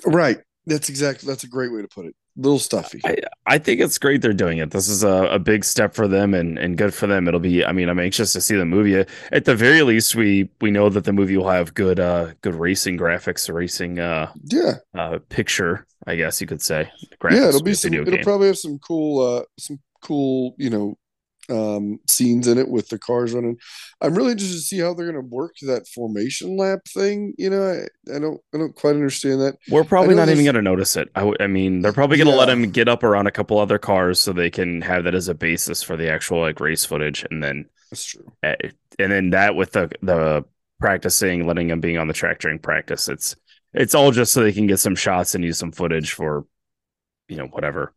Right. 0.05 0.39
That's 0.65 0.89
exactly. 0.89 1.27
That's 1.27 1.43
a 1.43 1.47
great 1.47 1.71
way 1.71 1.81
to 1.81 1.87
put 1.87 2.05
it. 2.07 2.15
Little 2.39 2.59
stuffy. 2.59 3.01
I, 3.03 3.17
I 3.45 3.57
think 3.57 3.81
it's 3.81 3.97
great 3.97 4.21
they're 4.21 4.31
doing 4.31 4.59
it. 4.59 4.71
This 4.71 4.87
is 4.87 5.03
a, 5.03 5.25
a 5.25 5.39
big 5.39 5.65
step 5.65 5.93
for 5.93 6.07
them 6.07 6.33
and, 6.33 6.57
and 6.57 6.77
good 6.77 6.93
for 6.93 7.05
them. 7.05 7.27
It'll 7.27 7.41
be 7.41 7.65
I 7.65 7.73
mean, 7.73 7.89
I'm 7.89 7.99
anxious 7.99 8.31
to 8.31 8.39
see 8.39 8.55
the 8.55 8.65
movie. 8.65 9.05
At 9.33 9.43
the 9.43 9.55
very 9.55 9.81
least, 9.81 10.15
we 10.15 10.49
we 10.61 10.71
know 10.71 10.87
that 10.87 11.03
the 11.03 11.11
movie 11.11 11.35
will 11.35 11.49
have 11.49 11.73
good 11.73 11.99
uh 11.99 12.27
good 12.41 12.55
racing 12.55 12.97
graphics, 12.97 13.53
racing 13.53 13.99
uh 13.99 14.31
yeah. 14.45 14.75
uh 14.95 15.19
picture, 15.27 15.85
I 16.07 16.15
guess 16.15 16.39
you 16.39 16.47
could 16.47 16.61
say. 16.61 16.89
Graphics 17.21 17.35
Yeah. 17.35 17.49
It'll 17.49 17.63
be 17.63 17.73
some. 17.73 17.93
It'll 17.93 18.05
game. 18.05 18.23
probably 18.23 18.47
have 18.47 18.57
some 18.57 18.79
cool. 18.79 19.19
uh 19.21 19.43
Some 19.57 19.79
cool. 20.01 20.55
You 20.57 20.69
know. 20.69 20.97
Um, 21.49 21.99
scenes 22.07 22.47
in 22.47 22.57
it 22.59 22.69
with 22.69 22.89
the 22.89 22.99
cars 22.99 23.33
running. 23.33 23.57
I'm 24.01 24.13
really 24.13 24.31
interested 24.33 24.55
to 24.57 24.61
see 24.61 24.79
how 24.79 24.93
they're 24.93 25.11
going 25.11 25.21
to 25.23 25.35
work 25.35 25.53
that 25.63 25.87
formation 25.87 26.55
lap 26.57 26.79
thing. 26.87 27.33
You 27.37 27.49
know, 27.49 27.63
I, 27.67 28.13
I 28.15 28.19
don't, 28.19 28.39
I 28.53 28.57
don't 28.59 28.75
quite 28.75 28.91
understand 28.95 29.41
that. 29.41 29.57
We're 29.69 29.83
probably 29.83 30.13
not 30.15 30.29
even 30.29 30.43
going 30.45 30.55
to 30.55 30.61
notice 30.61 30.95
it. 30.95 31.09
I, 31.15 31.21
w- 31.21 31.37
I 31.39 31.47
mean, 31.47 31.81
they're 31.81 31.91
probably 31.91 32.17
going 32.17 32.27
to 32.29 32.35
let 32.35 32.49
Yeah. 32.49 32.53
him 32.53 32.69
get 32.71 32.87
up 32.87 33.03
around 33.03 33.27
a 33.27 33.31
couple 33.31 33.57
other 33.57 33.79
cars 33.79 34.21
so 34.21 34.31
they 34.31 34.49
can 34.51 34.81
have 34.81 35.05
that 35.05 35.15
as 35.15 35.27
a 35.27 35.33
basis 35.33 35.81
for 35.81 35.97
the 35.97 36.09
actual 36.11 36.39
like 36.41 36.59
race 36.59 36.85
footage, 36.85 37.25
and 37.31 37.43
then 37.43 37.65
That's 37.89 38.05
true. 38.05 38.31
uh, 38.43 38.53
and 38.99 39.11
then 39.11 39.31
that 39.31 39.55
with 39.55 39.71
the 39.71 39.89
the 40.01 40.45
practicing, 40.79 41.47
letting 41.47 41.69
him 41.69 41.79
being 41.81 41.97
on 41.97 42.07
the 42.07 42.13
track 42.13 42.39
during 42.39 42.59
practice. 42.59 43.09
It's 43.09 43.35
it's 43.73 43.95
all 43.95 44.11
just 44.11 44.33
so 44.33 44.43
they 44.43 44.53
can 44.53 44.67
get 44.67 44.79
some 44.79 44.95
shots 44.95 45.35
and 45.35 45.43
use 45.43 45.57
some 45.57 45.71
footage 45.71 46.11
for 46.13 46.45
you 47.27 47.37
know 47.37 47.47
whatever. 47.47 47.93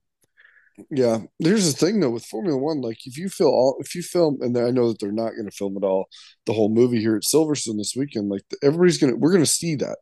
Yeah, 0.90 1.18
there's 1.38 1.72
the 1.72 1.78
thing 1.78 2.00
though 2.00 2.11
with 2.11 2.24
Formula 2.24 2.58
One. 2.58 2.80
Like, 2.80 3.06
if 3.06 3.16
you 3.18 3.28
film 3.28 3.50
all, 3.50 3.76
if 3.80 3.94
you 3.94 4.02
film, 4.02 4.38
and 4.40 4.56
I 4.56 4.70
know 4.70 4.88
that 4.88 5.00
they're 5.00 5.12
not 5.12 5.32
going 5.32 5.44
to 5.44 5.56
film 5.56 5.76
it 5.76 5.85
all, 5.85 6.06
the 6.46 6.52
whole 6.52 6.68
movie 6.68 7.00
here 7.00 7.16
at 7.16 7.22
Silverstone 7.22 7.76
this 7.76 7.94
weekend. 7.96 8.28
Like, 8.28 8.42
everybody's 8.62 8.98
gonna, 8.98 9.16
we're 9.16 9.32
gonna 9.32 9.46
see 9.46 9.74
that. 9.76 9.98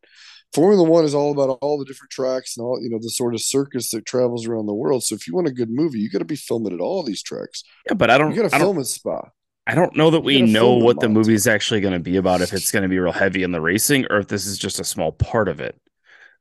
Formula 0.55 0.83
One 0.83 1.05
is 1.05 1.15
all 1.15 1.33
about 1.33 1.59
all 1.61 1.79
the 1.79 1.85
different 1.85 2.11
tracks 2.11 2.57
and 2.57 2.65
all, 2.65 2.81
you 2.83 2.91
know, 2.91 2.99
the 3.01 3.11
sort 3.11 3.35
of 3.35 3.41
circus 3.41 3.91
that 3.91 4.05
travels 4.05 4.47
around 4.47 4.67
the 4.67 4.75
world. 4.75 5.03
So, 5.03 5.15
if 5.15 5.27
you 5.27 5.35
want 5.35 5.49
a 5.49 5.53
good 5.53 5.71
movie, 5.71 5.99
you 5.99 6.11
got 6.11 6.19
to 6.21 6.25
be 6.25 6.37
filming 6.37 6.73
at 6.73 6.81
all 6.81 7.03
these 7.03 7.23
tracks. 7.23 7.63
Yeah, 7.87 7.95
but 7.95 8.11
I 8.11 8.19
don't 8.19 8.35
You 8.35 8.43
got 8.43 8.51
to 8.51 8.59
film 8.59 8.79
at 8.79 8.87
Spa. 8.87 9.29
I 9.67 9.75
don't 9.75 9.95
know 9.95 10.11
that 10.11 10.21
we 10.21 10.43
know 10.43 10.75
what 10.75 10.99
the 10.99 11.09
movie 11.09 11.35
is 11.35 11.47
actually 11.47 11.81
going 11.81 11.93
to 11.93 12.01
be 12.01 12.17
about. 12.17 12.41
If 12.41 12.53
it's 12.53 12.73
going 12.73 12.83
to 12.83 12.89
be 12.89 12.99
real 12.99 13.13
heavy 13.13 13.43
in 13.43 13.53
the 13.53 13.61
racing, 13.61 14.07
or 14.11 14.19
if 14.19 14.27
this 14.27 14.47
is 14.47 14.59
just 14.59 14.81
a 14.81 14.85
small 14.85 15.13
part 15.13 15.49
of 15.49 15.61
it. 15.61 15.81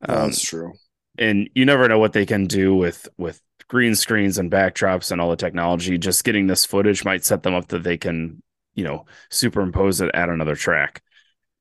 Um, 0.07 0.29
That's 0.29 0.41
true. 0.41 0.73
And 1.19 1.49
you 1.53 1.65
never 1.65 1.87
know 1.87 1.99
what 1.99 2.13
they 2.13 2.25
can 2.25 2.45
do 2.47 2.73
with 2.73 3.07
with 3.17 3.41
green 3.67 3.93
screens 3.93 4.39
and 4.39 4.49
backdrops 4.51 5.11
and 5.11 5.21
all 5.21 5.29
the 5.29 5.35
technology 5.35 5.97
just 5.99 6.23
getting 6.23 6.47
this 6.47 6.65
footage 6.65 7.05
might 7.05 7.23
set 7.23 7.43
them 7.43 7.53
up 7.53 7.67
that 7.67 7.83
they 7.83 7.97
can 7.97 8.41
you 8.73 8.83
know 8.83 9.05
superimpose 9.29 10.01
it 10.01 10.09
at 10.15 10.29
another 10.29 10.55
track 10.55 11.03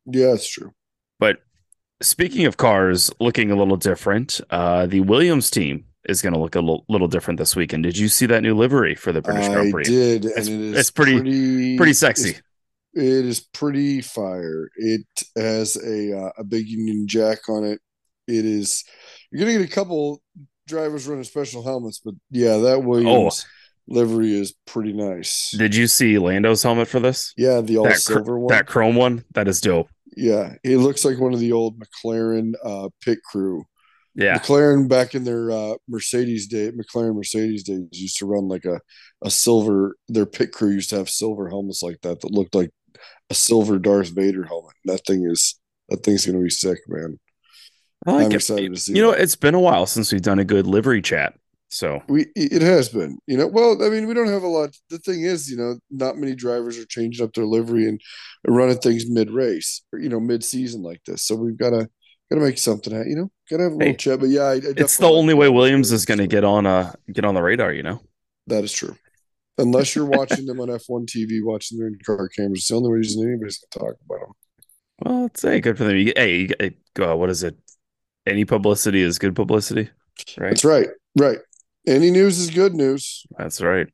Yeah, 0.06 0.28
that's 0.30 0.48
true. 0.48 0.72
but 1.18 1.42
speaking 2.00 2.46
of 2.46 2.56
cars 2.56 3.10
looking 3.20 3.50
a 3.50 3.56
little 3.56 3.76
different 3.76 4.40
uh 4.48 4.86
the 4.86 5.00
williams 5.00 5.50
team 5.50 5.84
is 6.08 6.22
going 6.22 6.32
to 6.32 6.38
look 6.38 6.54
a 6.54 6.60
little, 6.60 6.86
little 6.88 7.08
different 7.08 7.36
this 7.38 7.54
weekend 7.54 7.82
did 7.82 7.98
you 7.98 8.08
see 8.08 8.24
that 8.24 8.42
new 8.42 8.54
livery 8.54 8.94
for 8.94 9.12
the 9.12 9.20
british 9.20 9.46
I 9.46 9.52
grand 9.52 9.72
prix 9.72 9.84
did, 9.84 10.24
and 10.24 10.30
It's- 10.32 10.48
it 10.48 10.60
is 10.60 10.90
pretty- 10.90 11.16
pretty, 11.20 11.76
pretty 11.76 11.92
sexy 11.92 12.30
it's 12.30 12.40
It 12.94 13.24
is 13.26 13.40
pretty 13.40 14.00
fire. 14.00 14.70
It 14.76 15.06
has 15.36 15.76
a 15.76 16.18
uh, 16.18 16.30
a 16.38 16.44
big 16.44 16.66
Union 16.66 17.06
Jack 17.06 17.48
on 17.48 17.62
it. 17.64 17.80
It 18.26 18.44
is 18.46 18.82
you're 19.30 19.40
gonna 19.46 19.58
get 19.58 19.70
a 19.70 19.74
couple 19.74 20.22
drivers 20.66 21.06
running 21.06 21.24
special 21.24 21.62
helmets, 21.62 22.00
but 22.04 22.14
yeah, 22.30 22.58
that 22.58 22.82
Williams 22.82 23.46
livery 23.90 24.38
is 24.38 24.54
pretty 24.66 24.92
nice. 24.92 25.50
did 25.56 25.74
you 25.74 25.86
see 25.86 26.18
lando's 26.18 26.62
helmet 26.62 26.86
for 26.86 27.00
this 27.00 27.32
yeah, 27.38 27.62
the 27.62 27.78
all 27.78 27.84
that, 27.84 27.94
cr- 27.94 27.98
silver 28.12 28.38
one. 28.38 28.54
that 28.54 28.66
chrome 28.66 28.94
one 28.94 29.24
that 29.32 29.48
is 29.48 29.62
dope 29.62 29.88
yeah, 30.18 30.54
it 30.64 30.78
looks 30.78 31.04
like 31.04 31.20
one 31.20 31.32
of 31.32 31.38
the 31.38 31.52
old 31.52 31.80
McLaren 31.80 32.54
uh, 32.64 32.88
pit 33.00 33.20
crew. 33.22 33.64
yeah 34.16 34.38
McLaren 34.38 34.88
back 34.88 35.14
in 35.14 35.22
their 35.22 35.50
uh, 35.50 35.74
Mercedes 35.88 36.48
day, 36.48 36.72
McLaren 36.72 37.14
Mercedes 37.14 37.62
days 37.62 37.86
used 37.92 38.18
to 38.18 38.26
run 38.26 38.48
like 38.48 38.64
a 38.64 38.80
a 39.22 39.30
silver. 39.30 39.96
Their 40.08 40.26
pit 40.26 40.50
crew 40.50 40.70
used 40.70 40.90
to 40.90 40.96
have 40.96 41.08
silver 41.08 41.48
helmets 41.48 41.82
like 41.82 42.00
that 42.02 42.20
that 42.20 42.32
looked 42.32 42.54
like 42.56 42.70
a 43.30 43.34
silver 43.34 43.78
Darth 43.78 44.08
Vader 44.08 44.44
helmet. 44.44 44.74
That 44.86 45.06
thing 45.06 45.24
is 45.24 45.58
that 45.88 46.02
thing's 46.02 46.26
gonna 46.26 46.42
be 46.42 46.50
sick, 46.50 46.78
man. 46.88 47.20
I 48.08 48.24
I'm 48.24 48.32
excited 48.32 48.72
to 48.74 48.80
see 48.80 48.94
you 48.94 49.02
know 49.02 49.12
that. 49.12 49.20
it's 49.20 49.36
been 49.36 49.54
a 49.54 49.60
while 49.60 49.86
since 49.86 50.12
we've 50.12 50.22
done 50.22 50.38
a 50.38 50.44
good 50.44 50.66
livery 50.66 51.02
chat 51.02 51.34
so 51.70 52.02
We 52.08 52.26
it 52.34 52.62
has 52.62 52.88
been, 52.88 53.18
you 53.26 53.36
know. 53.36 53.46
Well, 53.46 53.82
I 53.84 53.90
mean, 53.90 54.06
we 54.06 54.14
don't 54.14 54.28
have 54.28 54.42
a 54.42 54.48
lot. 54.48 54.74
The 54.88 54.98
thing 54.98 55.22
is, 55.22 55.50
you 55.50 55.56
know, 55.56 55.78
not 55.90 56.16
many 56.16 56.34
drivers 56.34 56.78
are 56.78 56.86
changing 56.86 57.24
up 57.24 57.34
their 57.34 57.44
livery 57.44 57.86
and 57.86 58.00
running 58.46 58.78
things 58.78 59.08
mid 59.08 59.30
race, 59.30 59.82
or 59.92 59.98
you 59.98 60.08
know, 60.08 60.20
mid 60.20 60.42
season 60.42 60.82
like 60.82 61.02
this. 61.06 61.26
So 61.26 61.34
we've 61.34 61.58
got 61.58 61.70
to 61.70 61.88
got 62.30 62.36
to 62.36 62.40
make 62.40 62.58
something. 62.58 62.94
out, 62.94 63.06
You 63.06 63.16
know, 63.16 63.30
got 63.50 63.58
to 63.58 63.62
have 63.64 63.72
a 63.72 63.76
little 63.76 63.92
Hey, 63.92 63.96
chat. 63.96 64.20
But 64.20 64.30
yeah, 64.30 64.44
I, 64.44 64.54
I 64.54 64.60
it's 64.76 64.96
the 64.96 65.06
only 65.06 65.34
way 65.34 65.50
Williams 65.50 65.92
is 65.92 66.06
going 66.06 66.18
to 66.18 66.26
get 66.26 66.44
on 66.44 66.64
uh 66.66 66.92
get 67.12 67.26
on 67.26 67.34
the 67.34 67.42
radar. 67.42 67.72
You 67.72 67.82
know, 67.82 68.00
That 68.46 68.64
is 68.64 68.72
true. 68.72 68.96
Unless 69.58 69.94
you're 69.94 70.06
watching 70.06 70.46
them 70.46 70.60
on 70.60 70.68
F1 70.68 71.06
TV, 71.06 71.44
watching 71.44 71.78
their 71.78 71.90
car 72.06 72.28
cameras, 72.28 72.60
it's 72.60 72.68
the 72.68 72.76
only 72.76 72.92
reason 72.92 73.26
anybody's 73.28 73.58
going 73.58 73.70
to 73.72 73.78
talk 73.78 73.96
about 74.06 74.20
them. 74.20 74.34
well, 75.04 75.26
it's 75.26 75.42
hey, 75.42 75.60
good 75.60 75.76
for 75.76 75.84
them. 75.84 75.96
You, 75.96 76.12
hey, 76.16 76.36
you, 76.36 76.48
hey, 76.58 76.76
go. 76.94 77.16
What 77.16 77.28
is 77.28 77.42
it? 77.42 77.56
Any 78.28 78.44
publicity 78.44 79.02
is 79.02 79.18
good 79.18 79.34
publicity, 79.34 79.90
right? 80.38 80.50
That's 80.50 80.64
right. 80.64 80.88
Right. 81.18 81.38
Any 81.86 82.10
news 82.10 82.38
is 82.38 82.50
good 82.50 82.74
news. 82.74 83.24
That's 83.38 83.60
right. 83.60 83.88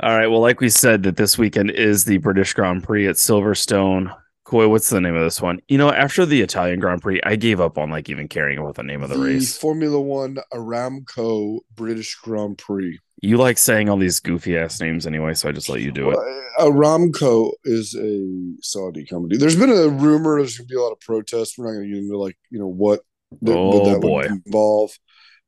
All 0.00 0.16
right. 0.16 0.26
Well, 0.26 0.40
like 0.40 0.60
we 0.60 0.68
said, 0.68 1.04
that 1.04 1.16
this 1.16 1.38
weekend 1.38 1.70
is 1.70 2.04
the 2.04 2.18
British 2.18 2.52
Grand 2.52 2.82
Prix 2.82 3.08
at 3.08 3.16
Silverstone. 3.16 4.14
Coy, 4.44 4.68
what's 4.68 4.90
the 4.90 5.00
name 5.00 5.14
of 5.14 5.22
this 5.22 5.40
one? 5.40 5.60
You 5.68 5.78
know, 5.78 5.90
after 5.90 6.26
the 6.26 6.42
Italian 6.42 6.80
Grand 6.80 7.00
Prix, 7.00 7.20
I 7.24 7.36
gave 7.36 7.60
up 7.60 7.78
on 7.78 7.90
like 7.90 8.10
even 8.10 8.28
caring 8.28 8.58
about 8.58 8.74
the 8.74 8.82
name 8.82 9.02
of 9.02 9.08
the, 9.08 9.18
race. 9.18 9.56
Formula 9.56 10.00
One 10.00 10.38
Aramco 10.52 11.60
British 11.74 12.16
Grand 12.16 12.58
Prix. 12.58 12.98
You 13.22 13.38
like 13.38 13.56
saying 13.56 13.88
all 13.88 13.96
these 13.96 14.18
goofy 14.18 14.58
ass 14.58 14.80
names 14.80 15.06
anyway, 15.06 15.34
so 15.34 15.48
I 15.48 15.52
just 15.52 15.68
let 15.68 15.80
you 15.80 15.92
do 15.92 16.10
it. 16.10 16.16
Well, 16.16 16.72
Aramco 16.72 17.52
is 17.64 17.94
a 17.94 18.56
Saudi 18.60 19.06
company. 19.06 19.36
There's 19.36 19.56
been 19.56 19.70
a 19.70 19.88
rumor 19.88 20.38
there's 20.38 20.58
going 20.58 20.66
to 20.66 20.72
be 20.74 20.76
a 20.76 20.82
lot 20.82 20.92
of 20.92 21.00
protests. 21.00 21.56
We're 21.56 21.66
not 21.66 21.74
going 21.78 21.84
to 21.84 21.94
get 21.94 22.02
into 22.02 22.18
like 22.18 22.36
you 22.50 22.58
know 22.58 22.66
what, 22.66 23.00
that, 23.42 23.56
Oh, 23.56 23.78
what 23.78 23.92
that 23.92 24.00
boy. 24.00 24.22
would 24.28 24.42
involve. 24.46 24.90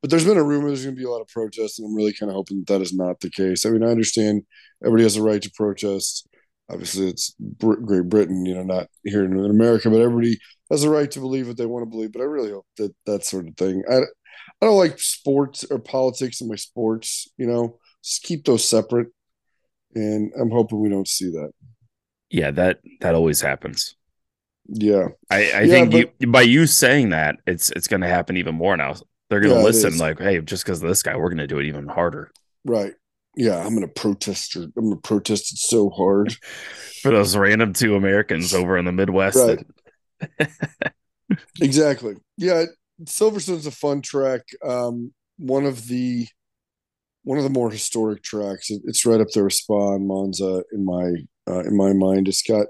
But 0.01 0.11
there's 0.11 0.25
been 0.25 0.37
a 0.37 0.43
rumor 0.43 0.67
there's 0.67 0.83
going 0.83 0.95
to 0.95 0.99
be 0.99 1.05
a 1.05 1.09
lot 1.09 1.21
of 1.21 1.27
protests, 1.29 1.79
and 1.79 1.87
I'm 1.87 1.95
really 1.95 2.13
kind 2.13 2.29
of 2.29 2.35
hoping 2.35 2.59
that, 2.59 2.73
that 2.73 2.81
is 2.81 2.93
not 2.93 3.19
the 3.21 3.29
case. 3.29 3.65
I 3.65 3.69
mean, 3.69 3.83
I 3.83 3.87
understand 3.87 4.43
everybody 4.83 5.03
has 5.03 5.15
a 5.15 5.23
right 5.23 5.41
to 5.41 5.51
protest. 5.55 6.27
Obviously, 6.69 7.07
it's 7.07 7.33
Br- 7.39 7.75
Great 7.75 8.09
Britain, 8.09 8.45
you 8.45 8.55
know, 8.55 8.63
not 8.63 8.87
here 9.03 9.23
in 9.23 9.37
America, 9.49 9.89
but 9.89 10.01
everybody 10.01 10.37
has 10.69 10.83
a 10.83 10.89
right 10.89 11.09
to 11.11 11.19
believe 11.19 11.47
what 11.47 11.57
they 11.57 11.65
want 11.65 11.83
to 11.83 11.89
believe. 11.89 12.11
But 12.11 12.21
I 12.21 12.25
really 12.25 12.51
hope 12.51 12.65
that 12.77 12.93
that 13.05 13.23
sort 13.23 13.47
of 13.47 13.55
thing. 13.55 13.83
I, 13.89 13.97
I 13.97 14.65
don't 14.65 14.77
like 14.77 14.99
sports 14.99 15.63
or 15.69 15.79
politics 15.79 16.41
in 16.41 16.47
my 16.47 16.55
sports. 16.55 17.27
You 17.37 17.47
know, 17.47 17.79
just 18.03 18.23
keep 18.23 18.45
those 18.45 18.67
separate. 18.67 19.07
And 19.95 20.31
I'm 20.39 20.51
hoping 20.51 20.81
we 20.81 20.89
don't 20.89 21.07
see 21.07 21.29
that. 21.31 21.51
Yeah, 22.29 22.51
that 22.51 22.79
that 23.01 23.15
always 23.15 23.41
happens. 23.41 23.95
Yeah, 24.67 25.09
I, 25.29 25.51
I 25.63 25.67
Yeah, 25.67 25.85
think 25.85 25.93
you, 25.93 26.27
by 26.27 26.43
you 26.43 26.67
saying 26.67 27.09
that, 27.09 27.37
it's 27.47 27.71
it's 27.71 27.87
going 27.87 28.01
to 28.01 28.07
happen 28.07 28.37
even 28.37 28.55
more 28.55 28.77
now. 28.77 28.95
They're 29.29 29.39
going 29.39 29.53
to 29.53 29.57
Yeah, 29.57 29.63
listen 29.63 29.97
like, 29.97 30.19
hey, 30.19 30.39
just 30.41 30.63
because 30.63 30.81
of 30.83 30.87
this 30.89 31.01
guy, 31.03 31.15
we're 31.15 31.29
going 31.29 31.37
to 31.39 31.47
do 31.47 31.59
it 31.59 31.65
even 31.65 31.87
harder. 31.87 32.31
right. 32.65 32.93
yeah, 33.35 33.57
I'm 33.65 33.73
gonna 33.73 33.87
protest. 33.87 34.55
I'm 34.55 34.71
gonna 34.75 34.95
protest 34.97 35.51
it 35.53 35.57
so 35.59 35.89
hard 35.89 36.35
for 37.01 37.11
those 37.11 37.35
random 37.35 37.73
two 37.73 37.95
Americans 37.95 38.53
over 38.53 38.77
in 38.77 38.85
the 38.85 38.91
Midwest. 38.91 39.45
Right. 39.45 39.59
That... 40.39 40.93
exactly. 41.61 42.15
Yeah, 42.37 42.65
Silverstone's 43.05 43.65
a 43.65 43.71
fun 43.71 44.01
track. 44.01 44.41
Um, 44.63 45.13
one 45.37 45.65
of 45.65 45.87
the 45.87 46.27
one 47.23 47.37
of 47.37 47.43
the 47.43 47.49
more 47.49 47.71
historic 47.71 48.23
tracks. 48.23 48.69
It, 48.71 48.81
it's 48.85 49.05
right 49.05 49.21
up 49.21 49.29
there 49.33 49.45
with 49.45 49.53
Spa 49.53 49.95
and 49.95 50.07
Monza 50.07 50.63
in 50.73 50.85
my 50.85 51.13
uh, 51.49 51.61
in 51.61 51.77
my 51.77 51.93
mind. 51.93 52.27
It's 52.27 52.43
got 52.43 52.67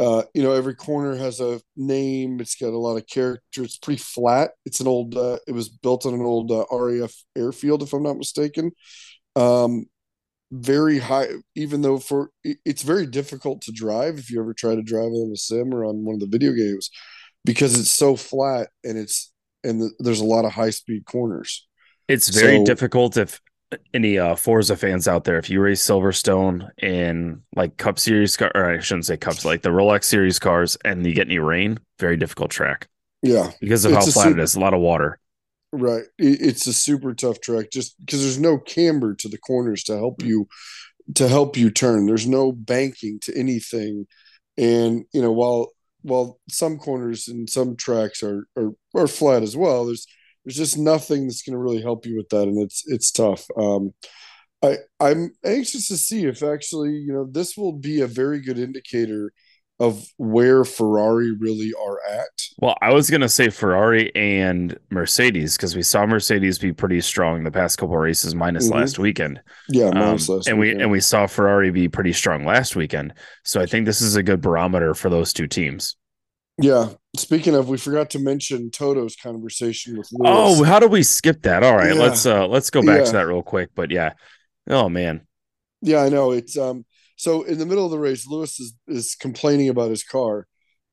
uh, 0.00 0.22
you 0.34 0.42
know 0.42 0.52
every 0.52 0.74
corner 0.74 1.14
has 1.14 1.40
a 1.40 1.60
name. 1.76 2.40
It's 2.40 2.56
got 2.56 2.68
a 2.68 2.78
lot 2.78 2.96
of 2.96 3.06
character. 3.06 3.62
It's 3.62 3.76
pretty 3.76 4.02
flat. 4.02 4.52
It's 4.64 4.80
an 4.80 4.86
old. 4.86 5.14
Uh, 5.14 5.38
it 5.46 5.52
was 5.52 5.68
built 5.68 6.06
on 6.06 6.14
an 6.14 6.22
old 6.22 6.50
uh, 6.50 6.64
RAF 6.72 7.14
airfield, 7.36 7.82
if 7.82 7.92
I'm 7.92 8.02
not 8.02 8.16
mistaken. 8.16 8.72
Um, 9.36 9.86
very 10.50 10.98
high, 10.98 11.28
even 11.54 11.82
though 11.82 11.98
for 11.98 12.30
it's 12.42 12.82
very 12.82 13.06
difficult 13.06 13.60
to 13.62 13.72
drive 13.72 14.18
if 14.18 14.30
you 14.30 14.40
ever 14.40 14.54
try 14.54 14.74
to 14.74 14.82
drive 14.82 15.12
it 15.12 15.16
on 15.16 15.32
a 15.32 15.36
sim 15.36 15.72
or 15.74 15.84
on 15.84 16.04
one 16.04 16.14
of 16.14 16.20
the 16.20 16.26
video 16.26 16.52
games 16.52 16.90
because 17.44 17.78
it's 17.78 17.90
so 17.90 18.16
flat 18.16 18.68
and 18.82 18.98
it's 18.98 19.32
and 19.62 19.82
the, 19.82 19.90
there's 19.98 20.20
a 20.20 20.24
lot 20.24 20.46
of 20.46 20.52
high 20.52 20.70
speed 20.70 21.04
corners. 21.04 21.68
It's 22.08 22.28
very 22.28 22.56
so, 22.56 22.64
difficult 22.64 23.16
if 23.16 23.40
any 23.94 24.18
uh 24.18 24.34
Forza 24.34 24.76
fans 24.76 25.06
out 25.08 25.24
there, 25.24 25.38
if 25.38 25.50
you 25.50 25.60
race 25.60 25.82
Silverstone 25.82 26.68
in 26.78 27.42
like 27.54 27.76
Cup 27.76 27.98
Series 27.98 28.36
car, 28.36 28.50
or 28.54 28.70
I 28.70 28.80
shouldn't 28.80 29.06
say 29.06 29.16
Cups, 29.16 29.44
like 29.44 29.62
the 29.62 29.70
Rolex 29.70 30.04
Series 30.04 30.38
cars, 30.38 30.76
and 30.84 31.06
you 31.06 31.14
get 31.14 31.26
any 31.26 31.38
rain, 31.38 31.78
very 31.98 32.16
difficult 32.16 32.50
track. 32.50 32.88
Yeah, 33.22 33.50
because 33.60 33.84
of 33.84 33.92
how 33.92 34.00
flat 34.00 34.12
super, 34.12 34.40
it 34.40 34.42
is, 34.42 34.54
a 34.54 34.60
lot 34.60 34.74
of 34.74 34.80
water. 34.80 35.18
Right. 35.72 36.04
It's 36.18 36.66
a 36.66 36.72
super 36.72 37.14
tough 37.14 37.40
track 37.40 37.70
just 37.72 37.98
because 38.00 38.22
there's 38.22 38.40
no 38.40 38.58
camber 38.58 39.14
to 39.14 39.28
the 39.28 39.38
corners 39.38 39.84
to 39.84 39.96
help 39.96 40.22
you 40.22 40.48
to 41.14 41.28
help 41.28 41.56
you 41.56 41.70
turn. 41.70 42.06
There's 42.06 42.26
no 42.26 42.52
banking 42.52 43.20
to 43.20 43.36
anything. 43.38 44.06
And 44.56 45.04
you 45.12 45.22
know, 45.22 45.32
while 45.32 45.72
while 46.02 46.40
some 46.48 46.78
corners 46.78 47.28
and 47.28 47.48
some 47.48 47.76
tracks 47.76 48.22
are 48.22 48.46
are, 48.56 48.70
are 48.94 49.06
flat 49.06 49.42
as 49.42 49.56
well, 49.56 49.86
there's 49.86 50.06
there's 50.44 50.56
just 50.56 50.78
nothing 50.78 51.26
that's 51.26 51.42
going 51.42 51.54
to 51.54 51.58
really 51.58 51.82
help 51.82 52.06
you 52.06 52.16
with 52.16 52.28
that, 52.30 52.48
and 52.48 52.60
it's 52.60 52.84
it's 52.86 53.10
tough. 53.10 53.46
Um, 53.56 53.92
I 54.62 54.78
I'm 54.98 55.32
anxious 55.44 55.88
to 55.88 55.96
see 55.96 56.24
if 56.24 56.42
actually 56.42 56.90
you 56.90 57.12
know 57.12 57.28
this 57.30 57.56
will 57.56 57.72
be 57.72 58.00
a 58.00 58.06
very 58.06 58.40
good 58.40 58.58
indicator 58.58 59.32
of 59.80 60.06
where 60.18 60.62
Ferrari 60.62 61.32
really 61.32 61.72
are 61.72 61.98
at. 62.06 62.28
Well, 62.58 62.76
I 62.82 62.92
was 62.92 63.08
going 63.08 63.22
to 63.22 63.30
say 63.30 63.48
Ferrari 63.48 64.14
and 64.14 64.78
Mercedes 64.90 65.56
because 65.56 65.74
we 65.74 65.82
saw 65.82 66.04
Mercedes 66.04 66.58
be 66.58 66.70
pretty 66.70 67.00
strong 67.00 67.42
the 67.42 67.50
past 67.50 67.78
couple 67.78 67.96
races, 67.96 68.34
minus 68.34 68.66
mm-hmm. 68.68 68.78
last 68.78 68.98
weekend. 68.98 69.40
Yeah, 69.70 69.86
um, 69.86 70.18
last 70.18 70.28
and 70.28 70.58
weekend. 70.58 70.58
we 70.58 70.82
and 70.82 70.90
we 70.90 71.00
saw 71.00 71.26
Ferrari 71.26 71.70
be 71.70 71.88
pretty 71.88 72.12
strong 72.12 72.44
last 72.44 72.76
weekend. 72.76 73.14
So 73.44 73.60
I 73.60 73.66
think 73.66 73.86
this 73.86 74.02
is 74.02 74.16
a 74.16 74.22
good 74.22 74.42
barometer 74.42 74.92
for 74.94 75.08
those 75.08 75.32
two 75.32 75.46
teams. 75.46 75.96
Yeah. 76.60 76.90
Speaking 77.16 77.54
of, 77.54 77.68
we 77.68 77.78
forgot 77.78 78.10
to 78.10 78.18
mention 78.18 78.70
Toto's 78.70 79.16
conversation 79.16 79.96
with 79.96 80.08
Lewis. 80.12 80.32
Oh, 80.60 80.64
how 80.64 80.78
do 80.78 80.86
we 80.86 81.02
skip 81.02 81.42
that? 81.42 81.62
All 81.62 81.74
right, 81.74 81.94
yeah. 81.94 82.00
let's 82.00 82.26
uh 82.26 82.46
let's 82.46 82.70
go 82.70 82.82
back 82.82 83.00
yeah. 83.00 83.04
to 83.04 83.12
that 83.12 83.26
real 83.26 83.42
quick. 83.42 83.70
But 83.74 83.90
yeah, 83.90 84.12
oh 84.68 84.88
man. 84.88 85.26
Yeah, 85.82 86.02
I 86.02 86.08
know 86.10 86.32
it's 86.32 86.56
um 86.56 86.84
so 87.16 87.42
in 87.42 87.58
the 87.58 87.66
middle 87.66 87.84
of 87.84 87.90
the 87.90 87.98
race, 87.98 88.26
Lewis 88.26 88.60
is, 88.60 88.74
is 88.86 89.14
complaining 89.14 89.68
about 89.68 89.90
his 89.90 90.04
car, 90.04 90.46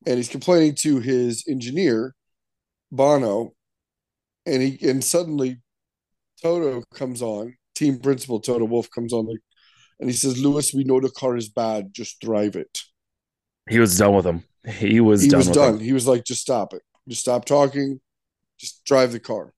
and 0.06 0.16
he's 0.16 0.28
complaining 0.28 0.74
to 0.80 1.00
his 1.00 1.44
engineer, 1.48 2.14
Bono, 2.90 3.52
and 4.44 4.62
he 4.62 4.88
and 4.88 5.04
suddenly 5.04 5.60
Toto 6.42 6.82
comes 6.94 7.22
on, 7.22 7.54
team 7.74 8.00
principal 8.00 8.40
Toto 8.40 8.64
Wolff 8.64 8.90
comes 8.90 9.12
on, 9.12 9.26
like, 9.26 9.40
and 10.00 10.08
he 10.10 10.16
says, 10.16 10.42
"Lewis, 10.42 10.74
we 10.74 10.84
know 10.84 11.00
the 11.00 11.10
car 11.10 11.36
is 11.36 11.48
bad. 11.48 11.94
Just 11.94 12.20
drive 12.20 12.56
it." 12.56 12.80
He 13.68 13.78
was 13.78 13.96
done 13.96 14.14
with 14.14 14.26
him. 14.26 14.44
He 14.68 15.00
was 15.00 15.22
he 15.22 15.28
done 15.28 15.38
was 15.38 15.48
done. 15.48 15.74
Him. 15.74 15.80
He 15.80 15.92
was 15.92 16.06
like, 16.06 16.24
"Just 16.24 16.42
stop 16.42 16.74
it. 16.74 16.82
Just 17.08 17.22
stop 17.22 17.44
talking. 17.44 18.00
Just 18.58 18.84
drive 18.84 19.12
the 19.12 19.20
car." 19.20 19.52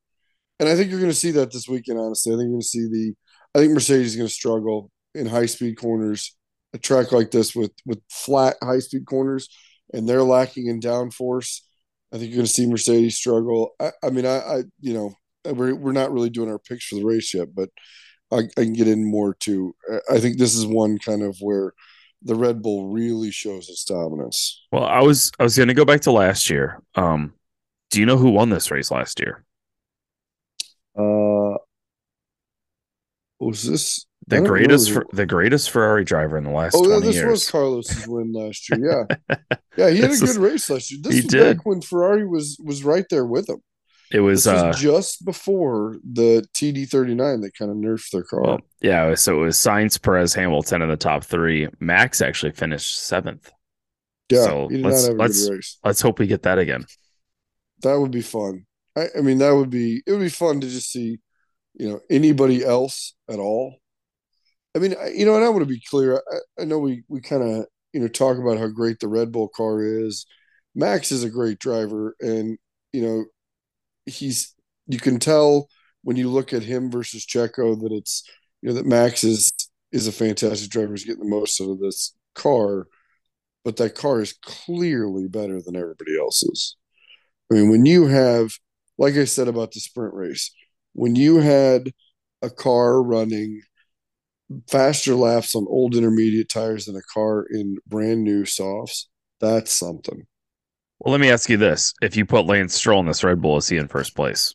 And 0.58 0.68
I 0.68 0.76
think 0.76 0.90
you're 0.90 1.00
going 1.00 1.10
to 1.10 1.16
see 1.16 1.30
that 1.32 1.52
this 1.52 1.68
weekend. 1.68 1.98
Honestly, 1.98 2.32
I 2.32 2.36
think 2.36 2.44
you're 2.44 2.52
going 2.52 2.60
to 2.60 2.66
see 2.66 2.86
the. 2.86 3.14
I 3.54 3.58
think 3.58 3.72
Mercedes 3.72 4.08
is 4.08 4.16
going 4.16 4.28
to 4.28 4.32
struggle 4.32 4.90
in 5.14 5.26
high 5.26 5.46
speed 5.46 5.76
corners 5.76 6.36
a 6.72 6.78
track 6.78 7.12
like 7.12 7.30
this 7.30 7.54
with 7.54 7.72
with 7.84 8.00
flat 8.10 8.56
high 8.62 8.78
speed 8.78 9.06
corners 9.06 9.48
and 9.92 10.08
they're 10.08 10.22
lacking 10.22 10.66
in 10.66 10.80
downforce, 10.80 11.60
I 12.12 12.18
think 12.18 12.30
you're 12.30 12.38
going 12.38 12.46
to 12.46 12.52
see 12.52 12.66
Mercedes 12.66 13.16
struggle. 13.16 13.72
I, 13.80 13.90
I 14.04 14.10
mean, 14.10 14.26
I, 14.26 14.38
I, 14.38 14.56
you 14.80 14.94
know 14.94 15.12
we're 15.44 15.74
we're 15.74 15.92
not 15.92 16.12
really 16.12 16.30
doing 16.30 16.50
our 16.50 16.58
picks 16.58 16.86
for 16.86 16.96
the 16.96 17.04
race 17.04 17.34
yet, 17.34 17.48
but 17.54 17.70
I, 18.32 18.42
I 18.56 18.62
can 18.62 18.72
get 18.72 18.88
in 18.88 19.04
more 19.04 19.34
too. 19.34 19.74
I 20.10 20.20
think 20.20 20.38
this 20.38 20.54
is 20.54 20.66
one 20.66 20.98
kind 20.98 21.22
of 21.22 21.36
where 21.40 21.72
the 22.22 22.34
Red 22.34 22.62
Bull 22.62 22.92
really 22.92 23.30
shows 23.30 23.68
its 23.68 23.84
dominance. 23.84 24.62
Well, 24.72 24.84
I 24.84 25.00
was 25.00 25.32
I 25.38 25.42
was 25.42 25.56
going 25.56 25.68
to 25.68 25.74
go 25.74 25.84
back 25.84 26.02
to 26.02 26.12
last 26.12 26.50
year. 26.50 26.82
Um, 26.94 27.34
do 27.90 28.00
you 28.00 28.06
know 28.06 28.16
who 28.16 28.30
won 28.30 28.50
this 28.50 28.70
race 28.70 28.90
last 28.90 29.20
year? 29.20 29.44
Uh, 30.96 31.56
was 33.40 33.62
this 33.62 34.06
the 34.26 34.42
greatest 34.42 34.92
for, 34.92 35.06
the 35.12 35.26
greatest 35.26 35.70
Ferrari 35.70 36.04
driver 36.04 36.36
in 36.36 36.44
the 36.44 36.50
last 36.50 36.74
oh, 36.76 36.84
20 36.84 37.06
this 37.06 37.16
years. 37.16 37.30
was 37.30 37.50
Carlos's 37.50 38.06
win 38.06 38.32
last 38.32 38.68
year. 38.70 39.06
Yeah, 39.08 39.36
yeah, 39.76 39.90
he 39.90 39.98
had 39.98 40.10
a 40.10 40.16
good 40.16 40.36
race 40.36 40.68
last 40.70 40.90
year. 40.90 41.00
This 41.02 41.16
was 41.16 41.24
did. 41.24 41.56
back 41.56 41.66
when 41.66 41.80
Ferrari 41.80 42.26
was 42.26 42.58
was 42.62 42.84
right 42.84 43.06
there 43.10 43.24
with 43.24 43.48
him. 43.48 43.62
It 44.12 44.20
was, 44.20 44.46
was 44.46 44.62
uh, 44.62 44.72
just 44.72 45.24
before 45.24 45.96
the 46.02 46.44
TD39 46.54 47.42
that 47.42 47.54
kind 47.56 47.70
of 47.70 47.76
nerfed 47.76 48.10
their 48.10 48.24
car. 48.24 48.42
Well, 48.42 48.60
yeah, 48.80 49.14
so 49.14 49.40
it 49.40 49.44
was 49.44 49.56
Sainz, 49.56 50.00
Perez, 50.00 50.34
Hamilton 50.34 50.82
in 50.82 50.88
the 50.88 50.96
top 50.96 51.24
three. 51.24 51.68
Max 51.78 52.20
actually 52.20 52.52
finished 52.52 52.98
seventh. 52.98 53.50
Yeah, 54.28 54.44
so 54.44 54.68
let's 54.70 55.08
let's 55.08 55.78
let's 55.84 56.00
hope 56.00 56.18
we 56.18 56.26
get 56.26 56.42
that 56.42 56.58
again. 56.58 56.86
That 57.82 57.98
would 57.98 58.12
be 58.12 58.22
fun. 58.22 58.66
I, 58.96 59.06
I 59.18 59.20
mean, 59.22 59.38
that 59.38 59.54
would 59.54 59.70
be 59.70 60.02
it 60.06 60.12
would 60.12 60.20
be 60.20 60.28
fun 60.28 60.60
to 60.60 60.68
just 60.68 60.92
see, 60.92 61.18
you 61.74 61.88
know, 61.88 62.00
anybody 62.10 62.64
else 62.64 63.14
at 63.28 63.38
all 63.38 63.80
I 64.74 64.78
mean, 64.78 64.94
you 65.14 65.26
know, 65.26 65.34
and 65.34 65.44
I 65.44 65.48
want 65.48 65.62
to 65.62 65.66
be 65.66 65.82
clear. 65.88 66.22
I, 66.30 66.62
I 66.62 66.64
know 66.64 66.78
we 66.78 67.02
we 67.08 67.20
kind 67.20 67.42
of 67.42 67.66
you 67.92 68.00
know 68.00 68.08
talk 68.08 68.38
about 68.38 68.58
how 68.58 68.68
great 68.68 69.00
the 69.00 69.08
Red 69.08 69.32
Bull 69.32 69.48
car 69.48 69.82
is. 69.82 70.26
Max 70.74 71.10
is 71.10 71.24
a 71.24 71.30
great 71.30 71.58
driver, 71.58 72.14
and 72.20 72.56
you 72.92 73.02
know, 73.02 73.24
he's 74.06 74.54
you 74.86 74.98
can 74.98 75.18
tell 75.18 75.68
when 76.02 76.16
you 76.16 76.28
look 76.28 76.52
at 76.52 76.62
him 76.62 76.90
versus 76.90 77.26
Checo 77.26 77.80
that 77.80 77.92
it's 77.92 78.24
you 78.62 78.68
know 78.68 78.74
that 78.74 78.86
Max 78.86 79.24
is 79.24 79.50
is 79.92 80.06
a 80.06 80.12
fantastic 80.12 80.70
driver. 80.70 80.92
He's 80.92 81.04
getting 81.04 81.22
the 81.24 81.28
most 81.28 81.60
out 81.60 81.70
of 81.70 81.80
this 81.80 82.14
car, 82.34 82.86
but 83.64 83.76
that 83.76 83.94
car 83.94 84.20
is 84.20 84.34
clearly 84.34 85.28
better 85.28 85.60
than 85.62 85.76
everybody 85.76 86.18
else's. 86.18 86.76
I 87.50 87.56
mean, 87.56 87.70
when 87.70 87.86
you 87.86 88.06
have, 88.06 88.52
like 88.98 89.14
I 89.14 89.24
said 89.24 89.48
about 89.48 89.72
the 89.72 89.80
sprint 89.80 90.14
race, 90.14 90.52
when 90.92 91.16
you 91.16 91.38
had 91.38 91.92
a 92.42 92.50
car 92.50 93.02
running 93.02 93.62
faster 94.68 95.14
laps 95.14 95.54
on 95.54 95.66
old 95.68 95.94
intermediate 95.94 96.48
tires 96.48 96.86
than 96.86 96.96
a 96.96 97.02
car 97.14 97.46
in 97.50 97.78
brand 97.86 98.24
new 98.24 98.44
softs. 98.44 99.08
That's 99.40 99.72
something. 99.72 100.26
Well, 101.00 101.12
let 101.12 101.20
me 101.20 101.30
ask 101.30 101.48
you 101.48 101.56
this: 101.56 101.94
If 102.02 102.16
you 102.16 102.24
put 102.24 102.46
Lance 102.46 102.74
Stroll 102.74 103.00
in 103.00 103.06
this 103.06 103.24
Red 103.24 103.40
Bull, 103.40 103.56
is 103.56 103.68
he 103.68 103.76
in 103.76 103.88
first 103.88 104.14
place? 104.14 104.54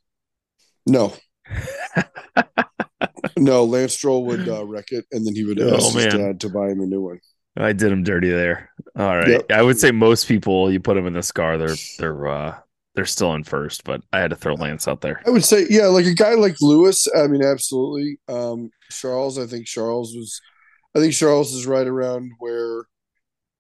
No. 0.86 1.14
no, 3.38 3.64
Lance 3.66 3.94
Stroll 3.94 4.26
would 4.26 4.48
uh, 4.48 4.66
wreck 4.66 4.92
it, 4.92 5.06
and 5.12 5.26
then 5.26 5.36
he 5.36 5.44
would 5.44 5.60
ask 5.60 5.96
oh, 5.96 5.98
his 5.98 6.14
dad 6.14 6.40
to 6.42 6.50
buy 6.50 6.70
him 6.70 6.82
a 6.82 6.86
new 6.86 7.02
one. 7.02 7.20
I 7.58 7.74
did 7.74 7.92
him 7.92 8.04
dirty 8.04 8.30
there. 8.30 8.70
All 8.98 9.18
right, 9.18 9.28
yep. 9.28 9.52
I 9.52 9.62
would 9.62 9.80
say 9.80 9.92
most 9.92 10.28
people 10.28 10.72
you 10.72 10.80
put 10.80 10.96
them 10.96 11.08
in 11.08 11.14
this 11.14 11.32
car, 11.32 11.58
they're 11.58 11.76
they're 11.98 12.28
uh, 12.28 12.56
they're 12.96 13.06
still 13.06 13.34
in 13.34 13.44
first, 13.44 13.84
but 13.84 14.02
I 14.12 14.20
had 14.20 14.30
to 14.32 14.36
throw 14.36 14.56
Lance 14.56 14.88
out 14.88 15.02
there. 15.02 15.22
I 15.28 15.30
would 15.30 15.44
say, 15.44 15.66
yeah, 15.70 15.88
like 15.88 16.06
a 16.06 16.14
guy 16.14 16.34
like 16.34 16.56
Lewis. 16.62 17.08
I 17.16 17.28
mean, 17.28 17.44
absolutely. 17.44 18.20
Um, 18.28 18.72
Charles, 18.90 19.38
I 19.38 19.46
think 19.46 19.68
Charles 19.68 20.16
was, 20.16 20.42
I 20.96 21.00
think 21.00 21.14
Charles 21.14 21.54
is 21.54 21.68
right 21.68 21.88
around 21.88 22.32
where, 22.40 22.86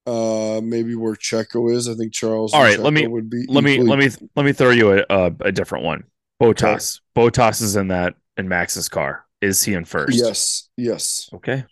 uh, 0.06 0.62
maybe 0.64 0.96
where 0.96 1.16
Checo 1.16 1.74
is. 1.74 1.88
I 1.88 1.96
think 1.96 2.14
Charles. 2.14 2.54
All 2.54 2.62
right, 2.62 2.80
let 2.80 2.94
me 2.94 3.08
would 3.08 3.30
be 3.30 3.46
let 3.48 3.66
equally... 3.66 3.80
me 3.80 3.90
let 3.90 4.00
me 4.00 4.28
let 4.36 4.46
me 4.46 4.54
throw 4.54 4.72
you 4.72 5.00
a 5.00 5.06
a, 5.10 5.26
a 5.42 5.52
different 5.52 5.86
one. 5.86 6.04
Bottas. 6.42 7.00
Okay. 7.18 7.30
Bottas 7.30 7.62
is 7.62 7.76
in 7.76 7.90
that 7.90 8.16
in 8.38 8.48
Max's 8.48 8.90
car. 8.90 9.26
Is 9.42 9.64
he 9.64 9.74
in 9.74 9.86
first? 9.86 10.18
Yes. 10.18 10.70
Yes. 10.78 11.30
Okay. 11.34 11.66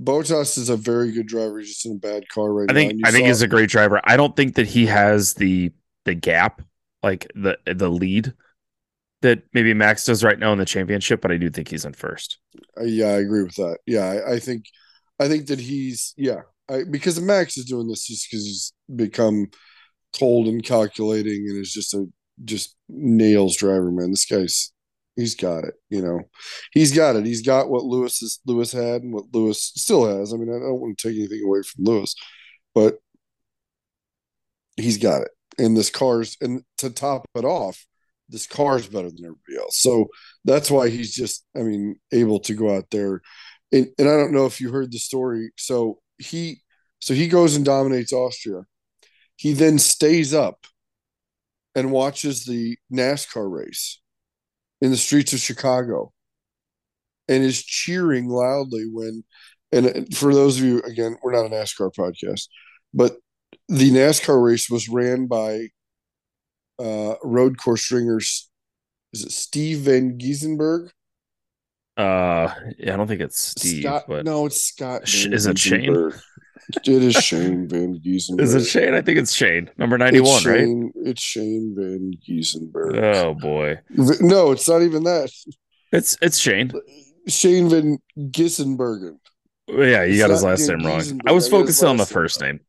Bottas 0.00 0.58
is 0.58 0.68
a 0.68 0.76
very 0.76 1.12
good 1.12 1.26
driver. 1.26 1.58
He's 1.58 1.68
just 1.68 1.86
in 1.86 1.92
a 1.92 1.98
bad 1.98 2.28
car 2.28 2.52
right 2.52 2.68
now. 2.68 2.72
I 2.72 2.74
think, 2.74 2.92
now. 2.96 3.08
I 3.08 3.12
think 3.12 3.26
he's 3.26 3.42
a 3.42 3.48
great 3.48 3.70
driver. 3.70 4.00
I 4.04 4.16
don't 4.16 4.36
think 4.36 4.56
that 4.56 4.66
he 4.66 4.86
has 4.86 5.34
the 5.34 5.72
the 6.04 6.14
gap 6.14 6.62
like 7.02 7.30
the 7.34 7.58
the 7.64 7.88
lead 7.88 8.34
that 9.22 9.42
maybe 9.54 9.72
Max 9.72 10.04
does 10.04 10.22
right 10.22 10.38
now 10.38 10.52
in 10.52 10.58
the 10.58 10.64
championship, 10.64 11.20
but 11.20 11.32
I 11.32 11.36
do 11.38 11.48
think 11.48 11.68
he's 11.68 11.84
in 11.84 11.94
first. 11.94 12.38
Uh, 12.78 12.84
yeah, 12.84 13.06
I 13.06 13.18
agree 13.18 13.42
with 13.42 13.56
that. 13.56 13.78
Yeah, 13.86 14.04
I, 14.04 14.34
I 14.34 14.38
think 14.38 14.66
I 15.18 15.28
think 15.28 15.46
that 15.46 15.58
he's 15.58 16.12
yeah, 16.16 16.42
I, 16.68 16.82
because 16.90 17.20
Max 17.20 17.56
is 17.56 17.64
doing 17.64 17.88
this 17.88 18.06
just 18.06 18.28
because 18.30 18.44
he's 18.44 18.72
become 18.94 19.50
cold 20.18 20.48
and 20.48 20.62
calculating 20.62 21.46
and 21.48 21.60
is 21.60 21.72
just 21.72 21.94
a 21.94 22.06
just 22.44 22.76
nails 22.88 23.56
driver, 23.56 23.90
man. 23.90 24.10
This 24.10 24.26
guy's 24.26 24.72
He's 25.16 25.34
got 25.34 25.64
it. 25.64 25.74
You 25.88 26.02
know, 26.02 26.20
he's 26.72 26.94
got 26.94 27.16
it. 27.16 27.24
He's 27.24 27.40
got 27.40 27.70
what 27.70 27.84
Lewis 27.84 28.22
is, 28.22 28.38
Lewis 28.46 28.70
had 28.70 29.02
and 29.02 29.14
what 29.14 29.24
Lewis 29.32 29.72
still 29.74 30.06
has. 30.06 30.32
I 30.32 30.36
mean, 30.36 30.50
I 30.50 30.58
don't 30.58 30.78
want 30.78 30.98
to 30.98 31.08
take 31.08 31.18
anything 31.18 31.42
away 31.42 31.62
from 31.62 31.84
Lewis, 31.84 32.14
but 32.74 32.98
he's 34.76 34.98
got 34.98 35.22
it. 35.22 35.30
And 35.58 35.74
this 35.74 35.88
car's 35.88 36.36
and 36.42 36.62
to 36.78 36.90
top 36.90 37.24
it 37.34 37.46
off, 37.46 37.86
this 38.28 38.46
car's 38.46 38.86
better 38.86 39.08
than 39.08 39.24
everybody 39.24 39.56
else. 39.58 39.78
So 39.80 40.08
that's 40.44 40.70
why 40.70 40.90
he's 40.90 41.14
just, 41.14 41.46
I 41.56 41.60
mean, 41.60 41.98
able 42.12 42.40
to 42.40 42.52
go 42.52 42.76
out 42.76 42.90
there. 42.90 43.22
And, 43.72 43.88
and 43.98 44.08
I 44.08 44.16
don't 44.16 44.32
know 44.32 44.44
if 44.44 44.60
you 44.60 44.70
heard 44.70 44.92
the 44.92 44.98
story. 44.98 45.50
So 45.56 45.98
he, 46.18 46.62
so 46.98 47.14
he 47.14 47.28
goes 47.28 47.56
and 47.56 47.64
dominates 47.64 48.12
Austria. 48.12 48.62
He 49.36 49.52
then 49.52 49.78
stays 49.78 50.32
up 50.32 50.66
and 51.74 51.92
watches 51.92 52.44
the 52.44 52.78
NASCAR 52.92 53.50
race 53.50 54.00
in 54.80 54.90
the 54.90 54.96
streets 54.96 55.32
of 55.32 55.40
Chicago 55.40 56.12
and 57.28 57.44
is 57.44 57.62
cheering 57.62 58.28
loudly 58.28 58.86
when, 58.90 59.24
and 59.72 60.14
for 60.16 60.32
those 60.32 60.58
of 60.58 60.64
you, 60.64 60.80
again, 60.82 61.16
we're 61.22 61.32
not 61.32 61.46
a 61.46 61.54
NASCAR 61.54 61.90
podcast, 61.94 62.48
but 62.94 63.16
the 63.68 63.90
NASCAR 63.90 64.42
race 64.42 64.70
was 64.70 64.88
ran 64.88 65.26
by 65.26 65.68
uh, 66.78 67.14
road 67.22 67.58
course 67.58 67.82
stringers. 67.82 68.48
Is 69.12 69.24
it 69.24 69.32
Steve 69.32 69.78
Van 69.80 70.18
Giesenberg? 70.18 70.90
Uh, 71.96 72.52
yeah, 72.78 72.92
I 72.94 72.96
don't 72.96 73.06
think 73.06 73.20
it's 73.22 73.40
Steve. 73.40 73.82
Scott, 73.82 74.04
but 74.06 74.24
no, 74.24 74.46
it's 74.46 74.60
Scott. 74.60 75.08
Sh- 75.08 75.26
is 75.26 75.46
it 75.46 75.58
Shane? 75.58 76.12
It 76.84 76.88
is 76.88 77.14
Shane 77.14 77.68
Van 77.68 77.98
Giesenberg. 78.04 78.40
is 78.40 78.54
it 78.54 78.64
Shane? 78.64 78.92
I 78.92 79.00
think 79.00 79.18
it's 79.18 79.32
Shane, 79.32 79.70
number 79.78 79.96
It's 79.96 80.00
ninety-one, 80.00 80.44
right? 80.44 80.58
Shane, 80.58 80.92
It's 80.96 81.22
Shane 81.22 81.74
Van 81.78 82.12
Giesenberg. 82.28 82.98
Oh 83.02 83.34
boy, 83.34 83.78
no, 84.20 84.50
it's 84.52 84.68
not 84.68 84.82
even 84.82 85.04
that. 85.04 85.30
it's 85.92 86.18
it's 86.20 86.38
Shane. 86.38 86.72
Shane 87.28 87.68
Van 87.70 87.98
Gissenbergen. 88.18 89.18
Yeah, 89.68 90.04
you 90.04 90.18
got 90.18 90.30
his 90.30 90.42
last 90.44 90.68
name 90.68 90.84
wrong. 90.84 90.94
I 90.94 90.96
was 90.96 91.12
I 91.12 91.16
got 91.16 91.34
his 91.34 91.48
focusing 91.48 91.88
on 91.88 91.96
the 91.96 92.06
first 92.06 92.40
name. 92.40 92.60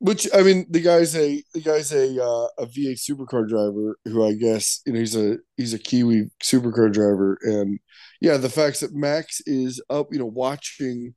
Which 0.00 0.28
I 0.32 0.42
mean, 0.42 0.66
the 0.70 0.80
guy's 0.80 1.16
a 1.16 1.42
the 1.54 1.60
guy's 1.60 1.92
a 1.92 2.22
uh, 2.22 2.46
a 2.58 2.66
V8 2.66 2.98
supercar 2.98 3.48
driver 3.48 3.98
who 4.04 4.24
I 4.24 4.34
guess 4.34 4.80
you 4.86 4.92
know 4.92 5.00
he's 5.00 5.16
a 5.16 5.38
he's 5.56 5.74
a 5.74 5.78
Kiwi 5.78 6.30
supercar 6.42 6.92
driver, 6.92 7.36
and 7.42 7.80
yeah, 8.20 8.36
the 8.36 8.48
fact 8.48 8.80
that 8.80 8.94
Max 8.94 9.40
is 9.46 9.82
up, 9.90 10.08
you 10.12 10.20
know, 10.20 10.26
watching, 10.26 11.14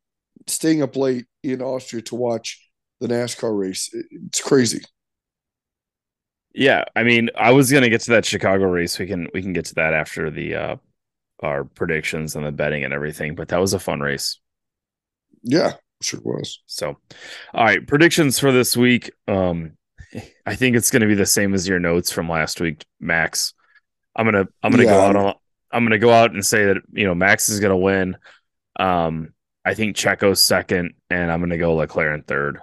staying 0.48 0.82
up 0.82 0.96
late 0.96 1.26
in 1.44 1.62
Austria 1.62 2.02
to 2.04 2.16
watch 2.16 2.60
the 3.00 3.08
NASCAR 3.08 3.58
race, 3.58 3.90
it's 3.94 4.42
crazy. 4.42 4.82
Yeah, 6.54 6.84
I 6.96 7.04
mean, 7.04 7.30
I 7.36 7.52
was 7.52 7.72
gonna 7.72 7.90
get 7.90 8.02
to 8.02 8.12
that 8.12 8.26
Chicago 8.26 8.66
race. 8.66 9.00
We 9.00 9.08
can 9.08 9.28
we 9.34 9.42
can 9.42 9.54
get 9.54 9.66
to 9.66 9.76
that 9.76 9.94
after 9.94 10.30
the 10.30 10.56
uh 10.56 10.76
our 11.42 11.64
predictions 11.66 12.36
and 12.36 12.46
the 12.46 12.52
betting 12.52 12.84
and 12.84 12.94
everything. 12.94 13.36
But 13.36 13.50
that 13.50 13.60
was 13.62 13.74
a 13.74 13.80
fun 13.80 14.02
race. 14.02 14.40
Yeah, 15.44 15.74
sure 16.02 16.22
was. 16.24 16.62
So, 16.66 16.98
all 17.54 17.66
right, 17.66 17.86
predictions 17.86 18.40
for 18.40 18.52
this 18.52 18.76
week. 18.76 19.12
Um, 19.28 19.74
I 20.46 20.56
think 20.56 20.76
it's 20.76 20.92
going 20.92 21.02
to 21.02 21.08
be 21.08 21.16
the 21.16 21.26
same 21.26 21.54
as 21.54 21.68
your 21.68 21.80
notes 21.80 22.12
from 22.12 22.30
last 22.30 22.60
week, 22.60 22.86
Max. 23.00 23.54
I'm 24.16 24.26
gonna 24.26 24.48
I'm 24.62 24.72
gonna 24.72 24.84
go 24.84 25.00
out 25.00 25.16
on 25.16 25.36
I'm 25.72 25.86
gonna 25.86 25.98
go 25.98 26.12
out 26.12 26.34
and 26.34 26.46
say 26.46 26.66
that 26.66 26.78
you 26.92 27.06
know 27.06 27.16
Max 27.16 27.50
is 27.50 27.60
gonna 27.60 27.78
win. 27.78 28.18
Um, 28.78 29.34
I 29.64 29.74
think 29.74 29.96
Checo's 29.96 30.44
second, 30.44 30.94
and 31.10 31.32
I'm 31.32 31.40
gonna 31.40 31.58
go 31.58 31.76
Leclerc 31.76 32.14
in 32.14 32.24
third. 32.24 32.60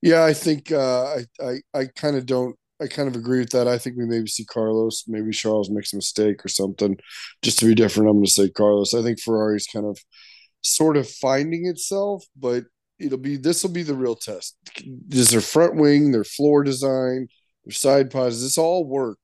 Yeah, 0.00 0.24
I 0.24 0.32
think 0.32 0.72
uh, 0.72 1.04
I 1.04 1.24
I 1.44 1.60
I 1.74 1.84
kind 1.86 2.16
of 2.16 2.26
don't. 2.26 2.56
I 2.80 2.88
kind 2.88 3.06
of 3.06 3.14
agree 3.14 3.38
with 3.38 3.50
that. 3.50 3.68
I 3.68 3.78
think 3.78 3.96
we 3.96 4.06
maybe 4.06 4.26
see 4.26 4.44
Carlos, 4.44 5.04
maybe 5.06 5.30
Charles 5.30 5.70
makes 5.70 5.92
a 5.92 5.96
mistake 5.96 6.44
or 6.44 6.48
something, 6.48 6.96
just 7.40 7.60
to 7.60 7.66
be 7.66 7.76
different. 7.76 8.08
I'm 8.08 8.16
going 8.16 8.24
to 8.24 8.30
say 8.30 8.48
Carlos. 8.48 8.92
I 8.92 9.02
think 9.02 9.20
Ferrari's 9.20 9.68
kind 9.68 9.86
of 9.86 10.00
sort 10.62 10.96
of 10.96 11.08
finding 11.08 11.66
itself, 11.66 12.24
but 12.38 12.64
it'll 12.98 13.18
be 13.18 13.36
this 13.36 13.62
will 13.62 13.70
be 13.72 13.82
the 13.82 13.94
real 13.94 14.14
test. 14.16 14.56
Does 15.08 15.30
their 15.30 15.40
front 15.40 15.76
wing, 15.76 16.12
their 16.12 16.24
floor 16.24 16.62
design, 16.62 17.28
their 17.64 17.72
side 17.72 18.10
pods, 18.10 18.42
this 18.42 18.58
all 18.58 18.84
work 18.86 19.18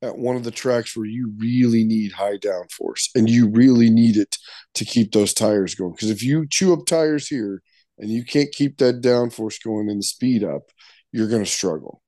at 0.00 0.16
one 0.16 0.36
of 0.36 0.44
the 0.44 0.50
tracks 0.50 0.96
where 0.96 1.06
you 1.06 1.32
really 1.38 1.84
need 1.84 2.12
high 2.12 2.36
downforce 2.38 3.08
and 3.14 3.28
you 3.28 3.48
really 3.48 3.90
need 3.90 4.16
it 4.16 4.36
to 4.74 4.84
keep 4.84 5.12
those 5.12 5.34
tires 5.34 5.74
going? 5.74 5.92
Because 5.92 6.10
if 6.10 6.22
you 6.22 6.46
chew 6.48 6.72
up 6.72 6.86
tires 6.86 7.26
here 7.26 7.62
and 7.98 8.10
you 8.10 8.24
can't 8.24 8.52
keep 8.52 8.78
that 8.78 9.00
downforce 9.00 9.62
going 9.62 9.90
and 9.90 9.98
the 9.98 10.04
speed 10.04 10.44
up, 10.44 10.62
you're 11.12 11.28
going 11.28 11.44
to 11.44 11.50
struggle. 11.50 12.00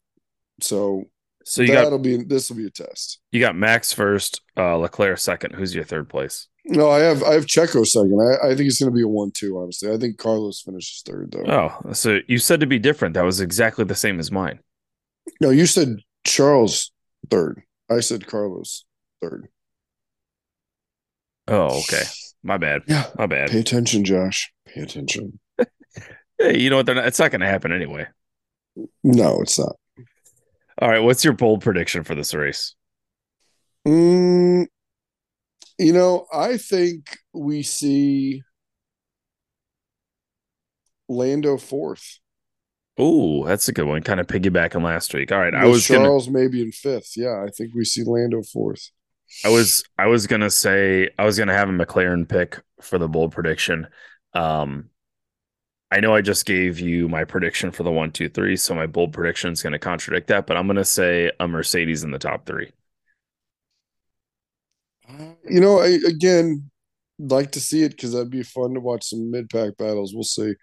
So, 0.60 1.04
So 1.44 1.62
you 1.62 1.72
that'll 1.72 1.98
be 1.98 2.22
this 2.22 2.48
will 2.48 2.58
be 2.58 2.66
a 2.66 2.70
test. 2.70 3.18
you 3.32 3.40
got 3.40 3.56
Max 3.56 3.92
first, 3.92 4.42
uh, 4.56 4.76
Leclerc 4.76 5.18
second. 5.18 5.54
Who's 5.54 5.74
your 5.74 5.84
third 5.84 6.08
place? 6.08 6.46
No, 6.66 6.90
I 6.90 7.00
have 7.00 7.22
I 7.22 7.34
have 7.34 7.46
Checo 7.46 7.86
second. 7.86 8.20
I, 8.20 8.48
I 8.48 8.54
think 8.54 8.68
it's 8.68 8.78
going 8.78 8.92
to 8.92 8.96
be 8.96 9.02
a 9.02 9.08
one-two. 9.08 9.58
Honestly, 9.58 9.90
I 9.90 9.96
think 9.96 10.18
Carlos 10.18 10.60
finishes 10.60 11.02
third 11.06 11.32
though. 11.32 11.50
Oh, 11.50 11.92
so 11.92 12.18
you 12.28 12.38
said 12.38 12.60
to 12.60 12.66
be 12.66 12.78
different. 12.78 13.14
That 13.14 13.24
was 13.24 13.40
exactly 13.40 13.84
the 13.84 13.94
same 13.94 14.18
as 14.18 14.30
mine. 14.30 14.60
No, 15.40 15.50
you 15.50 15.66
said 15.66 15.96
Charles 16.24 16.92
third. 17.30 17.62
I 17.90 18.00
said 18.00 18.26
Carlos 18.26 18.84
third. 19.22 19.48
Oh, 21.48 21.80
okay. 21.80 22.02
My 22.42 22.56
bad. 22.56 22.82
Yeah. 22.86 23.06
My 23.18 23.26
bad. 23.26 23.50
Pay 23.50 23.60
attention, 23.60 24.04
Josh. 24.04 24.52
Pay 24.66 24.82
attention. 24.82 25.38
Hey, 26.38 26.58
you 26.58 26.70
know 26.70 26.76
what? 26.76 26.86
They're 26.86 26.94
not, 26.94 27.04
it's 27.04 27.18
not 27.18 27.30
going 27.30 27.42
to 27.42 27.46
happen 27.46 27.70
anyway. 27.70 28.06
No, 29.04 29.42
it's 29.42 29.58
not. 29.58 29.76
All 30.78 30.88
right. 30.88 31.00
What's 31.00 31.22
your 31.22 31.34
bold 31.34 31.60
prediction 31.60 32.02
for 32.02 32.14
this 32.14 32.32
race? 32.32 32.74
Mm, 33.86 34.66
you 35.78 35.92
know, 35.92 36.26
I 36.32 36.56
think 36.56 37.18
we 37.32 37.62
see 37.62 38.42
Lando 41.08 41.58
fourth. 41.58 42.20
Oh, 42.98 43.44
that's 43.46 43.68
a 43.68 43.72
good 43.72 43.86
one. 43.86 44.02
Kind 44.02 44.20
of 44.20 44.26
piggybacking 44.26 44.82
last 44.82 45.14
week. 45.14 45.32
All 45.32 45.38
right. 45.38 45.54
I 45.54 45.64
With 45.64 45.72
was 45.72 45.88
gonna 45.88 46.04
Charles 46.04 46.28
maybe 46.28 46.62
in 46.62 46.72
fifth. 46.72 47.16
Yeah, 47.16 47.42
I 47.46 47.50
think 47.50 47.74
we 47.74 47.84
see 47.84 48.04
Lando 48.04 48.42
fourth. 48.42 48.90
I 49.44 49.48
was 49.48 49.84
I 49.98 50.06
was 50.06 50.26
gonna 50.26 50.50
say 50.50 51.10
I 51.18 51.24
was 51.24 51.38
gonna 51.38 51.54
have 51.54 51.68
a 51.68 51.72
McLaren 51.72 52.28
pick 52.28 52.60
for 52.80 52.98
the 52.98 53.08
bold 53.08 53.32
prediction. 53.32 53.86
Um 54.34 54.90
I 55.92 56.00
know 56.00 56.14
I 56.14 56.20
just 56.20 56.46
gave 56.46 56.78
you 56.78 57.08
my 57.08 57.24
prediction 57.24 57.72
for 57.72 57.82
the 57.82 57.90
one, 57.90 58.12
two, 58.12 58.28
three, 58.28 58.56
so 58.56 58.74
my 58.74 58.86
bold 58.86 59.12
prediction 59.12 59.52
is 59.52 59.62
gonna 59.62 59.78
contradict 59.78 60.28
that, 60.28 60.46
but 60.46 60.56
I'm 60.56 60.66
gonna 60.66 60.84
say 60.84 61.30
a 61.40 61.48
Mercedes 61.48 62.04
in 62.04 62.10
the 62.10 62.18
top 62.18 62.46
three. 62.46 62.70
You 65.48 65.60
know, 65.60 65.80
I 65.80 65.98
again 66.06 66.70
like 67.18 67.52
to 67.52 67.60
see 67.60 67.82
it 67.82 67.90
because 67.90 68.12
that'd 68.12 68.30
be 68.30 68.42
fun 68.42 68.74
to 68.74 68.80
watch 68.80 69.04
some 69.04 69.30
mid 69.30 69.50
pack 69.50 69.76
battles. 69.76 70.14
We'll 70.14 70.24
see. 70.24 70.54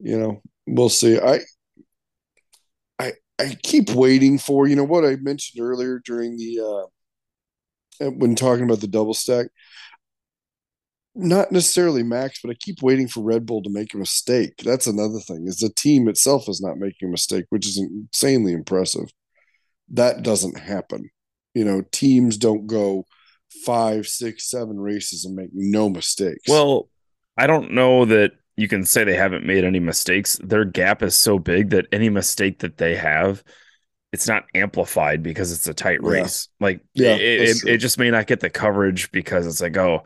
You 0.00 0.18
know, 0.18 0.42
we'll 0.66 0.88
see. 0.88 1.18
I 1.18 1.40
I 2.98 3.12
I 3.38 3.56
keep 3.62 3.90
waiting 3.90 4.38
for 4.38 4.66
you 4.66 4.76
know 4.76 4.84
what 4.84 5.04
I 5.04 5.16
mentioned 5.16 5.62
earlier 5.64 6.00
during 6.04 6.36
the 6.36 6.60
uh 6.60 8.10
when 8.10 8.34
talking 8.34 8.64
about 8.64 8.80
the 8.80 8.86
double 8.86 9.14
stack. 9.14 9.48
Not 11.14 11.50
necessarily 11.50 12.04
Max, 12.04 12.40
but 12.42 12.50
I 12.52 12.54
keep 12.54 12.80
waiting 12.80 13.08
for 13.08 13.24
Red 13.24 13.44
Bull 13.44 13.62
to 13.62 13.70
make 13.70 13.92
a 13.92 13.98
mistake. 13.98 14.52
That's 14.64 14.86
another 14.86 15.18
thing. 15.18 15.48
Is 15.48 15.58
the 15.58 15.70
team 15.70 16.08
itself 16.08 16.48
is 16.48 16.60
not 16.60 16.78
making 16.78 17.08
a 17.08 17.10
mistake, 17.10 17.46
which 17.48 17.66
is 17.66 17.76
insanely 17.76 18.52
impressive. 18.52 19.10
That 19.88 20.22
doesn't 20.22 20.58
happen. 20.58 21.10
You 21.54 21.64
know, 21.64 21.82
teams 21.90 22.36
don't 22.36 22.68
go 22.68 23.04
five, 23.64 24.06
six, 24.06 24.50
seven 24.50 24.78
races 24.78 25.24
and 25.24 25.34
make 25.34 25.50
no 25.52 25.88
mistakes. 25.88 26.48
Well, 26.48 26.88
I 27.36 27.46
don't 27.46 27.72
know 27.72 28.04
that 28.06 28.32
you 28.56 28.68
can 28.68 28.84
say 28.84 29.04
they 29.04 29.14
haven't 29.14 29.46
made 29.46 29.64
any 29.64 29.80
mistakes. 29.80 30.38
Their 30.42 30.64
gap 30.64 31.02
is 31.02 31.16
so 31.16 31.38
big 31.38 31.70
that 31.70 31.86
any 31.92 32.08
mistake 32.08 32.60
that 32.60 32.76
they 32.76 32.96
have, 32.96 33.44
it's 34.12 34.26
not 34.26 34.46
amplified 34.54 35.22
because 35.22 35.52
it's 35.52 35.68
a 35.68 35.74
tight 35.74 36.00
Yeah. 36.02 36.10
race. 36.10 36.48
Like 36.58 36.80
Yeah, 36.94 37.14
it, 37.14 37.48
it, 37.50 37.56
it 37.66 37.78
just 37.78 37.98
may 37.98 38.10
not 38.10 38.26
get 38.26 38.40
the 38.40 38.50
coverage 38.50 39.12
because 39.12 39.46
it's 39.46 39.60
like, 39.60 39.76
oh, 39.76 40.02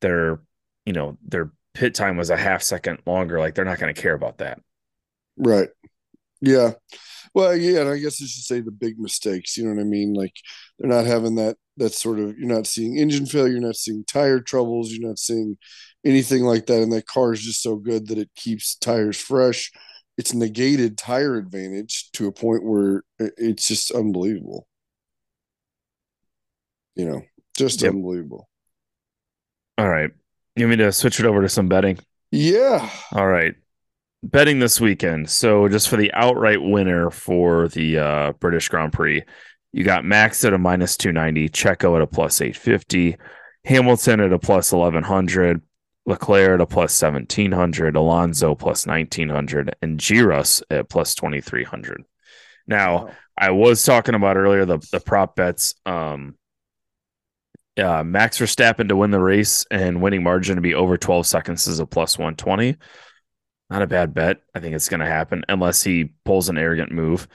their 0.00 0.40
you 0.84 0.92
know, 0.92 1.16
their 1.26 1.52
pit 1.74 1.94
time 1.94 2.16
was 2.16 2.30
a 2.30 2.36
half 2.36 2.62
second 2.62 2.98
longer. 3.06 3.38
Like 3.38 3.54
they're 3.54 3.64
not 3.64 3.78
going 3.78 3.94
to 3.94 4.00
care 4.00 4.14
about 4.14 4.38
that. 4.38 4.60
Right. 5.36 5.68
Yeah. 6.40 6.72
Well, 7.34 7.56
yeah, 7.56 7.80
and 7.80 7.88
I 7.88 7.98
guess 7.98 8.20
I 8.22 8.26
should 8.26 8.44
say 8.44 8.60
the 8.60 8.70
big 8.70 8.98
mistakes. 8.98 9.56
You 9.56 9.64
know 9.64 9.74
what 9.74 9.80
I 9.80 9.84
mean? 9.84 10.12
Like 10.14 10.34
they're 10.78 10.90
not 10.90 11.06
having 11.06 11.36
that 11.36 11.56
that 11.78 11.94
sort 11.94 12.18
of 12.18 12.38
you're 12.38 12.48
not 12.48 12.66
seeing 12.66 12.98
engine 12.98 13.26
failure, 13.26 13.52
you're 13.52 13.60
not 13.60 13.76
seeing 13.76 14.04
tire 14.04 14.40
troubles, 14.40 14.92
you're 14.92 15.08
not 15.08 15.18
seeing 15.18 15.56
anything 16.04 16.42
like 16.42 16.66
that. 16.66 16.82
And 16.82 16.92
that 16.92 17.06
car 17.06 17.32
is 17.32 17.40
just 17.42 17.62
so 17.62 17.76
good 17.76 18.08
that 18.08 18.18
it 18.18 18.30
keeps 18.36 18.76
tires 18.76 19.18
fresh. 19.18 19.70
It's 20.18 20.34
negated 20.34 20.98
tire 20.98 21.36
advantage 21.36 22.10
to 22.12 22.26
a 22.26 22.32
point 22.32 22.64
where 22.64 23.02
it's 23.18 23.66
just 23.68 23.90
unbelievable. 23.92 24.66
You 26.94 27.06
know, 27.06 27.22
just 27.56 27.82
Yep. 27.82 27.92
unbelievable. 27.94 28.48
All 29.78 29.88
right. 29.88 30.10
You 30.56 30.66
want 30.66 30.78
me 30.78 30.84
to 30.84 30.92
switch 30.92 31.18
it 31.20 31.26
over 31.26 31.42
to 31.42 31.48
some 31.48 31.68
betting? 31.68 31.98
Yeah. 32.30 32.90
All 33.12 33.26
right. 33.26 33.54
Betting 34.24 34.60
this 34.60 34.80
weekend. 34.80 35.28
So 35.28 35.68
just 35.68 35.88
for 35.88 35.96
the 35.96 36.12
outright 36.12 36.62
winner 36.62 37.10
for 37.10 37.68
the 37.68 37.98
uh, 37.98 38.32
British 38.34 38.68
Grand 38.68 38.92
Prix, 38.92 39.24
You 39.72 39.84
got 39.84 40.04
Max 40.04 40.44
at 40.44 40.52
a 40.52 40.58
minus 40.58 40.96
290, 40.96 41.48
Checo 41.48 41.96
at 41.96 42.02
a 42.02 42.06
plus 42.06 42.40
850, 42.40 43.16
Hamilton 43.64 44.20
at 44.20 44.32
a 44.32 44.38
plus 44.38 44.70
1100, 44.72 45.62
Leclerc 46.06 46.54
at 46.54 46.60
a 46.60 46.66
plus 46.66 47.02
1700, 47.02 47.96
Alonso 47.96 48.54
plus 48.54 48.86
1900, 48.86 49.74
and 49.82 49.98
G 49.98 50.20
Russ 50.20 50.62
at 50.70 50.88
plus 50.88 51.14
2300. 51.14 52.04
Now, 52.66 53.06
wow. 53.06 53.12
I 53.36 53.50
was 53.50 53.82
talking 53.82 54.14
about 54.14 54.36
earlier 54.36 54.64
the, 54.64 54.78
the 54.92 55.00
prop 55.00 55.36
bets. 55.36 55.74
Um, 55.86 56.36
uh, 57.76 58.04
Max 58.04 58.38
Verstappen 58.38 58.88
to 58.88 58.96
win 58.96 59.10
the 59.10 59.18
race 59.18 59.64
and 59.70 60.02
winning 60.02 60.22
margin 60.22 60.56
to 60.56 60.62
be 60.62 60.74
over 60.74 60.96
12 60.96 61.26
seconds 61.26 61.66
is 61.66 61.80
a 61.80 61.86
plus 61.86 62.18
120. 62.18 62.76
Not 63.72 63.80
a 63.80 63.86
bad 63.86 64.12
bet. 64.12 64.42
I 64.54 64.60
think 64.60 64.74
it's 64.74 64.90
going 64.90 65.00
to 65.00 65.06
happen 65.06 65.46
unless 65.48 65.82
he 65.82 66.12
pulls 66.26 66.50
an 66.50 66.58
arrogant 66.58 66.92
move. 66.92 67.26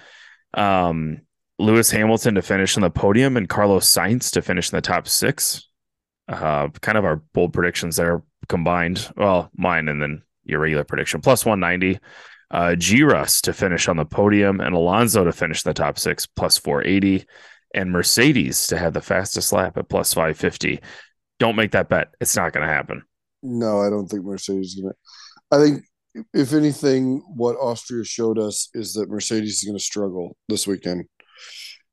Um, 0.53 1.21
Lewis 1.57 1.89
Hamilton 1.89 2.35
to 2.35 2.43
finish 2.43 2.77
on 2.77 2.81
the 2.81 2.91
podium 2.91 3.37
and 3.37 3.49
Carlos 3.49 3.91
Sainz 3.91 4.31
to 4.33 4.43
finish 4.43 4.71
in 4.71 4.77
the 4.77 4.81
top 4.81 5.07
six. 5.07 5.67
Uh, 6.27 6.67
kind 6.81 6.95
of 6.95 7.05
our 7.05 7.15
bold 7.33 7.53
predictions 7.53 7.95
there 7.95 8.21
combined. 8.47 9.11
Well, 9.17 9.49
mine 9.57 9.87
and 9.87 9.99
then 9.99 10.21
your 10.43 10.59
regular 10.59 10.83
prediction 10.83 11.21
plus 11.21 11.43
190. 11.43 11.99
Uh, 12.51 12.75
G 12.75 13.01
Russ 13.01 13.41
to 13.41 13.51
finish 13.51 13.87
on 13.87 13.97
the 13.97 14.05
podium 14.05 14.61
and 14.61 14.75
Alonso 14.75 15.23
to 15.23 15.31
finish 15.31 15.65
in 15.65 15.69
the 15.69 15.73
top 15.73 15.97
six 15.97 16.27
plus 16.27 16.59
480 16.59 17.25
and 17.73 17.91
Mercedes 17.91 18.67
to 18.67 18.77
have 18.77 18.93
the 18.93 19.01
fastest 19.01 19.51
lap 19.51 19.75
at 19.75 19.89
plus 19.89 20.13
550. 20.13 20.81
Don't 21.39 21.55
make 21.55 21.71
that 21.71 21.89
bet. 21.89 22.09
It's 22.21 22.35
not 22.35 22.53
going 22.53 22.67
to 22.67 22.71
happen. 22.71 23.01
No, 23.41 23.81
I 23.81 23.89
don't 23.89 24.07
think 24.07 24.23
Mercedes 24.23 24.75
is 24.75 24.81
going 24.81 24.93
to. 24.93 24.97
I 25.49 25.63
think, 25.63 25.83
if 26.33 26.53
anything, 26.53 27.21
what 27.27 27.55
Austria 27.55 28.03
showed 28.03 28.39
us 28.39 28.69
is 28.73 28.93
that 28.93 29.09
Mercedes 29.09 29.57
is 29.57 29.63
going 29.63 29.77
to 29.77 29.83
struggle 29.83 30.35
this 30.49 30.67
weekend 30.67 31.05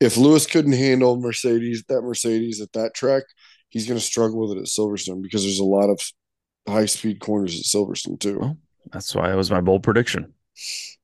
if 0.00 0.16
Lewis 0.16 0.46
couldn't 0.46 0.72
handle 0.72 1.20
Mercedes, 1.20 1.84
that 1.88 2.02
Mercedes 2.02 2.60
at 2.60 2.72
that 2.72 2.94
track, 2.94 3.22
he's 3.68 3.86
going 3.86 3.98
to 3.98 4.04
struggle 4.04 4.40
with 4.40 4.56
it 4.56 4.60
at 4.60 4.66
Silverstone 4.66 5.22
because 5.22 5.42
there's 5.42 5.60
a 5.60 5.64
lot 5.64 5.88
of 5.88 6.00
high 6.68 6.86
speed 6.86 7.20
corners 7.20 7.58
at 7.58 7.64
Silverstone 7.64 8.18
too. 8.18 8.38
Well, 8.38 8.58
that's 8.92 9.14
why 9.14 9.32
it 9.32 9.36
was 9.36 9.50
my 9.50 9.60
bold 9.60 9.82
prediction. 9.82 10.32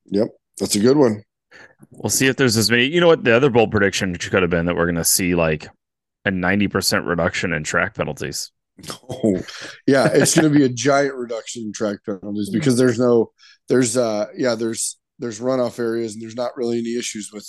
Yep, 0.05 0.29
that's 0.59 0.75
a 0.75 0.79
good 0.79 0.97
one. 0.97 1.23
We'll 1.91 2.09
see 2.09 2.27
if 2.27 2.35
there's 2.35 2.57
as 2.57 2.69
many. 2.69 2.85
You 2.85 3.01
know 3.01 3.07
what? 3.07 3.23
The 3.23 3.35
other 3.35 3.49
bold 3.49 3.71
prediction 3.71 4.15
could 4.15 4.41
have 4.43 4.51
been 4.51 4.65
that 4.65 4.75
we're 4.75 4.85
going 4.85 4.95
to 4.95 5.03
see 5.03 5.35
like 5.35 5.67
a 6.25 6.29
90% 6.29 7.07
reduction 7.07 7.53
in 7.53 7.63
track 7.63 7.95
penalties. 7.95 8.51
Oh, 9.09 9.41
yeah, 9.87 10.09
it's 10.11 10.35
going 10.35 10.51
to 10.51 10.57
be 10.57 10.65
a 10.65 10.69
giant 10.69 11.15
reduction 11.15 11.63
in 11.63 11.73
track 11.73 11.99
penalties 12.05 12.49
because 12.51 12.77
there's 12.77 12.99
no, 12.99 13.31
there's, 13.69 13.97
uh, 13.97 14.27
yeah, 14.35 14.55
there's, 14.55 14.97
there's 15.19 15.39
runoff 15.39 15.79
areas 15.79 16.13
and 16.13 16.21
there's 16.21 16.35
not 16.35 16.57
really 16.57 16.79
any 16.79 16.97
issues 16.97 17.29
with 17.33 17.47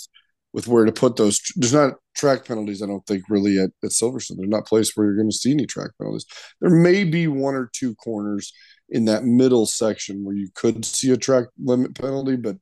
with 0.53 0.67
where 0.67 0.85
to 0.85 0.91
put 0.91 1.15
those. 1.15 1.41
There's 1.55 1.73
not 1.73 1.95
track 2.15 2.45
penalties, 2.45 2.81
I 2.83 2.85
don't 2.85 3.05
think, 3.07 3.23
really 3.27 3.57
at, 3.57 3.71
at 3.83 3.89
Silverstone. 3.89 4.37
There's 4.37 4.49
not 4.49 4.59
a 4.59 4.65
place 4.69 4.95
where 4.95 5.07
you're 5.07 5.15
going 5.15 5.31
to 5.31 5.35
see 5.35 5.51
any 5.51 5.65
track 5.65 5.89
penalties. 5.99 6.25
There 6.61 6.69
may 6.69 7.03
be 7.03 7.27
one 7.27 7.55
or 7.55 7.69
two 7.73 7.95
corners 7.95 8.53
in 8.89 9.05
that 9.05 9.23
middle 9.23 9.65
section 9.65 10.23
where 10.23 10.35
you 10.35 10.49
could 10.53 10.85
see 10.85 11.11
a 11.11 11.17
track 11.17 11.45
limit 11.57 11.95
penalty, 11.95 12.35
but 12.35 12.57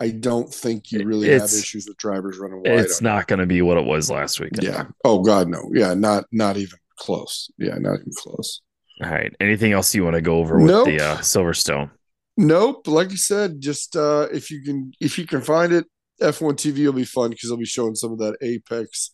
I 0.00 0.10
don't 0.10 0.52
think 0.52 0.92
you 0.92 1.04
really 1.04 1.28
it's, 1.28 1.52
have 1.52 1.62
issues 1.62 1.86
with 1.86 1.98
drivers 1.98 2.38
running 2.38 2.58
wide. 2.58 2.80
It's 2.80 3.02
not 3.02 3.26
going 3.26 3.40
to 3.40 3.46
be 3.46 3.62
what 3.62 3.76
it 3.78 3.84
was 3.84 4.10
last 4.10 4.40
week. 4.40 4.52
Yeah. 4.60 4.86
Oh 5.04 5.20
God, 5.20 5.48
no. 5.48 5.70
Yeah, 5.74 5.94
not 5.94 6.24
not 6.32 6.56
even 6.56 6.78
close. 6.96 7.50
Yeah, 7.58 7.74
not 7.78 8.00
even 8.00 8.12
close. 8.16 8.62
All 9.02 9.10
right. 9.10 9.34
Anything 9.40 9.72
else 9.72 9.94
you 9.94 10.04
want 10.04 10.14
to 10.14 10.22
go 10.22 10.38
over 10.38 10.58
with 10.58 10.70
nope. 10.70 10.86
the 10.86 11.00
uh, 11.00 11.16
Silverstone? 11.18 11.90
Nope. 12.36 12.86
Like 12.88 13.10
you 13.10 13.16
said, 13.16 13.60
just 13.60 13.96
uh, 13.96 14.28
if 14.32 14.50
you 14.50 14.62
can 14.62 14.92
if 15.00 15.18
you 15.18 15.26
can 15.26 15.42
find 15.42 15.72
it, 15.72 15.86
F1 16.20 16.54
TV 16.54 16.84
will 16.86 16.92
be 16.92 17.04
fun 17.04 17.30
because 17.30 17.48
they'll 17.48 17.58
be 17.58 17.66
showing 17.66 17.94
some 17.94 18.12
of 18.12 18.18
that 18.18 18.36
Apex 18.42 19.10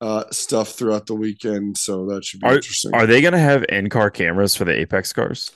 uh, 0.00 0.24
stuff 0.30 0.70
throughout 0.70 1.06
the 1.06 1.14
weekend. 1.14 1.78
So 1.78 2.06
that 2.06 2.24
should 2.24 2.40
be 2.40 2.46
are, 2.46 2.56
interesting. 2.56 2.94
Are 2.94 3.06
they 3.06 3.20
going 3.20 3.32
to 3.32 3.38
have 3.38 3.64
in 3.68 3.88
car 3.88 4.10
cameras 4.10 4.54
for 4.54 4.64
the 4.64 4.78
Apex 4.78 5.12
cars? 5.12 5.52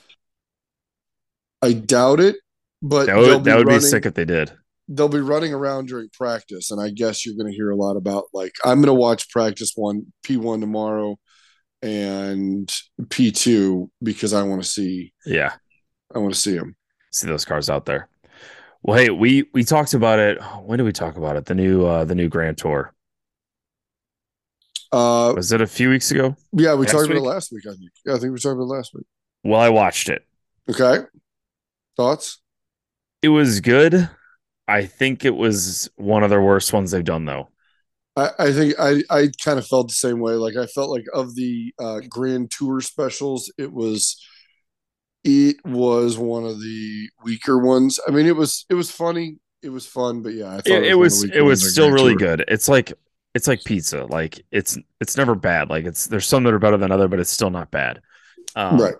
I 1.61 1.73
doubt 1.73 2.21
it, 2.21 2.37
but 2.81 3.07
that 3.07 3.17
would, 3.17 3.43
that 3.43 3.57
would 3.57 3.67
running, 3.67 3.81
be 3.81 3.85
sick 3.85 4.05
if 4.05 4.13
they 4.13 4.23
did. 4.23 4.51
They'll 4.87 5.09
be 5.09 5.19
running 5.19 5.53
around 5.53 5.89
during 5.89 6.09
practice, 6.09 6.71
and 6.71 6.81
I 6.81 6.89
guess 6.89 7.25
you're 7.25 7.35
going 7.35 7.51
to 7.51 7.55
hear 7.55 7.69
a 7.69 7.75
lot 7.75 7.97
about 7.97 8.25
like 8.33 8.53
I'm 8.63 8.77
going 8.77 8.87
to 8.87 8.93
watch 8.93 9.29
practice 9.29 9.73
one 9.75 10.13
P1 10.25 10.61
tomorrow 10.61 11.17
and 11.81 12.71
P2 13.01 13.89
because 14.01 14.33
I 14.33 14.43
want 14.43 14.63
to 14.63 14.67
see. 14.67 15.13
Yeah, 15.25 15.53
I 16.13 16.19
want 16.19 16.33
to 16.33 16.39
see 16.39 16.57
them. 16.57 16.75
See 17.11 17.27
those 17.27 17.45
cars 17.45 17.69
out 17.69 17.85
there. 17.85 18.07
Well, 18.83 18.97
hey, 18.97 19.09
we 19.09 19.49
we 19.53 19.63
talked 19.63 19.93
about 19.93 20.19
it. 20.19 20.41
When 20.63 20.77
did 20.77 20.83
we 20.83 20.93
talk 20.93 21.17
about 21.17 21.35
it? 21.35 21.45
The 21.45 21.55
new 21.55 21.85
uh 21.85 22.05
the 22.05 22.15
new 22.15 22.29
Grand 22.29 22.57
Tour. 22.57 22.93
Uh, 24.91 25.33
was 25.35 25.51
it 25.51 25.61
a 25.61 25.67
few 25.67 25.89
weeks 25.89 26.09
ago? 26.11 26.35
Yeah, 26.51 26.73
we 26.73 26.85
talked 26.85 27.03
week? 27.09 27.17
about 27.17 27.25
it 27.25 27.29
last 27.29 27.51
week. 27.51 27.65
I 27.67 27.71
think. 27.71 27.91
Yeah, 28.05 28.15
I 28.15 28.17
think 28.17 28.33
we 28.33 28.39
talked 28.39 28.53
about 28.53 28.63
it 28.63 28.75
last 28.75 28.93
week. 28.93 29.05
Well, 29.43 29.59
I 29.59 29.69
watched 29.69 30.09
it. 30.09 30.25
Okay. 30.69 31.05
Thoughts? 31.95 32.39
It 33.21 33.29
was 33.29 33.59
good. 33.59 34.09
I 34.67 34.85
think 34.85 35.25
it 35.25 35.35
was 35.35 35.89
one 35.95 36.23
of 36.23 36.29
their 36.29 36.41
worst 36.41 36.73
ones 36.73 36.91
they've 36.91 37.03
done, 37.03 37.25
though. 37.25 37.49
I, 38.19 38.47
I 38.47 38.51
think 38.51 38.75
I, 38.79 39.01
I 39.09 39.29
kind 39.43 39.59
of 39.59 39.67
felt 39.67 39.87
the 39.87 39.93
same 39.93 40.19
way. 40.19 40.33
Like 40.33 40.55
I 40.55 40.65
felt 40.65 40.89
like 40.89 41.05
of 41.13 41.35
the 41.35 41.73
uh, 41.79 42.01
Grand 42.09 42.51
Tour 42.51 42.81
specials, 42.81 43.51
it 43.57 43.71
was 43.71 44.21
it 45.23 45.57
was 45.65 46.17
one 46.17 46.45
of 46.45 46.59
the 46.59 47.09
weaker 47.23 47.59
ones. 47.59 47.99
I 48.07 48.11
mean, 48.11 48.25
it 48.25 48.35
was 48.35 48.65
it 48.69 48.75
was 48.75 48.91
funny, 48.91 49.37
it 49.61 49.69
was 49.69 49.85
fun, 49.85 50.21
but 50.21 50.33
yeah, 50.33 50.49
I 50.49 50.57
thought 50.57 50.67
it, 50.67 50.85
it 50.85 50.95
was 50.95 51.23
it 51.23 51.27
was, 51.27 51.35
it 51.35 51.41
was 51.41 51.71
still 51.71 51.91
really 51.91 52.15
tour. 52.15 52.37
good. 52.37 52.45
It's 52.47 52.67
like 52.67 52.93
it's 53.35 53.47
like 53.47 53.63
pizza. 53.63 54.05
Like 54.05 54.43
it's 54.51 54.77
it's 54.99 55.17
never 55.17 55.35
bad. 55.35 55.69
Like 55.69 55.85
it's 55.85 56.07
there's 56.07 56.27
some 56.27 56.43
that 56.43 56.53
are 56.53 56.59
better 56.59 56.77
than 56.77 56.91
other, 56.91 57.07
but 57.07 57.19
it's 57.19 57.31
still 57.31 57.49
not 57.49 57.71
bad. 57.71 58.01
Um, 58.55 58.79
right. 58.79 58.95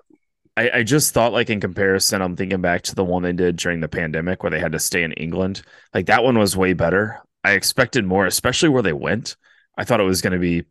I, 0.57 0.79
I 0.79 0.83
just 0.83 1.13
thought 1.13 1.31
like 1.31 1.49
in 1.49 1.61
comparison, 1.61 2.21
I'm 2.21 2.35
thinking 2.35 2.61
back 2.61 2.81
to 2.83 2.95
the 2.95 3.03
one 3.03 3.23
they 3.23 3.33
did 3.33 3.55
during 3.55 3.79
the 3.79 3.87
pandemic 3.87 4.43
where 4.43 4.49
they 4.49 4.59
had 4.59 4.73
to 4.73 4.79
stay 4.79 5.03
in 5.03 5.13
England. 5.13 5.61
Like 5.93 6.07
that 6.07 6.23
one 6.23 6.37
was 6.37 6.57
way 6.57 6.73
better. 6.73 7.21
I 7.43 7.53
expected 7.53 8.05
more, 8.05 8.25
especially 8.25 8.69
where 8.69 8.83
they 8.83 8.93
went. 8.93 9.37
I 9.77 9.85
thought 9.85 10.01
it 10.01 10.03
was 10.03 10.21
going 10.21 10.33
to 10.33 10.39
be, 10.39 10.63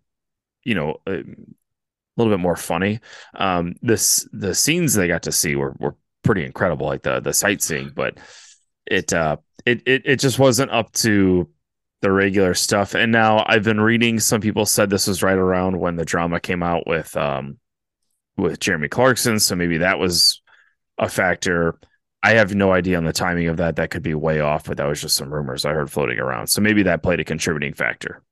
you 0.64 0.74
know, 0.74 1.00
a 1.06 1.22
little 2.16 2.32
bit 2.32 2.40
more 2.40 2.56
funny. 2.56 3.00
Um, 3.34 3.74
this 3.80 4.28
the 4.32 4.54
scenes 4.54 4.94
they 4.94 5.08
got 5.08 5.22
to 5.24 5.32
see 5.32 5.56
were 5.56 5.74
were 5.78 5.96
pretty 6.22 6.44
incredible, 6.44 6.86
like 6.86 7.02
the 7.02 7.20
the 7.20 7.32
sightseeing, 7.32 7.92
but 7.94 8.18
it 8.86 9.12
uh 9.12 9.36
it 9.64 9.82
it 9.86 10.02
it 10.04 10.16
just 10.20 10.38
wasn't 10.38 10.70
up 10.70 10.92
to 10.92 11.48
the 12.00 12.10
regular 12.10 12.54
stuff. 12.54 12.94
And 12.94 13.10
now 13.10 13.44
I've 13.46 13.64
been 13.64 13.80
reading 13.80 14.20
some 14.20 14.40
people 14.40 14.66
said 14.66 14.90
this 14.90 15.06
was 15.06 15.22
right 15.22 15.38
around 15.38 15.78
when 15.78 15.96
the 15.96 16.04
drama 16.04 16.40
came 16.40 16.62
out 16.62 16.86
with 16.86 17.16
um 17.16 17.58
with 18.36 18.60
Jeremy 18.60 18.88
Clarkson, 18.88 19.40
so 19.40 19.56
maybe 19.56 19.78
that 19.78 19.98
was 19.98 20.42
a 20.98 21.08
factor. 21.08 21.78
I 22.22 22.32
have 22.32 22.54
no 22.54 22.72
idea 22.72 22.96
on 22.96 23.04
the 23.04 23.12
timing 23.12 23.46
of 23.46 23.58
that. 23.58 23.76
That 23.76 23.90
could 23.90 24.02
be 24.02 24.14
way 24.14 24.40
off, 24.40 24.64
but 24.64 24.76
that 24.76 24.86
was 24.86 25.00
just 25.00 25.16
some 25.16 25.32
rumors 25.32 25.64
I 25.64 25.72
heard 25.72 25.90
floating 25.90 26.18
around. 26.18 26.48
So 26.48 26.60
maybe 26.60 26.82
that 26.82 27.02
played 27.02 27.20
a 27.20 27.24
contributing 27.24 27.74
factor. 27.74 28.22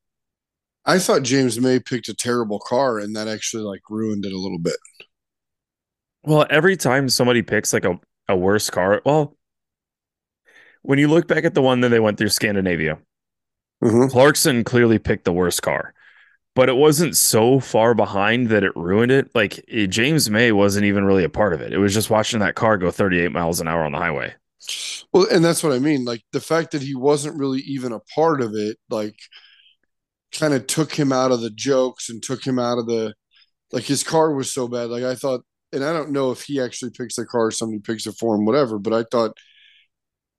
I 0.84 0.98
thought 0.98 1.22
James 1.22 1.60
May 1.60 1.80
picked 1.80 2.08
a 2.08 2.14
terrible 2.14 2.60
car, 2.60 2.98
and 2.98 3.14
that 3.16 3.28
actually 3.28 3.64
like 3.64 3.82
ruined 3.90 4.24
it 4.24 4.32
a 4.32 4.38
little 4.38 4.58
bit. 4.58 4.76
Well, 6.24 6.46
every 6.50 6.76
time 6.76 7.08
somebody 7.08 7.42
picks 7.42 7.72
like 7.72 7.84
a, 7.84 7.98
a 8.28 8.36
worse 8.36 8.70
car, 8.70 9.02
well, 9.04 9.36
when 10.82 10.98
you 10.98 11.08
look 11.08 11.26
back 11.26 11.44
at 11.44 11.54
the 11.54 11.62
one 11.62 11.80
that 11.80 11.88
they 11.88 12.00
went 12.00 12.18
through 12.18 12.28
Scandinavia, 12.28 12.98
mm-hmm. 13.82 14.08
Clarkson 14.08 14.64
clearly 14.64 14.98
picked 14.98 15.24
the 15.24 15.32
worst 15.32 15.62
car, 15.62 15.94
but 16.56 16.68
it 16.68 16.76
wasn't 16.76 17.16
so 17.16 17.60
far 17.60 17.94
behind 17.94 18.48
that 18.48 18.64
it 18.64 18.74
ruined 18.74 19.12
it. 19.12 19.30
Like 19.32 19.64
it, 19.68 19.86
James 19.86 20.28
May 20.28 20.50
wasn't 20.50 20.86
even 20.86 21.04
really 21.04 21.22
a 21.22 21.28
part 21.28 21.52
of 21.52 21.60
it. 21.60 21.72
It 21.72 21.78
was 21.78 21.94
just 21.94 22.10
watching 22.10 22.40
that 22.40 22.56
car 22.56 22.76
go 22.76 22.90
38 22.90 23.30
miles 23.30 23.60
an 23.60 23.68
hour 23.68 23.84
on 23.84 23.92
the 23.92 23.98
highway. 23.98 24.34
Well, 25.12 25.28
and 25.30 25.44
that's 25.44 25.62
what 25.62 25.72
I 25.72 25.78
mean. 25.78 26.04
Like 26.04 26.22
the 26.32 26.40
fact 26.40 26.72
that 26.72 26.82
he 26.82 26.96
wasn't 26.96 27.38
really 27.38 27.60
even 27.60 27.92
a 27.92 28.00
part 28.00 28.40
of 28.40 28.54
it, 28.54 28.78
like– 28.90 29.14
kind 30.32 30.54
of 30.54 30.66
took 30.66 30.92
him 30.92 31.12
out 31.12 31.32
of 31.32 31.40
the 31.40 31.50
jokes 31.50 32.08
and 32.08 32.22
took 32.22 32.46
him 32.46 32.58
out 32.58 32.78
of 32.78 32.86
the 32.86 33.14
like 33.72 33.84
his 33.84 34.04
car 34.04 34.32
was 34.32 34.52
so 34.52 34.68
bad. 34.68 34.90
Like 34.90 35.02
I 35.02 35.14
thought, 35.14 35.42
and 35.72 35.84
I 35.84 35.92
don't 35.92 36.12
know 36.12 36.30
if 36.30 36.42
he 36.42 36.60
actually 36.60 36.92
picks 36.92 37.16
the 37.16 37.26
car 37.26 37.46
or 37.46 37.50
somebody 37.50 37.80
picks 37.80 38.06
it 38.06 38.16
for 38.18 38.34
him, 38.34 38.44
whatever. 38.44 38.78
But 38.78 38.92
I 38.92 39.04
thought 39.10 39.36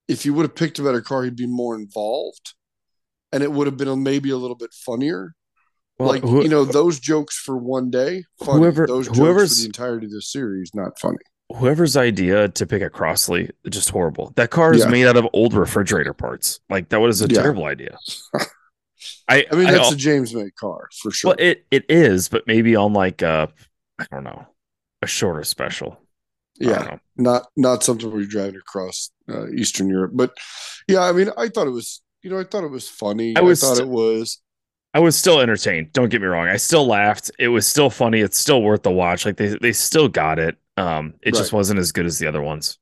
if 0.08 0.24
he 0.24 0.30
would 0.30 0.44
have 0.44 0.56
picked 0.56 0.80
a 0.80 0.84
better 0.84 1.02
car, 1.02 1.24
he'd 1.24 1.36
be 1.36 1.48
more 1.48 1.76
involved, 1.76 2.54
and 3.32 3.44
it 3.44 3.52
would 3.52 3.68
have 3.68 3.78
been 3.78 4.04
maybe 4.04 4.30
a 4.30 4.38
little 4.38 4.56
bit 4.56 4.74
funnier. 4.74 5.34
Well, 6.00 6.10
like 6.10 6.22
who, 6.22 6.44
you 6.44 6.50
know, 6.50 6.64
those 6.64 7.00
jokes 7.00 7.38
for 7.38 7.58
one 7.58 7.90
day, 7.90 8.24
funny. 8.44 8.60
Whoever, 8.60 8.86
those 8.86 9.08
jokes 9.08 9.18
whoever's, 9.18 9.56
for 9.56 9.62
the 9.62 9.66
entirety 9.66 10.06
of 10.06 10.12
the 10.12 10.22
series, 10.22 10.72
not 10.76 11.00
funny. 11.00 11.18
Whoever's 11.56 11.98
idea 11.98 12.50
to 12.50 12.68
pick 12.68 12.84
a 12.84 12.90
Crosley, 12.90 13.50
just 13.70 13.90
horrible. 13.90 14.34
That 14.36 14.52
car 14.52 14.74
is 14.74 14.84
yeah. 14.84 14.90
made 14.90 15.08
out 15.08 15.18
of 15.18 15.28
old 15.34 15.54
refrigerator 15.54 16.14
parts. 16.14 16.60
Like 16.70 16.90
that 16.90 17.00
was 17.00 17.22
a 17.22 17.28
yeah. 17.28 17.42
terrible 17.42 17.66
idea. 17.66 17.98
I, 19.28 19.46
I 19.52 19.56
mean, 19.56 19.66
that's 19.66 19.92
I, 19.92 19.94
a 19.94 19.96
James 19.96 20.34
May 20.34 20.52
car 20.52 20.90
for 21.02 21.12
sure. 21.12 21.30
Well, 21.30 21.38
it, 21.40 21.66
it 21.72 21.86
is, 21.90 22.30
but 22.30 22.46
maybe 22.48 22.76
on 22.76 22.94
like 22.94 23.22
a, 23.22 23.50
I 23.98 24.06
don't 24.12 24.24
know, 24.24 24.48
a 25.02 25.08
shorter 25.08 25.44
special. 25.44 26.00
Yeah, 26.60 26.98
not 27.16 27.48
not 27.56 27.84
something 27.84 28.10
you're 28.12 28.26
driving 28.26 28.56
across 28.56 29.12
uh, 29.30 29.48
Eastern 29.50 29.90
Europe, 29.90 30.12
but 30.16 30.36
yeah, 30.88 31.02
I 31.02 31.12
mean, 31.12 31.30
I 31.38 31.50
thought 31.50 31.68
it 31.68 31.72
was, 31.72 32.02
you 32.24 32.32
know, 32.32 32.40
I 32.40 32.46
thought 32.46 32.64
it 32.64 32.72
was 32.72 32.90
funny. 32.90 33.36
I, 33.36 33.42
was, 33.42 33.64
I 33.64 33.68
thought 33.68 33.80
it 33.80 33.88
was. 33.88 34.42
I 34.98 35.00
was 35.00 35.16
still 35.16 35.42
entertained. 35.42 35.94
Don't 35.94 36.10
get 36.10 36.22
me 36.22 36.28
wrong. 36.28 36.48
I 36.48 36.58
still 36.58 36.88
laughed. 36.88 37.30
It 37.38 37.50
was 37.50 37.68
still 37.68 37.92
funny. 37.92 38.22
It's 38.22 38.36
still 38.36 38.64
worth 38.64 38.82
the 38.82 38.90
watch. 38.90 39.28
Like 39.28 39.38
they 39.38 39.56
they 39.62 39.72
still 39.72 40.08
got 40.08 40.40
it. 40.40 40.58
Um, 40.76 41.14
it 41.22 41.36
right. 41.36 41.40
just 41.40 41.54
wasn't 41.54 41.80
as 41.80 41.92
good 41.92 42.08
as 42.08 42.18
the 42.18 42.26
other 42.26 42.42
ones. 42.42 42.80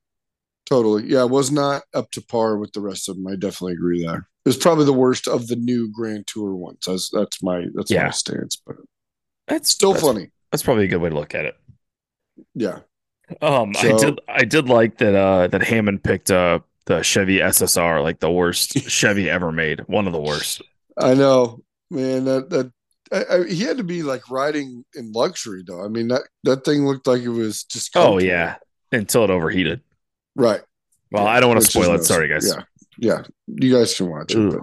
Totally. 0.66 1.08
Yeah, 1.08 1.24
it 1.24 1.30
was 1.30 1.52
not 1.52 1.84
up 1.94 2.10
to 2.12 2.22
par 2.22 2.58
with 2.58 2.72
the 2.72 2.80
rest 2.80 3.10
of 3.10 3.18
them. 3.18 3.28
I 3.28 3.36
definitely 3.36 3.74
agree 3.74 4.06
there. 4.06 4.30
It 4.46 4.48
was 4.48 4.56
probably 4.56 4.86
the 4.86 4.94
worst 4.94 5.28
of 5.28 5.48
the 5.48 5.58
new 5.58 5.92
Grand 5.92 6.26
Tour 6.26 6.56
ones. 6.56 6.86
That's 6.88 7.10
that's 7.10 7.44
my 7.44 7.66
that's 7.74 7.92
yeah. 7.92 8.06
my 8.06 8.12
stance. 8.12 8.62
But 8.66 8.78
that's 9.50 9.70
still 9.70 9.92
that's, 9.92 10.06
funny. 10.06 10.32
That's 10.54 10.64
probably 10.64 10.86
a 10.86 10.88
good 10.88 11.02
way 11.02 11.10
to 11.10 11.16
look 11.16 11.36
at 11.36 11.44
it. 11.44 11.58
Yeah. 12.54 12.80
Um, 13.42 13.74
so, 13.74 13.94
I 13.94 14.00
did 14.00 14.20
I 14.30 14.46
did 14.46 14.70
like 14.70 15.00
that 15.00 15.16
uh 15.16 15.48
that 15.48 15.64
Hammond 15.64 16.02
picked 16.02 16.32
uh 16.32 16.60
the 16.86 17.04
Chevy 17.04 17.40
SSR, 17.40 18.02
like 18.02 18.22
the 18.22 18.32
worst 18.32 18.80
Chevy 18.90 19.30
ever 19.30 19.52
made. 19.52 19.82
One 19.88 20.08
of 20.08 20.14
the 20.14 20.22
worst. 20.22 20.62
I 20.98 21.14
know, 21.14 21.62
man. 21.90 22.26
That 22.26 22.50
that 22.50 22.72
I, 23.12 23.36
I, 23.36 23.48
he 23.48 23.62
had 23.62 23.78
to 23.78 23.84
be 23.84 24.04
like 24.04 24.30
riding 24.30 24.84
in 24.96 25.12
luxury 25.12 25.64
though. 25.66 25.84
I 25.84 25.88
mean 25.88 26.08
that 26.10 26.24
that 26.44 26.66
thing 26.66 26.86
looked 26.86 27.08
like 27.08 27.22
it 27.22 27.30
was 27.30 27.64
just. 27.64 27.96
Oh 27.96 28.20
yeah, 28.20 28.56
until 28.92 29.24
it 29.24 29.30
overheated. 29.30 29.82
Right. 30.36 30.62
Well, 31.12 31.24
yeah, 31.24 31.30
I 31.30 31.40
don't 31.40 31.50
want 31.50 31.62
to 31.62 31.68
spoil 31.68 31.94
it. 31.94 32.04
Sorry, 32.04 32.28
guys. 32.28 32.48
Yeah, 32.48 32.64
yeah. 32.98 33.24
You 33.48 33.74
guys 33.74 33.96
can 33.96 34.10
watch 34.10 34.34
it. 34.36 34.62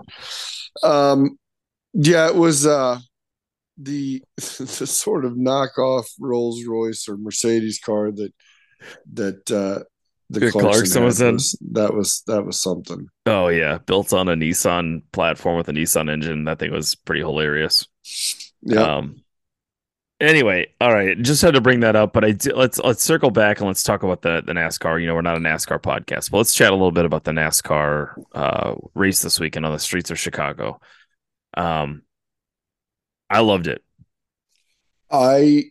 But, 0.83 0.89
um, 0.89 1.39
yeah, 1.95 2.29
it 2.29 2.35
was 2.35 2.67
uh 2.67 2.99
the 3.79 4.23
the 4.37 4.87
sort 4.87 5.25
of 5.25 5.33
knockoff 5.33 6.07
Rolls 6.19 6.65
Royce 6.65 7.09
or 7.09 7.17
Mercedes 7.17 7.79
car 7.79 8.11
that 8.13 8.33
that 9.15 9.51
uh 9.51 9.85
the 10.33 10.51
Clarkson, 10.51 11.05
was 11.05 11.21
in. 11.21 11.35
Was, 11.35 11.59
that 11.73 11.95
was 11.95 12.23
that 12.27 12.45
was 12.45 12.61
something. 12.61 13.09
Oh 13.27 13.49
yeah, 13.49 13.79
built 13.79 14.13
on 14.13 14.29
a 14.29 14.35
Nissan 14.35 15.03
platform 15.13 15.57
with 15.57 15.69
a 15.69 15.73
Nissan 15.73 16.11
engine. 16.11 16.45
That 16.45 16.59
thing 16.59 16.73
was 16.73 16.95
pretty 16.95 17.21
hilarious. 17.21 17.87
Yeah. 18.63 18.97
Um, 18.97 19.23
anyway, 20.21 20.69
all 20.81 20.93
right, 20.93 21.21
just 21.21 21.43
had 21.43 21.55
to 21.55 21.61
bring 21.61 21.81
that 21.81 21.97
up, 21.97 22.13
but 22.13 22.25
I 22.25 22.33
did, 22.33 22.55
let's 22.55 22.79
let's 22.79 23.03
circle 23.03 23.31
back 23.31 23.59
and 23.59 23.67
let's 23.67 23.83
talk 23.83 24.03
about 24.03 24.23
the 24.23 24.43
the 24.45 24.53
NASCAR. 24.53 25.01
You 25.01 25.07
know, 25.07 25.15
we're 25.15 25.23
not 25.23 25.37
a 25.37 25.41
NASCAR 25.41 25.81
podcast, 25.81 26.31
but 26.31 26.39
let's 26.39 26.55
chat 26.55 26.71
a 26.71 26.75
little 26.75 26.93
bit 26.93 27.05
about 27.05 27.25
the 27.25 27.33
NASCAR 27.33 28.15
uh, 28.35 28.75
race 28.95 29.23
this 29.23 29.39
weekend 29.39 29.67
on 29.67 29.73
the 29.73 29.79
streets 29.79 30.11
of 30.11 30.19
Chicago. 30.19 30.81
Um, 31.55 32.03
I 33.29 33.41
loved 33.41 33.67
it. 33.67 33.83
I 35.11 35.65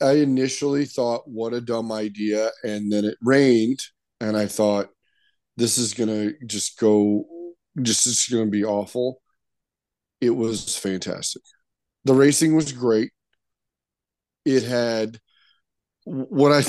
I 0.00 0.12
initially 0.12 0.84
thought, 0.84 1.28
what 1.28 1.54
a 1.54 1.60
dumb 1.60 1.90
idea, 1.90 2.50
and 2.62 2.92
then 2.92 3.04
it 3.04 3.16
rained, 3.20 3.80
and 4.20 4.36
I 4.36 4.46
thought, 4.46 4.88
this 5.56 5.78
is 5.78 5.94
gonna 5.94 6.32
just 6.46 6.78
go, 6.78 7.24
just 7.82 8.06
it's 8.06 8.28
gonna 8.28 8.46
be 8.46 8.64
awful. 8.64 9.20
It 10.20 10.30
was 10.30 10.76
fantastic. 10.76 11.42
The 12.04 12.14
racing 12.14 12.54
was 12.54 12.72
great. 12.72 13.12
It 14.44 14.62
had 14.62 15.18
what 16.06 16.52
I 16.52 16.62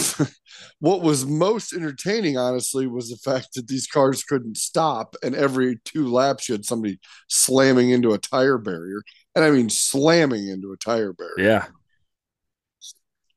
what 0.79 1.01
was 1.01 1.25
most 1.25 1.73
entertaining, 1.73 2.37
honestly, 2.37 2.87
was 2.87 3.09
the 3.09 3.17
fact 3.17 3.49
that 3.53 3.67
these 3.67 3.87
cars 3.87 4.23
couldn't 4.23 4.57
stop, 4.57 5.15
and 5.23 5.35
every 5.35 5.79
two 5.85 6.07
laps 6.07 6.49
you 6.49 6.53
had 6.53 6.65
somebody 6.65 6.99
slamming 7.29 7.91
into 7.91 8.13
a 8.13 8.17
tire 8.17 8.57
barrier, 8.57 9.01
and 9.35 9.45
I 9.45 9.51
mean 9.51 9.69
slamming 9.69 10.47
into 10.47 10.73
a 10.73 10.77
tire 10.77 11.13
barrier. 11.13 11.35
Yeah, 11.37 11.67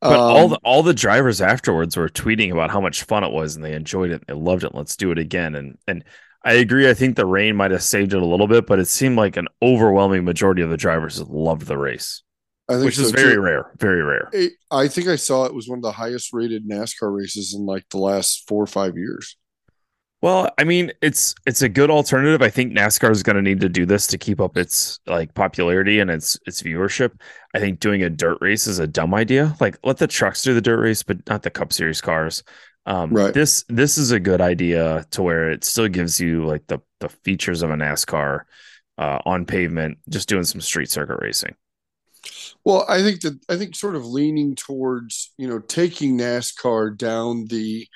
but 0.01 0.13
um, 0.13 0.21
all 0.21 0.49
the 0.49 0.59
all 0.65 0.83
the 0.83 0.95
drivers 0.95 1.41
afterwards 1.41 1.97
were 1.97 2.09
tweeting 2.09 2.53
about 2.53 2.71
how 2.71 2.81
much 2.81 3.03
fun 3.03 3.25
it 3.25 3.33
was 3.33 3.55
and 3.57 3.65
they 3.65 3.75
enjoyed 3.75 4.11
it. 4.11 4.27
They 4.27 4.35
loved 4.35 4.65
it. 4.65 4.75
Let's 4.75 4.97
do 4.97 5.11
it 5.11 5.19
again. 5.19 5.55
And 5.55 5.79
and 5.87 6.05
I 6.43 6.55
agree. 6.55 6.89
I 6.89 6.95
think 6.95 7.17
the 7.17 7.27
rain 7.27 7.57
might 7.57 7.71
have 7.71 7.83
saved 7.83 8.15
it 8.15 8.23
a 8.23 8.27
little 8.27 8.49
bit, 8.49 8.67
but 8.67 8.79
it 8.79 8.87
seemed 8.87 9.17
like 9.17 9.37
an 9.37 9.49
overwhelming 9.61 10.25
majority 10.25 10.63
of 10.63 10.71
the 10.71 10.77
drivers 10.79 11.21
loved 11.21 11.67
the 11.67 11.77
race, 11.77 12.23
which 12.69 12.97
so 12.97 13.03
is 13.03 13.11
very 13.11 13.35
too. 13.35 13.41
rare. 13.41 13.73
Very 13.79 14.03
rare. 14.03 14.31
It, 14.33 14.53
I 14.71 14.89
think 14.89 15.09
I 15.09 15.17
saw 15.17 15.45
it 15.45 15.55
was 15.55 15.69
one 15.69 15.79
of 15.79 15.83
the 15.83 15.93
highest 15.93 16.33
rated 16.33 16.67
NASCAR 16.67 17.15
races 17.15 17.55
in 17.55 17.67
like 17.67 17.87
the 17.91 17.99
last 17.99 18.49
four 18.49 18.63
or 18.63 18.67
five 18.67 18.97
years. 18.97 19.37
Well, 20.23 20.51
I 20.59 20.65
mean, 20.65 20.93
it's 21.01 21.35
it's 21.47 21.63
a 21.63 21.69
good 21.69 21.91
alternative. 21.91 22.43
I 22.43 22.51
think 22.51 22.73
NASCAR 22.73 23.11
is 23.11 23.23
going 23.23 23.37
to 23.37 23.43
need 23.43 23.61
to 23.61 23.71
do 23.71 23.87
this 23.87 24.07
to 24.09 24.19
keep 24.19 24.39
up 24.41 24.57
its 24.57 25.01
like 25.07 25.33
popularity 25.35 25.99
and 26.01 26.11
its 26.11 26.39
its 26.47 26.63
viewership. 26.63 27.13
I 27.55 27.59
think 27.59 27.81
doing 27.81 28.03
a 28.03 28.11
dirt 28.11 28.37
race 28.43 28.67
is 28.67 28.79
a 28.79 28.87
dumb 28.87 29.15
idea. 29.15 29.57
Like 29.61 29.79
let 29.83 29.97
the 29.97 30.07
trucks 30.07 30.43
do 30.43 30.53
the 30.53 30.61
dirt 30.61 30.81
race, 30.81 31.03
but 31.03 31.27
not 31.29 31.43
the 31.43 31.51
Cup 31.51 31.73
Series 31.73 32.03
cars. 32.03 32.43
Um, 32.85 33.13
right. 33.13 33.33
This 33.33 33.65
this 33.69 33.97
is 33.97 34.11
a 34.11 34.21
good 34.21 34.43
idea 34.43 35.07
to 35.13 35.23
where 35.23 35.51
it 35.51 35.65
still 35.65 35.89
gives 35.89 36.21
you 36.21 36.45
like 36.45 36.67
the 36.67 36.81
the 37.01 37.09
features 37.09 37.63
of 37.63 37.71
a 37.71 37.75
NASCAR 37.75 38.43
uh, 38.99 39.21
on 39.25 39.47
pavement, 39.47 39.99
just 40.11 40.29
doing 40.29 40.45
some 40.45 40.61
street 40.61 40.91
circuit 40.91 41.19
racing. 41.23 41.55
Well, 42.63 42.85
I 42.91 43.03
think 43.03 43.23
that 43.23 43.39
I 43.49 43.57
think 43.57 43.75
sort 43.75 43.97
of 43.97 44.05
leaning 44.05 44.55
towards 44.55 45.33
you 45.39 45.49
know 45.49 45.61
taking 45.61 46.19
NASCAR 46.19 46.97
down 46.99 47.47
the 47.47 47.89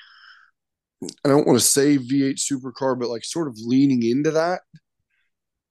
I 1.25 1.29
don't 1.29 1.47
want 1.47 1.59
to 1.59 1.65
say 1.65 1.97
V8 1.97 2.37
supercar, 2.37 2.99
but 2.99 3.09
like 3.09 3.23
sort 3.23 3.47
of 3.47 3.57
leaning 3.57 4.03
into 4.03 4.31
that, 4.31 4.61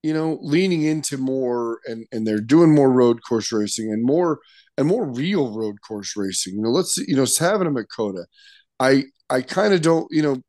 you 0.02 0.12
know, 0.12 0.38
leaning 0.42 0.82
into 0.82 1.16
more 1.18 1.80
and 1.86 2.06
and 2.12 2.26
they're 2.26 2.40
doing 2.40 2.74
more 2.74 2.92
road 2.92 3.20
course 3.26 3.52
racing 3.52 3.92
and 3.92 4.04
more 4.04 4.40
and 4.76 4.86
more 4.86 5.06
real 5.06 5.50
road 5.56 5.76
course 5.86 6.14
racing. 6.16 6.54
You 6.56 6.62
know, 6.62 6.70
let's 6.70 6.96
you 6.98 7.16
know, 7.16 7.26
having 7.38 7.64
them 7.66 7.76
at 7.78 7.88
COTA. 7.88 8.26
I 8.80 9.04
I 9.30 9.42
kind 9.42 9.74
of 9.74 9.82
don't, 9.82 10.06
you 10.10 10.22
know, 10.22 10.42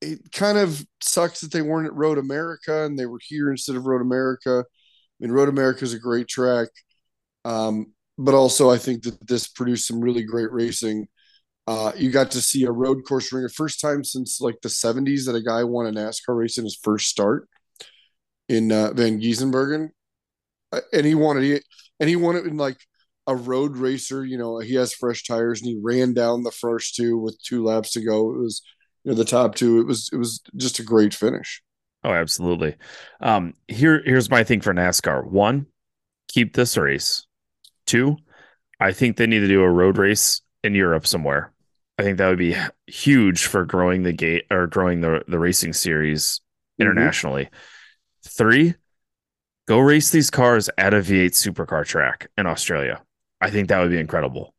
it 0.00 0.32
kind 0.32 0.58
of 0.58 0.84
sucks 1.00 1.40
that 1.40 1.52
they 1.52 1.62
weren't 1.62 1.86
at 1.86 1.94
Road 1.94 2.18
America 2.18 2.84
and 2.84 2.98
they 2.98 3.06
were 3.06 3.20
here 3.22 3.50
instead 3.50 3.76
of 3.76 3.86
Road 3.86 4.02
America. 4.02 4.60
I 4.60 4.64
mean, 5.20 5.32
Road 5.32 5.48
America 5.48 5.84
is 5.84 5.94
a 5.94 5.98
great 5.98 6.28
track. 6.28 6.68
Um, 7.44 7.94
but 8.18 8.34
also 8.34 8.70
I 8.70 8.78
think 8.78 9.04
that 9.04 9.26
this 9.26 9.48
produced 9.48 9.86
some 9.86 10.00
really 10.00 10.22
great 10.24 10.52
racing 10.52 11.08
uh, 11.66 11.92
you 11.96 12.10
got 12.10 12.30
to 12.32 12.40
see 12.40 12.64
a 12.64 12.72
road 12.72 13.04
course 13.06 13.32
ringer 13.32 13.48
first 13.48 13.80
time 13.80 14.02
since 14.02 14.40
like 14.40 14.60
the 14.62 14.68
70s 14.68 15.26
that 15.26 15.36
a 15.36 15.42
guy 15.42 15.62
won 15.64 15.86
a 15.86 15.92
NASCAR 15.92 16.36
race 16.36 16.58
in 16.58 16.64
his 16.64 16.78
first 16.82 17.08
start 17.08 17.48
in 18.48 18.72
uh, 18.72 18.92
Van 18.92 19.20
Gisbergen, 19.20 19.90
uh, 20.72 20.80
and 20.92 21.06
he 21.06 21.14
wanted 21.14 21.44
it, 21.44 21.64
and 22.00 22.08
he 22.08 22.16
won 22.16 22.36
it 22.36 22.46
in 22.46 22.56
like 22.56 22.78
a 23.26 23.36
road 23.36 23.76
racer. 23.76 24.24
You 24.24 24.38
know, 24.38 24.58
he 24.58 24.74
has 24.74 24.92
fresh 24.92 25.24
tires, 25.24 25.60
and 25.60 25.70
he 25.70 25.80
ran 25.80 26.14
down 26.14 26.42
the 26.42 26.50
first 26.50 26.96
two 26.96 27.16
with 27.16 27.40
two 27.42 27.64
laps 27.64 27.92
to 27.92 28.04
go. 28.04 28.34
It 28.34 28.38
was 28.38 28.62
you 29.04 29.12
know 29.12 29.16
the 29.16 29.24
top 29.24 29.54
two. 29.54 29.80
It 29.80 29.86
was 29.86 30.10
it 30.12 30.16
was 30.16 30.42
just 30.56 30.80
a 30.80 30.84
great 30.84 31.14
finish. 31.14 31.62
Oh, 32.04 32.12
absolutely. 32.12 32.74
Um, 33.20 33.54
here 33.68 34.02
here's 34.04 34.30
my 34.30 34.42
thing 34.42 34.60
for 34.60 34.74
NASCAR. 34.74 35.24
One, 35.24 35.66
keep 36.28 36.54
this 36.54 36.76
race. 36.76 37.26
Two, 37.86 38.16
I 38.80 38.92
think 38.92 39.16
they 39.16 39.26
need 39.26 39.40
to 39.40 39.48
do 39.48 39.62
a 39.62 39.70
road 39.70 39.98
race 39.98 40.40
in 40.64 40.74
Europe 40.74 41.06
somewhere. 41.06 41.51
I 42.02 42.04
think 42.04 42.18
that 42.18 42.28
would 42.28 42.38
be 42.38 42.56
huge 42.88 43.46
for 43.46 43.64
growing 43.64 44.02
the 44.02 44.12
gate 44.12 44.46
or 44.50 44.66
growing 44.66 45.02
the 45.02 45.22
the 45.28 45.38
racing 45.38 45.72
series 45.72 46.40
mm-hmm. 46.40 46.82
internationally. 46.82 47.44
Mm-hmm. 47.44 48.28
Three, 48.28 48.74
go 49.68 49.78
race 49.78 50.10
these 50.10 50.28
cars 50.28 50.68
at 50.76 50.94
a 50.94 50.96
V8 50.96 51.30
supercar 51.30 51.86
track 51.86 52.28
in 52.36 52.46
Australia. 52.46 53.02
I 53.40 53.50
think 53.50 53.68
that 53.68 53.78
would 53.78 53.92
be 53.92 54.00
incredible. 54.00 54.52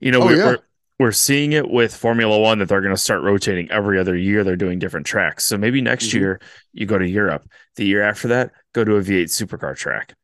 You 0.00 0.10
know, 0.10 0.22
oh, 0.22 0.24
we're, 0.24 0.36
yeah. 0.36 0.46
we're, 0.46 0.58
we're 0.98 1.12
seeing 1.12 1.52
it 1.52 1.68
with 1.68 1.94
Formula 1.94 2.38
One 2.38 2.60
that 2.60 2.70
they're 2.70 2.80
going 2.80 2.94
to 2.94 3.00
start 3.00 3.22
rotating 3.22 3.70
every 3.70 3.98
other 3.98 4.16
year. 4.16 4.42
They're 4.42 4.56
doing 4.56 4.78
different 4.78 5.04
tracks. 5.04 5.44
So 5.44 5.58
maybe 5.58 5.82
next 5.82 6.08
mm-hmm. 6.08 6.18
year 6.18 6.40
you 6.72 6.86
go 6.86 6.96
to 6.96 7.06
Europe. 7.06 7.46
The 7.76 7.84
year 7.84 8.02
after 8.02 8.28
that, 8.28 8.52
go 8.72 8.84
to 8.84 8.96
a 8.96 9.02
V8 9.02 9.24
supercar 9.24 9.76
track. 9.76 10.14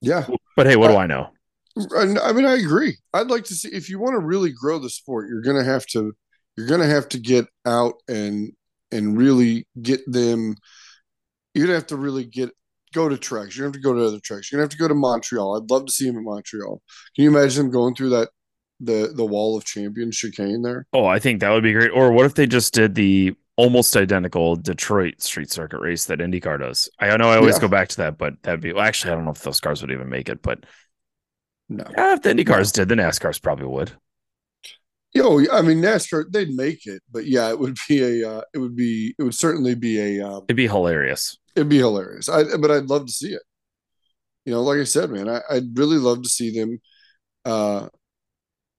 Yeah. 0.00 0.26
But 0.56 0.66
hey, 0.66 0.76
what 0.76 0.88
do 0.88 0.96
I 0.96 1.06
know? 1.06 1.33
I 1.76 2.32
mean, 2.32 2.44
I 2.44 2.56
agree. 2.56 2.96
I'd 3.12 3.28
like 3.28 3.44
to 3.44 3.54
see 3.54 3.68
if 3.68 3.88
you 3.88 3.98
want 3.98 4.14
to 4.14 4.20
really 4.20 4.52
grow 4.52 4.78
the 4.78 4.90
sport, 4.90 5.28
you're 5.28 5.42
gonna 5.42 5.64
have 5.64 5.86
to 5.86 6.12
you're 6.56 6.68
gonna 6.68 6.86
have 6.86 7.08
to 7.10 7.18
get 7.18 7.46
out 7.66 7.94
and 8.08 8.52
and 8.92 9.18
really 9.18 9.66
get 9.80 10.00
them. 10.06 10.56
You're 11.52 11.66
gonna 11.66 11.78
have 11.78 11.88
to 11.88 11.96
really 11.96 12.24
get 12.24 12.50
go 12.92 13.08
to 13.08 13.18
tracks. 13.18 13.56
You're 13.56 13.64
gonna 13.64 13.76
have 13.76 13.82
to 13.82 13.88
go 13.88 13.94
to 13.94 14.06
other 14.06 14.20
tracks. 14.20 14.50
You're 14.50 14.58
gonna 14.58 14.66
have 14.66 14.70
to 14.70 14.78
go 14.78 14.88
to 14.88 14.94
Montreal. 14.94 15.56
I'd 15.56 15.70
love 15.70 15.86
to 15.86 15.92
see 15.92 16.06
him 16.06 16.16
in 16.16 16.24
Montreal. 16.24 16.80
Can 17.16 17.24
you 17.24 17.30
imagine 17.30 17.66
him 17.66 17.72
going 17.72 17.94
through 17.94 18.10
that 18.10 18.28
the 18.80 19.12
the 19.14 19.24
wall 19.24 19.56
of 19.56 19.64
champions 19.64 20.16
chicane 20.16 20.62
there? 20.62 20.86
Oh, 20.92 21.06
I 21.06 21.18
think 21.18 21.40
that 21.40 21.50
would 21.50 21.62
be 21.62 21.72
great. 21.72 21.90
Or 21.90 22.12
what 22.12 22.26
if 22.26 22.34
they 22.34 22.46
just 22.46 22.72
did 22.72 22.94
the 22.94 23.34
almost 23.56 23.96
identical 23.96 24.56
Detroit 24.56 25.22
street 25.22 25.50
circuit 25.50 25.78
race 25.80 26.06
that 26.06 26.20
IndyCar 26.20 26.60
does? 26.60 26.88
I 27.00 27.16
know 27.16 27.30
I 27.30 27.36
always 27.36 27.56
yeah. 27.56 27.62
go 27.62 27.68
back 27.68 27.88
to 27.88 27.96
that, 27.98 28.18
but 28.18 28.34
that'd 28.42 28.60
be 28.60 28.72
well, 28.72 28.84
actually 28.84 29.12
I 29.12 29.16
don't 29.16 29.24
know 29.24 29.32
if 29.32 29.42
those 29.42 29.60
cars 29.60 29.80
would 29.80 29.90
even 29.90 30.08
make 30.08 30.28
it, 30.28 30.42
but 30.42 30.64
no. 31.76 31.84
Yeah, 31.96 32.14
if 32.14 32.22
the 32.22 32.30
Indy 32.30 32.44
cars 32.44 32.72
did, 32.72 32.88
the 32.88 32.94
NASCARs 32.94 33.40
probably 33.40 33.66
would. 33.66 33.92
Yo, 35.12 35.38
I 35.52 35.62
mean 35.62 35.80
NASCAR, 35.80 36.24
they'd 36.30 36.50
make 36.50 36.86
it, 36.86 37.02
but 37.10 37.26
yeah, 37.26 37.48
it 37.48 37.58
would 37.58 37.76
be 37.88 38.22
a, 38.22 38.28
uh, 38.28 38.42
it 38.52 38.58
would 38.58 38.74
be, 38.74 39.14
it 39.18 39.22
would 39.22 39.34
certainly 39.34 39.74
be 39.74 40.00
a, 40.18 40.26
um, 40.26 40.44
it'd 40.48 40.56
be 40.56 40.66
hilarious. 40.66 41.38
It'd 41.54 41.68
be 41.68 41.78
hilarious. 41.78 42.28
I, 42.28 42.42
but 42.60 42.70
I'd 42.70 42.86
love 42.86 43.06
to 43.06 43.12
see 43.12 43.32
it. 43.32 43.42
You 44.44 44.52
know, 44.52 44.62
like 44.62 44.80
I 44.80 44.84
said, 44.84 45.10
man, 45.10 45.28
I, 45.28 45.40
I'd 45.48 45.78
really 45.78 45.98
love 45.98 46.22
to 46.22 46.28
see 46.28 46.50
them, 46.58 46.80
uh, 47.44 47.88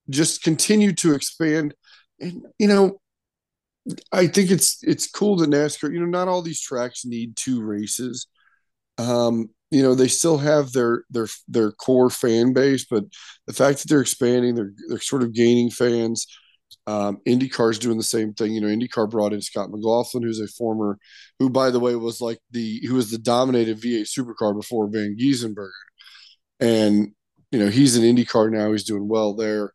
just 0.10 0.44
continue 0.44 0.94
to 0.94 1.14
expand. 1.14 1.74
And 2.20 2.46
you 2.60 2.68
know, 2.68 3.00
I 4.12 4.28
think 4.28 4.52
it's 4.52 4.80
it's 4.84 5.10
cool 5.10 5.38
that 5.38 5.50
NASCAR. 5.50 5.92
You 5.94 6.02
know, 6.02 6.06
not 6.06 6.28
all 6.28 6.42
these 6.42 6.62
tracks 6.62 7.06
need 7.06 7.36
two 7.36 7.62
races. 7.64 8.28
Um, 8.98 9.50
you 9.72 9.82
know, 9.82 9.96
they 9.96 10.08
still 10.08 10.38
have 10.38 10.72
their 10.72 11.04
their 11.10 11.28
their 11.48 11.72
core 11.72 12.10
fan 12.10 12.54
base, 12.54 12.86
but 12.90 13.04
the 13.48 13.54
fact 13.54 13.80
that 13.80 13.90
they're 13.90 14.02
expanding, 14.02 14.56
they're 14.56 14.74
they're 14.90 15.00
sort 15.00 15.24
of 15.24 15.34
gaining 15.34 15.70
fans. 15.70 16.28
Um, 16.88 17.20
IndyCar's 17.28 17.80
doing 17.80 17.98
the 17.98 18.04
same 18.04 18.34
thing. 18.34 18.54
You 18.54 18.62
know, 18.62 18.68
IndyCar 18.68 19.10
brought 19.10 19.34
in 19.34 19.42
Scott 19.42 19.72
McLaughlin, 19.72 20.24
who's 20.24 20.40
a 20.40 20.48
former, 20.48 21.00
who 21.40 21.50
by 21.50 21.72
the 21.72 21.80
way 21.80 21.96
was 21.96 22.22
like 22.22 22.40
the 22.52 22.82
who 22.88 22.96
was 22.96 23.12
the 23.12 23.18
dominated 23.18 23.80
V8 23.80 24.04
supercar 24.04 24.56
before 24.56 24.88
Van 24.88 25.18
Gisbergen, 25.20 25.70
and 26.60 27.14
you 27.52 27.60
know 27.60 27.70
he's 27.70 27.96
in 27.98 28.16
IndyCar 28.16 28.52
now. 28.52 28.72
He's 28.72 28.84
doing 28.84 29.08
well 29.08 29.34
there. 29.36 29.74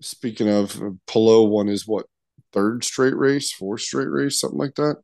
Speaking 0.00 0.48
of, 0.48 0.80
Palou 1.06 1.48
won 1.48 1.66
his 1.68 1.86
what 1.86 2.06
third 2.52 2.84
straight 2.84 3.16
race, 3.16 3.52
fourth 3.52 3.80
straight 3.82 4.08
race, 4.10 4.40
something 4.40 4.58
like 4.58 4.74
that. 4.76 4.96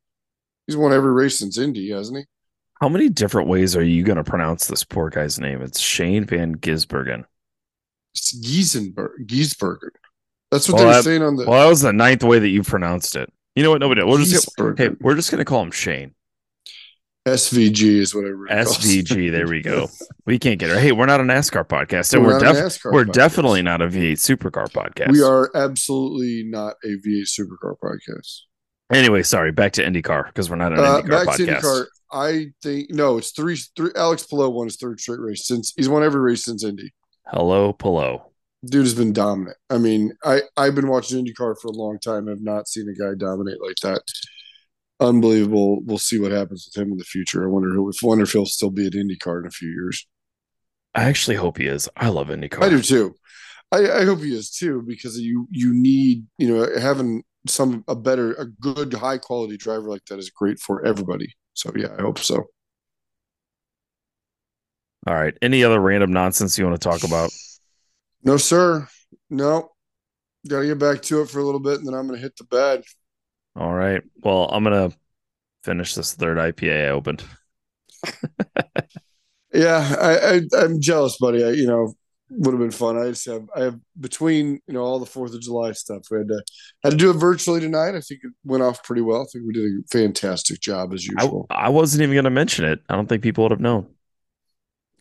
He's 0.66 0.76
won 0.76 0.92
every 0.92 1.12
race 1.12 1.38
since 1.38 1.58
Indy, 1.58 1.90
hasn't 1.90 2.18
he? 2.18 2.24
How 2.80 2.88
many 2.88 3.08
different 3.08 3.48
ways 3.48 3.76
are 3.76 3.82
you 3.82 4.04
going 4.04 4.18
to 4.18 4.24
pronounce 4.24 4.68
this 4.68 4.84
poor 4.84 5.10
guy's 5.10 5.40
name? 5.40 5.62
It's 5.62 5.80
Shane 5.80 6.24
Van 6.24 6.54
Gisbergen. 6.56 7.24
It's 8.14 8.36
Giesenberg, 8.38 9.26
Giesbergen. 9.26 9.90
That's 10.50 10.68
what 10.68 10.76
well, 10.76 10.84
they 10.84 10.86
were 10.86 10.92
that, 10.92 11.04
saying 11.04 11.22
on 11.22 11.36
the. 11.36 11.44
Well, 11.46 11.60
that 11.64 11.68
was 11.68 11.80
the 11.80 11.92
ninth 11.92 12.22
way 12.22 12.38
that 12.38 12.48
you 12.48 12.62
pronounced 12.62 13.16
it. 13.16 13.32
You 13.56 13.64
know 13.64 13.70
what? 13.70 13.80
Nobody. 13.80 14.04
We'll 14.04 14.18
just 14.18 14.50
hey, 14.76 14.90
we're 15.00 15.16
just 15.16 15.30
going 15.30 15.40
to 15.40 15.44
call 15.44 15.62
him 15.62 15.72
Shane. 15.72 16.14
SVG 17.26 17.82
is 17.82 18.14
what 18.14 18.24
I 18.24 18.62
SVG. 18.62 19.30
There 19.30 19.48
we 19.48 19.60
go. 19.60 19.88
we 20.26 20.38
can't 20.38 20.58
get 20.58 20.70
it. 20.70 20.78
Hey, 20.78 20.92
we're 20.92 21.06
not 21.06 21.20
a 21.20 21.24
NASCAR 21.24 21.66
podcast, 21.66 22.14
and 22.14 22.24
we're, 22.24 22.38
we're, 22.38 22.38
def- 22.38 22.84
we're 22.84 23.04
podcast. 23.04 23.12
definitely 23.12 23.62
not 23.62 23.82
a 23.82 23.88
V8 23.88 24.12
supercar 24.12 24.70
podcast. 24.70 25.12
We 25.12 25.22
are 25.22 25.50
absolutely 25.54 26.44
not 26.46 26.76
a 26.84 26.96
V8 26.96 27.24
supercar 27.24 27.74
podcast. 27.82 28.42
Anyway, 28.90 29.22
sorry. 29.24 29.52
Back 29.52 29.72
to 29.72 29.84
IndyCar 29.84 30.28
because 30.28 30.48
we're 30.48 30.56
not 30.56 30.72
an 30.72 30.78
uh, 30.78 31.02
IndyCar 31.02 31.08
back 31.08 31.26
podcast. 31.26 31.36
To 31.36 31.46
IndyCar, 31.46 31.86
I 32.10 32.52
think 32.62 32.90
no, 32.90 33.18
it's 33.18 33.32
three. 33.32 33.56
Three. 33.76 33.90
Alex 33.96 34.24
Palou 34.24 34.50
won 34.50 34.66
his 34.66 34.76
third 34.76 35.00
straight 35.00 35.20
race 35.20 35.46
since 35.46 35.72
he's 35.76 35.88
won 35.88 36.02
every 36.02 36.20
race 36.20 36.44
since 36.44 36.64
Indy. 36.64 36.92
Hello, 37.26 37.72
Palou. 37.72 38.20
Dude 38.64 38.84
has 38.84 38.94
been 38.94 39.12
dominant. 39.12 39.56
I 39.70 39.78
mean, 39.78 40.12
I 40.24 40.42
I've 40.56 40.74
been 40.74 40.88
watching 40.88 41.24
IndyCar 41.24 41.56
for 41.60 41.68
a 41.68 41.72
long 41.72 41.98
time. 41.98 42.28
I've 42.28 42.40
not 42.40 42.68
seen 42.68 42.88
a 42.88 42.98
guy 42.98 43.14
dominate 43.16 43.62
like 43.62 43.76
that. 43.82 44.02
Unbelievable. 45.00 45.80
We'll 45.84 45.98
see 45.98 46.18
what 46.18 46.32
happens 46.32 46.68
with 46.68 46.82
him 46.82 46.92
in 46.92 46.98
the 46.98 47.04
future. 47.04 47.44
I 47.44 47.48
wonder 47.48 47.70
who. 47.70 47.88
If 47.88 48.02
wonder 48.02 48.24
if 48.24 48.32
he'll 48.32 48.46
still 48.46 48.70
be 48.70 48.86
at 48.86 48.94
IndyCar 48.94 49.40
in 49.40 49.46
a 49.46 49.50
few 49.50 49.68
years. 49.68 50.06
I 50.94 51.04
actually 51.04 51.36
hope 51.36 51.58
he 51.58 51.66
is. 51.66 51.88
I 51.96 52.08
love 52.08 52.28
IndyCar. 52.28 52.62
I 52.62 52.68
do 52.70 52.82
too. 52.82 53.14
I, 53.70 53.90
I 53.90 54.04
hope 54.04 54.20
he 54.20 54.34
is 54.34 54.50
too 54.50 54.82
because 54.86 55.18
you 55.20 55.46
you 55.50 55.74
need 55.74 56.24
you 56.38 56.48
know 56.48 56.68
having 56.80 57.22
some 57.46 57.84
a 57.86 57.94
better 57.94 58.32
a 58.34 58.46
good 58.46 58.92
high 58.94 59.18
quality 59.18 59.56
driver 59.56 59.88
like 59.88 60.04
that 60.06 60.18
is 60.18 60.30
great 60.30 60.58
for 60.58 60.84
everybody. 60.84 61.34
So 61.58 61.72
yeah, 61.74 61.88
I 61.98 62.02
hope 62.02 62.20
so. 62.20 62.44
All 65.08 65.14
right. 65.14 65.34
Any 65.42 65.64
other 65.64 65.80
random 65.80 66.12
nonsense 66.12 66.56
you 66.56 66.64
want 66.64 66.80
to 66.80 66.88
talk 66.88 67.02
about? 67.02 67.32
No, 68.22 68.36
sir. 68.36 68.86
No. 69.28 69.70
Got 70.46 70.60
to 70.60 70.66
get 70.66 70.78
back 70.78 71.02
to 71.02 71.22
it 71.22 71.30
for 71.30 71.40
a 71.40 71.44
little 71.44 71.58
bit, 71.58 71.78
and 71.78 71.86
then 71.86 71.94
I'm 71.94 72.06
going 72.06 72.16
to 72.16 72.22
hit 72.22 72.36
the 72.36 72.44
bed. 72.44 72.84
All 73.56 73.74
right. 73.74 74.00
Well, 74.22 74.48
I'm 74.52 74.62
going 74.62 74.90
to 74.90 74.96
finish 75.64 75.96
this 75.96 76.14
third 76.14 76.38
IPA 76.38 76.86
I 76.86 76.90
opened. 76.90 77.24
yeah, 79.52 79.96
I, 80.00 80.42
I 80.56 80.64
am 80.64 80.80
jealous, 80.80 81.18
buddy. 81.18 81.44
I, 81.44 81.50
you 81.50 81.66
know, 81.66 81.94
would 82.30 82.52
have 82.52 82.60
been 82.60 82.70
fun. 82.70 82.98
I 82.98 83.08
just 83.08 83.26
have 83.26 83.48
I 83.54 83.62
have 83.62 83.78
between 83.98 84.60
you 84.66 84.74
know 84.74 84.82
all 84.82 84.98
the 84.98 85.06
Fourth 85.06 85.34
of 85.34 85.40
July 85.40 85.72
stuff. 85.72 86.02
We 86.10 86.18
had 86.18 86.28
to 86.28 86.42
had 86.84 86.90
to 86.90 86.96
do 86.96 87.10
it 87.10 87.14
virtually 87.14 87.60
tonight. 87.60 87.94
I 87.94 88.00
think 88.00 88.20
it 88.22 88.32
went 88.44 88.62
off 88.62 88.82
pretty 88.82 89.02
well. 89.02 89.22
I 89.22 89.26
think 89.32 89.44
we 89.46 89.52
did 89.52 89.64
a 89.64 89.82
fantastic 89.90 90.60
job 90.60 90.92
as 90.92 91.06
usual. 91.06 91.46
I, 91.50 91.66
I 91.66 91.68
wasn't 91.68 92.02
even 92.02 92.14
going 92.14 92.24
to 92.24 92.30
mention 92.30 92.64
it. 92.64 92.80
I 92.88 92.96
don't 92.96 93.08
think 93.08 93.22
people 93.22 93.44
would 93.44 93.52
have 93.52 93.60
known. 93.60 93.86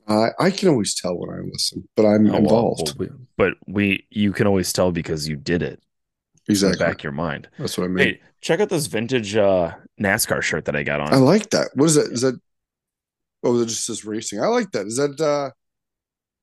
Uh, 0.07 0.29
I 0.39 0.51
can 0.51 0.69
always 0.69 0.95
tell 0.95 1.17
when 1.17 1.29
I 1.29 1.41
listen, 1.51 1.87
but 1.97 2.05
I'm 2.05 2.31
oh, 2.31 2.37
involved. 2.37 2.97
Well, 2.97 3.09
but 3.35 3.55
we, 3.67 4.07
you 4.09 4.31
can 4.31 4.47
always 4.47 4.71
tell 4.71 4.93
because 4.93 5.27
you 5.27 5.35
did 5.35 5.61
it. 5.61 5.81
Exactly. 6.47 6.85
back 6.85 7.03
your 7.03 7.11
mind. 7.11 7.49
That's 7.59 7.77
what 7.77 7.83
I 7.83 7.87
mean. 7.89 8.07
Hey, 8.07 8.21
check 8.39 8.61
out 8.61 8.69
this 8.69 8.87
vintage 8.87 9.35
uh, 9.35 9.73
NASCAR 9.99 10.41
shirt 10.41 10.63
that 10.65 10.77
I 10.77 10.83
got 10.83 11.01
on. 11.01 11.13
I 11.13 11.17
like 11.17 11.49
that. 11.49 11.71
What 11.73 11.87
is 11.87 11.95
that? 11.95 12.09
Is 12.09 12.21
that? 12.21 12.39
Oh, 13.43 13.59
it 13.59 13.65
just 13.65 13.85
says 13.85 14.05
racing. 14.05 14.41
I 14.41 14.47
like 14.47 14.71
that. 14.71 14.87
Is 14.87 14.95
that? 14.95 15.19
uh 15.19 15.51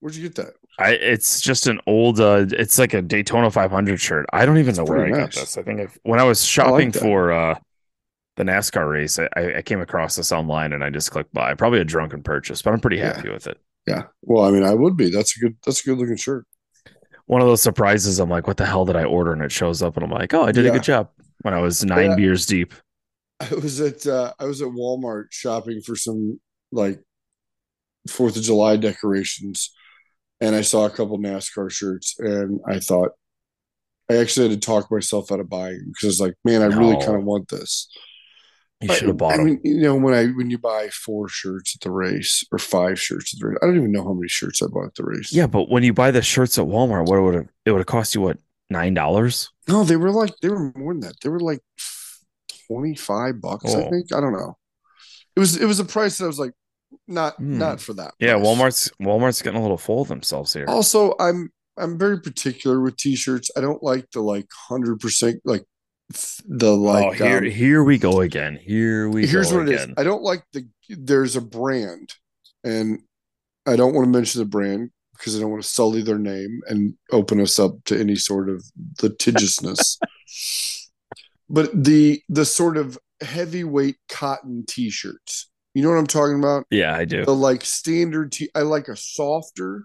Where'd 0.01 0.15
you 0.15 0.23
get 0.23 0.35
that? 0.35 0.53
I 0.79 0.91
it's 0.93 1.41
just 1.41 1.67
an 1.67 1.81
old 1.87 2.21
uh 2.21 2.47
it's 2.51 2.79
like 2.79 2.95
a 2.95 3.03
Daytona 3.03 3.51
500 3.51 4.01
shirt. 4.01 4.27
I 4.33 4.45
don't 4.45 4.59
even 4.59 4.75
That's 4.75 4.79
know 4.89 4.95
where 4.95 5.07
I 5.07 5.11
nice. 5.11 5.21
got 5.21 5.35
this. 5.35 5.59
I 5.59 5.63
think 5.63 5.81
if, 5.81 5.99
when 6.03 6.21
I 6.21 6.25
was 6.25 6.45
shopping 6.45 6.89
I 6.89 6.93
like 6.93 6.95
for 6.95 7.33
uh 7.33 7.55
the 8.37 8.43
NASCAR 8.43 8.91
race, 8.91 9.19
I, 9.19 9.59
I 9.59 9.63
came 9.63 9.81
across 9.81 10.17
this 10.17 10.33
online 10.33 10.73
and 10.73 10.83
I 10.83 10.91
just 10.91 11.13
clicked 11.13 11.33
buy. 11.33 11.55
Probably 11.55 11.81
a 11.81 11.85
drunken 11.85 12.23
purchase, 12.23 12.63
but 12.63 12.73
I'm 12.73 12.81
pretty 12.81 12.99
happy 12.99 13.29
yeah. 13.29 13.35
with 13.35 13.47
it. 13.47 13.59
Yeah. 13.87 14.03
Well, 14.23 14.45
I 14.45 14.51
mean, 14.51 14.65
I 14.65 14.75
would 14.75 14.97
be. 14.97 15.11
That's 15.11 15.37
a 15.37 15.41
good 15.41 15.57
that's 15.65 15.83
a 15.83 15.85
good 15.85 15.99
looking 15.99 16.17
shirt. 16.17 16.47
One 17.27 17.41
of 17.41 17.47
those 17.47 17.63
surprises. 17.63 18.19
I'm 18.19 18.29
like, 18.29 18.47
what 18.47 18.57
the 18.57 18.67
hell 18.67 18.85
did 18.85 18.97
I 18.97 19.05
order? 19.05 19.33
And 19.33 19.43
it 19.43 19.53
shows 19.53 19.83
up, 19.83 19.97
and 19.97 20.05
I'm 20.05 20.11
like, 20.11 20.35
oh, 20.35 20.45
I 20.45 20.53
did 20.53 20.65
yeah. 20.65 20.71
a 20.71 20.75
good 20.75 20.83
job. 20.83 21.11
When 21.43 21.55
I 21.55 21.61
was 21.61 21.85
nine 21.85 22.11
yeah. 22.11 22.17
beers 22.17 22.47
deep. 22.47 22.75
I 23.41 23.55
was 23.55 23.81
at 23.81 24.07
uh, 24.07 24.33
I 24.39 24.47
was 24.47 24.63
at 24.63 24.69
Walmart 24.69 25.27
shopping 25.31 25.81
for 25.83 25.97
some 25.97 26.41
like 26.73 27.01
Fourth 28.09 28.37
of 28.37 28.43
July 28.43 28.77
decorations 28.77 29.74
and 30.45 30.55
I 30.55 30.61
saw 30.61 30.87
a 30.87 30.91
couple 30.91 31.19
NASCAR 31.19 31.71
shirts, 31.71 32.17
and 32.19 32.61
I 32.67 32.79
thought 32.79 33.13
I 34.11 34.17
actually 34.17 34.51
had 34.51 34.61
to 34.61 34.67
talk 34.67 34.91
myself 34.91 35.33
out 35.33 35.41
of 35.41 35.49
buying 35.49 35.83
because 35.87 36.11
it's 36.11 36.21
like, 36.21 36.35
man, 36.45 36.63
I 36.63 36.69
no. 36.69 36.79
really 36.79 37.05
kind 37.05 37.17
of 37.17 37.25
want 37.25 37.49
this. 37.49 37.89
You 38.81 38.93
should 38.93 39.09
have 39.09 39.17
bought 39.17 39.39
I. 39.39 39.41
I 39.41 39.45
mean, 39.45 39.61
you 39.65 39.81
know, 39.81 39.95
when 39.95 40.13
I 40.13 40.27
when 40.27 40.51
you 40.51 40.59
buy 40.59 40.89
four 40.89 41.29
shirts 41.29 41.75
at 41.75 41.81
the 41.81 41.91
race 41.91 42.45
or 42.53 42.59
five 42.59 43.01
shirts 43.01 43.33
at 43.35 43.41
the 43.41 43.49
race, 43.49 43.59
I 43.63 43.67
don't 43.67 43.77
even 43.77 43.93
know 43.93 44.05
how 44.05 44.13
many 44.13 44.29
shirts 44.29 44.63
I 44.63 44.67
bought 44.67 44.87
at 44.87 44.95
the 44.97 45.05
race. 45.05 45.33
Yeah, 45.33 45.47
but 45.47 45.71
when 45.71 45.83
you 45.83 45.95
buy 45.95 46.11
the 46.11 46.21
shirts 46.21 46.59
at 46.59 46.67
Walmart, 46.67 47.07
what 47.07 47.23
would 47.23 47.35
it, 47.35 47.49
it 47.65 47.71
would 47.71 47.79
have 47.79 47.87
cost 47.87 48.15
you? 48.15 48.21
What 48.21 48.39
nine 48.69 48.93
dollars? 48.93 49.51
No, 49.69 49.85
they 49.85 49.97
were 49.97 50.11
like 50.11 50.35
they 50.43 50.51
were 50.51 50.73
more 50.77 50.93
than 50.93 51.01
that. 51.01 51.15
They 51.23 51.31
were 51.31 51.41
like 51.41 51.61
twenty 52.69 52.95
five 52.95 53.41
bucks. 53.41 53.75
Oh. 53.75 53.81
I 53.81 53.89
think 53.89 54.13
I 54.13 54.21
don't 54.21 54.35
know. 54.35 54.59
It 55.37 55.41
was 55.41 55.57
it 55.57 55.67
was 55.67 55.81
a 55.81 55.85
price 55.85 56.19
that 56.19 56.25
I 56.25 56.29
was 56.29 56.39
like, 56.39 56.53
not 57.09 57.37
hmm. 57.37 57.59
not 57.59 57.81
for 57.81 57.95
that. 57.95 58.15
Yeah, 58.19 58.35
price. 58.35 58.47
Walmart's 58.47 58.91
Walmart's 59.01 59.43
getting 59.43 59.59
a 59.59 59.63
little 59.63 59.79
full 59.79 60.03
of 60.03 60.09
themselves 60.09 60.53
here. 60.53 60.67
Also, 60.69 61.15
I'm 61.19 61.51
I'm 61.77 61.99
very 61.99 62.21
particular 62.21 62.81
with 62.81 62.97
t-shirts. 62.97 63.51
I 63.57 63.61
don't 63.61 63.83
like 63.83 64.11
the 64.13 64.21
like 64.21 64.47
hundred 64.53 65.01
percent 65.01 65.41
like 65.45 65.65
the 66.47 66.77
like. 66.77 67.05
Oh, 67.05 67.11
here 67.13 67.39
um, 67.39 67.45
here 67.45 67.85
we 67.85 67.99
go 67.99 68.21
again. 68.21 68.59
Here 68.63 69.09
we 69.09 69.27
here's 69.27 69.53
what 69.53 69.69
again. 69.69 69.75
it 69.75 69.89
is. 69.91 69.95
I 69.97 70.05
don't 70.05 70.23
like 70.23 70.45
the 70.53 70.67
there's 70.89 71.37
a 71.37 71.41
brand, 71.41 72.13
and 72.63 73.01
I 73.67 73.77
don't 73.77 73.95
want 73.95 74.07
to 74.07 74.11
mention 74.11 74.41
the 74.41 74.47
brand 74.47 74.91
because 75.17 75.37
I 75.37 75.41
don't 75.41 75.51
want 75.51 75.63
to 75.63 75.69
sully 75.69 76.03
their 76.03 76.19
name 76.19 76.61
and 76.67 76.95
open 77.11 77.41
us 77.41 77.59
up 77.59 77.73
to 77.87 77.99
any 77.99 78.17
sort 78.17 78.49
of 78.49 78.65
litigiousness. 79.03 79.99
but 81.49 81.71
the 81.73 82.23
the 82.29 82.45
sort 82.45 82.77
of 82.77 82.99
heavyweight 83.21 83.97
cotton 84.09 84.65
t-shirts 84.67 85.49
you 85.75 85.83
know 85.83 85.91
what 85.91 85.99
I'm 85.99 86.07
talking 86.07 86.39
about? 86.39 86.67
Yeah, 86.71 86.97
I 86.97 87.05
do. 87.05 87.25
The 87.25 87.35
like 87.35 87.65
standard 87.65 88.33
t 88.33 88.49
I 88.55 88.61
like 88.61 88.89
a 88.89 88.97
softer 88.97 89.85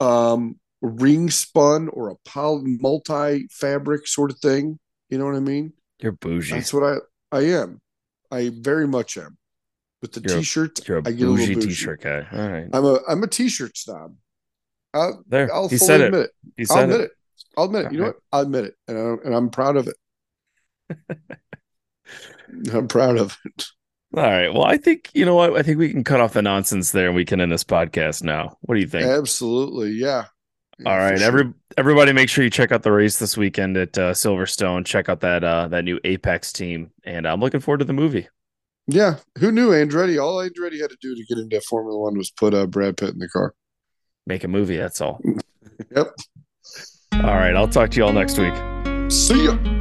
um 0.00 0.58
ring 0.80 1.28
spun 1.28 1.88
or 1.88 2.08
a 2.10 2.16
poly 2.24 2.78
multi 2.80 3.46
fabric 3.50 4.06
sort 4.06 4.30
of 4.30 4.38
thing. 4.38 4.78
You 5.10 5.18
know 5.18 5.26
what 5.26 5.34
I 5.34 5.40
mean? 5.40 5.74
You're 6.00 6.12
bougie. 6.12 6.54
That's 6.54 6.72
what 6.72 6.84
I 6.84 7.36
I 7.36 7.42
am. 7.42 7.80
I 8.30 8.50
very 8.54 8.88
much 8.88 9.18
am. 9.18 9.36
With 10.00 10.12
the 10.12 10.22
you're 10.22 10.38
t-shirt, 10.38 10.78
a, 10.78 10.82
you're 10.86 10.98
a 10.98 11.02
I 11.06 11.12
get 11.12 11.26
bougie, 11.26 11.52
a 11.52 11.54
bougie 11.54 11.68
t-shirt 11.68 12.00
guy. 12.00 12.26
All 12.32 12.48
right. 12.48 12.68
I'm 12.72 12.84
a 12.84 13.00
I'm 13.06 13.22
a 13.22 13.26
t-shirt 13.26 13.76
snob. 13.76 14.14
I'll, 14.94 15.22
there, 15.28 15.52
I'll 15.52 15.68
he 15.68 15.76
fully 15.76 16.02
admit 16.02 16.20
it. 16.20 16.30
He 16.56 16.66
I'll 16.70 16.84
admit 16.84 17.00
it. 17.00 17.04
it. 17.04 17.10
I'll 17.56 17.64
admit 17.64 17.86
it. 17.86 17.92
You 17.92 17.98
know 17.98 18.06
what? 18.06 18.16
I'll 18.32 18.40
admit 18.40 18.64
it, 18.64 18.74
and 18.88 18.98
I'm, 18.98 19.18
and 19.24 19.34
I'm 19.34 19.50
proud 19.50 19.76
of 19.76 19.88
it. 19.88 21.06
I'm 22.72 22.88
proud 22.88 23.18
of 23.18 23.36
it. 23.44 23.66
All 24.16 24.22
right. 24.22 24.52
Well, 24.52 24.64
I 24.64 24.76
think 24.76 25.10
you 25.14 25.24
know 25.24 25.36
what. 25.36 25.56
I 25.56 25.62
think 25.62 25.78
we 25.78 25.90
can 25.90 26.02
cut 26.02 26.20
off 26.20 26.32
the 26.32 26.42
nonsense 26.42 26.90
there, 26.90 27.06
and 27.06 27.14
we 27.14 27.24
can 27.24 27.40
end 27.40 27.52
this 27.52 27.64
podcast 27.64 28.24
now. 28.24 28.56
What 28.62 28.74
do 28.74 28.80
you 28.80 28.88
think? 28.88 29.06
Absolutely. 29.06 29.90
Yeah. 29.92 30.24
yeah 30.78 30.90
All 30.90 30.98
right. 30.98 31.18
Sure. 31.18 31.26
Every 31.26 31.52
everybody, 31.78 32.12
make 32.12 32.28
sure 32.28 32.42
you 32.42 32.50
check 32.50 32.72
out 32.72 32.82
the 32.82 32.90
race 32.90 33.18
this 33.20 33.36
weekend 33.36 33.76
at 33.76 33.96
uh, 33.96 34.12
Silverstone. 34.12 34.84
Check 34.84 35.08
out 35.08 35.20
that 35.20 35.44
uh, 35.44 35.68
that 35.68 35.84
new 35.84 36.00
Apex 36.02 36.52
team, 36.52 36.90
and 37.04 37.26
I'm 37.26 37.40
looking 37.40 37.60
forward 37.60 37.78
to 37.78 37.84
the 37.84 37.92
movie. 37.92 38.28
Yeah. 38.88 39.16
Who 39.38 39.52
knew 39.52 39.70
Andretti? 39.70 40.20
All 40.20 40.38
Andretti 40.38 40.80
had 40.80 40.90
to 40.90 40.96
do 41.00 41.14
to 41.14 41.24
get 41.26 41.38
into 41.38 41.60
Formula 41.60 41.96
One 41.96 42.18
was 42.18 42.30
put 42.30 42.54
uh, 42.54 42.66
Brad 42.66 42.96
Pitt 42.96 43.10
in 43.10 43.18
the 43.18 43.28
car. 43.28 43.54
Make 44.26 44.42
a 44.42 44.48
movie. 44.48 44.76
That's 44.76 45.00
all. 45.00 45.20
yep. 45.94 46.08
All 47.12 47.20
right. 47.20 47.54
I'll 47.54 47.68
talk 47.68 47.90
to 47.90 47.96
you 47.96 48.04
all 48.04 48.12
next 48.12 48.38
week. 48.38 48.54
See 49.10 49.44
ya. 49.44 49.79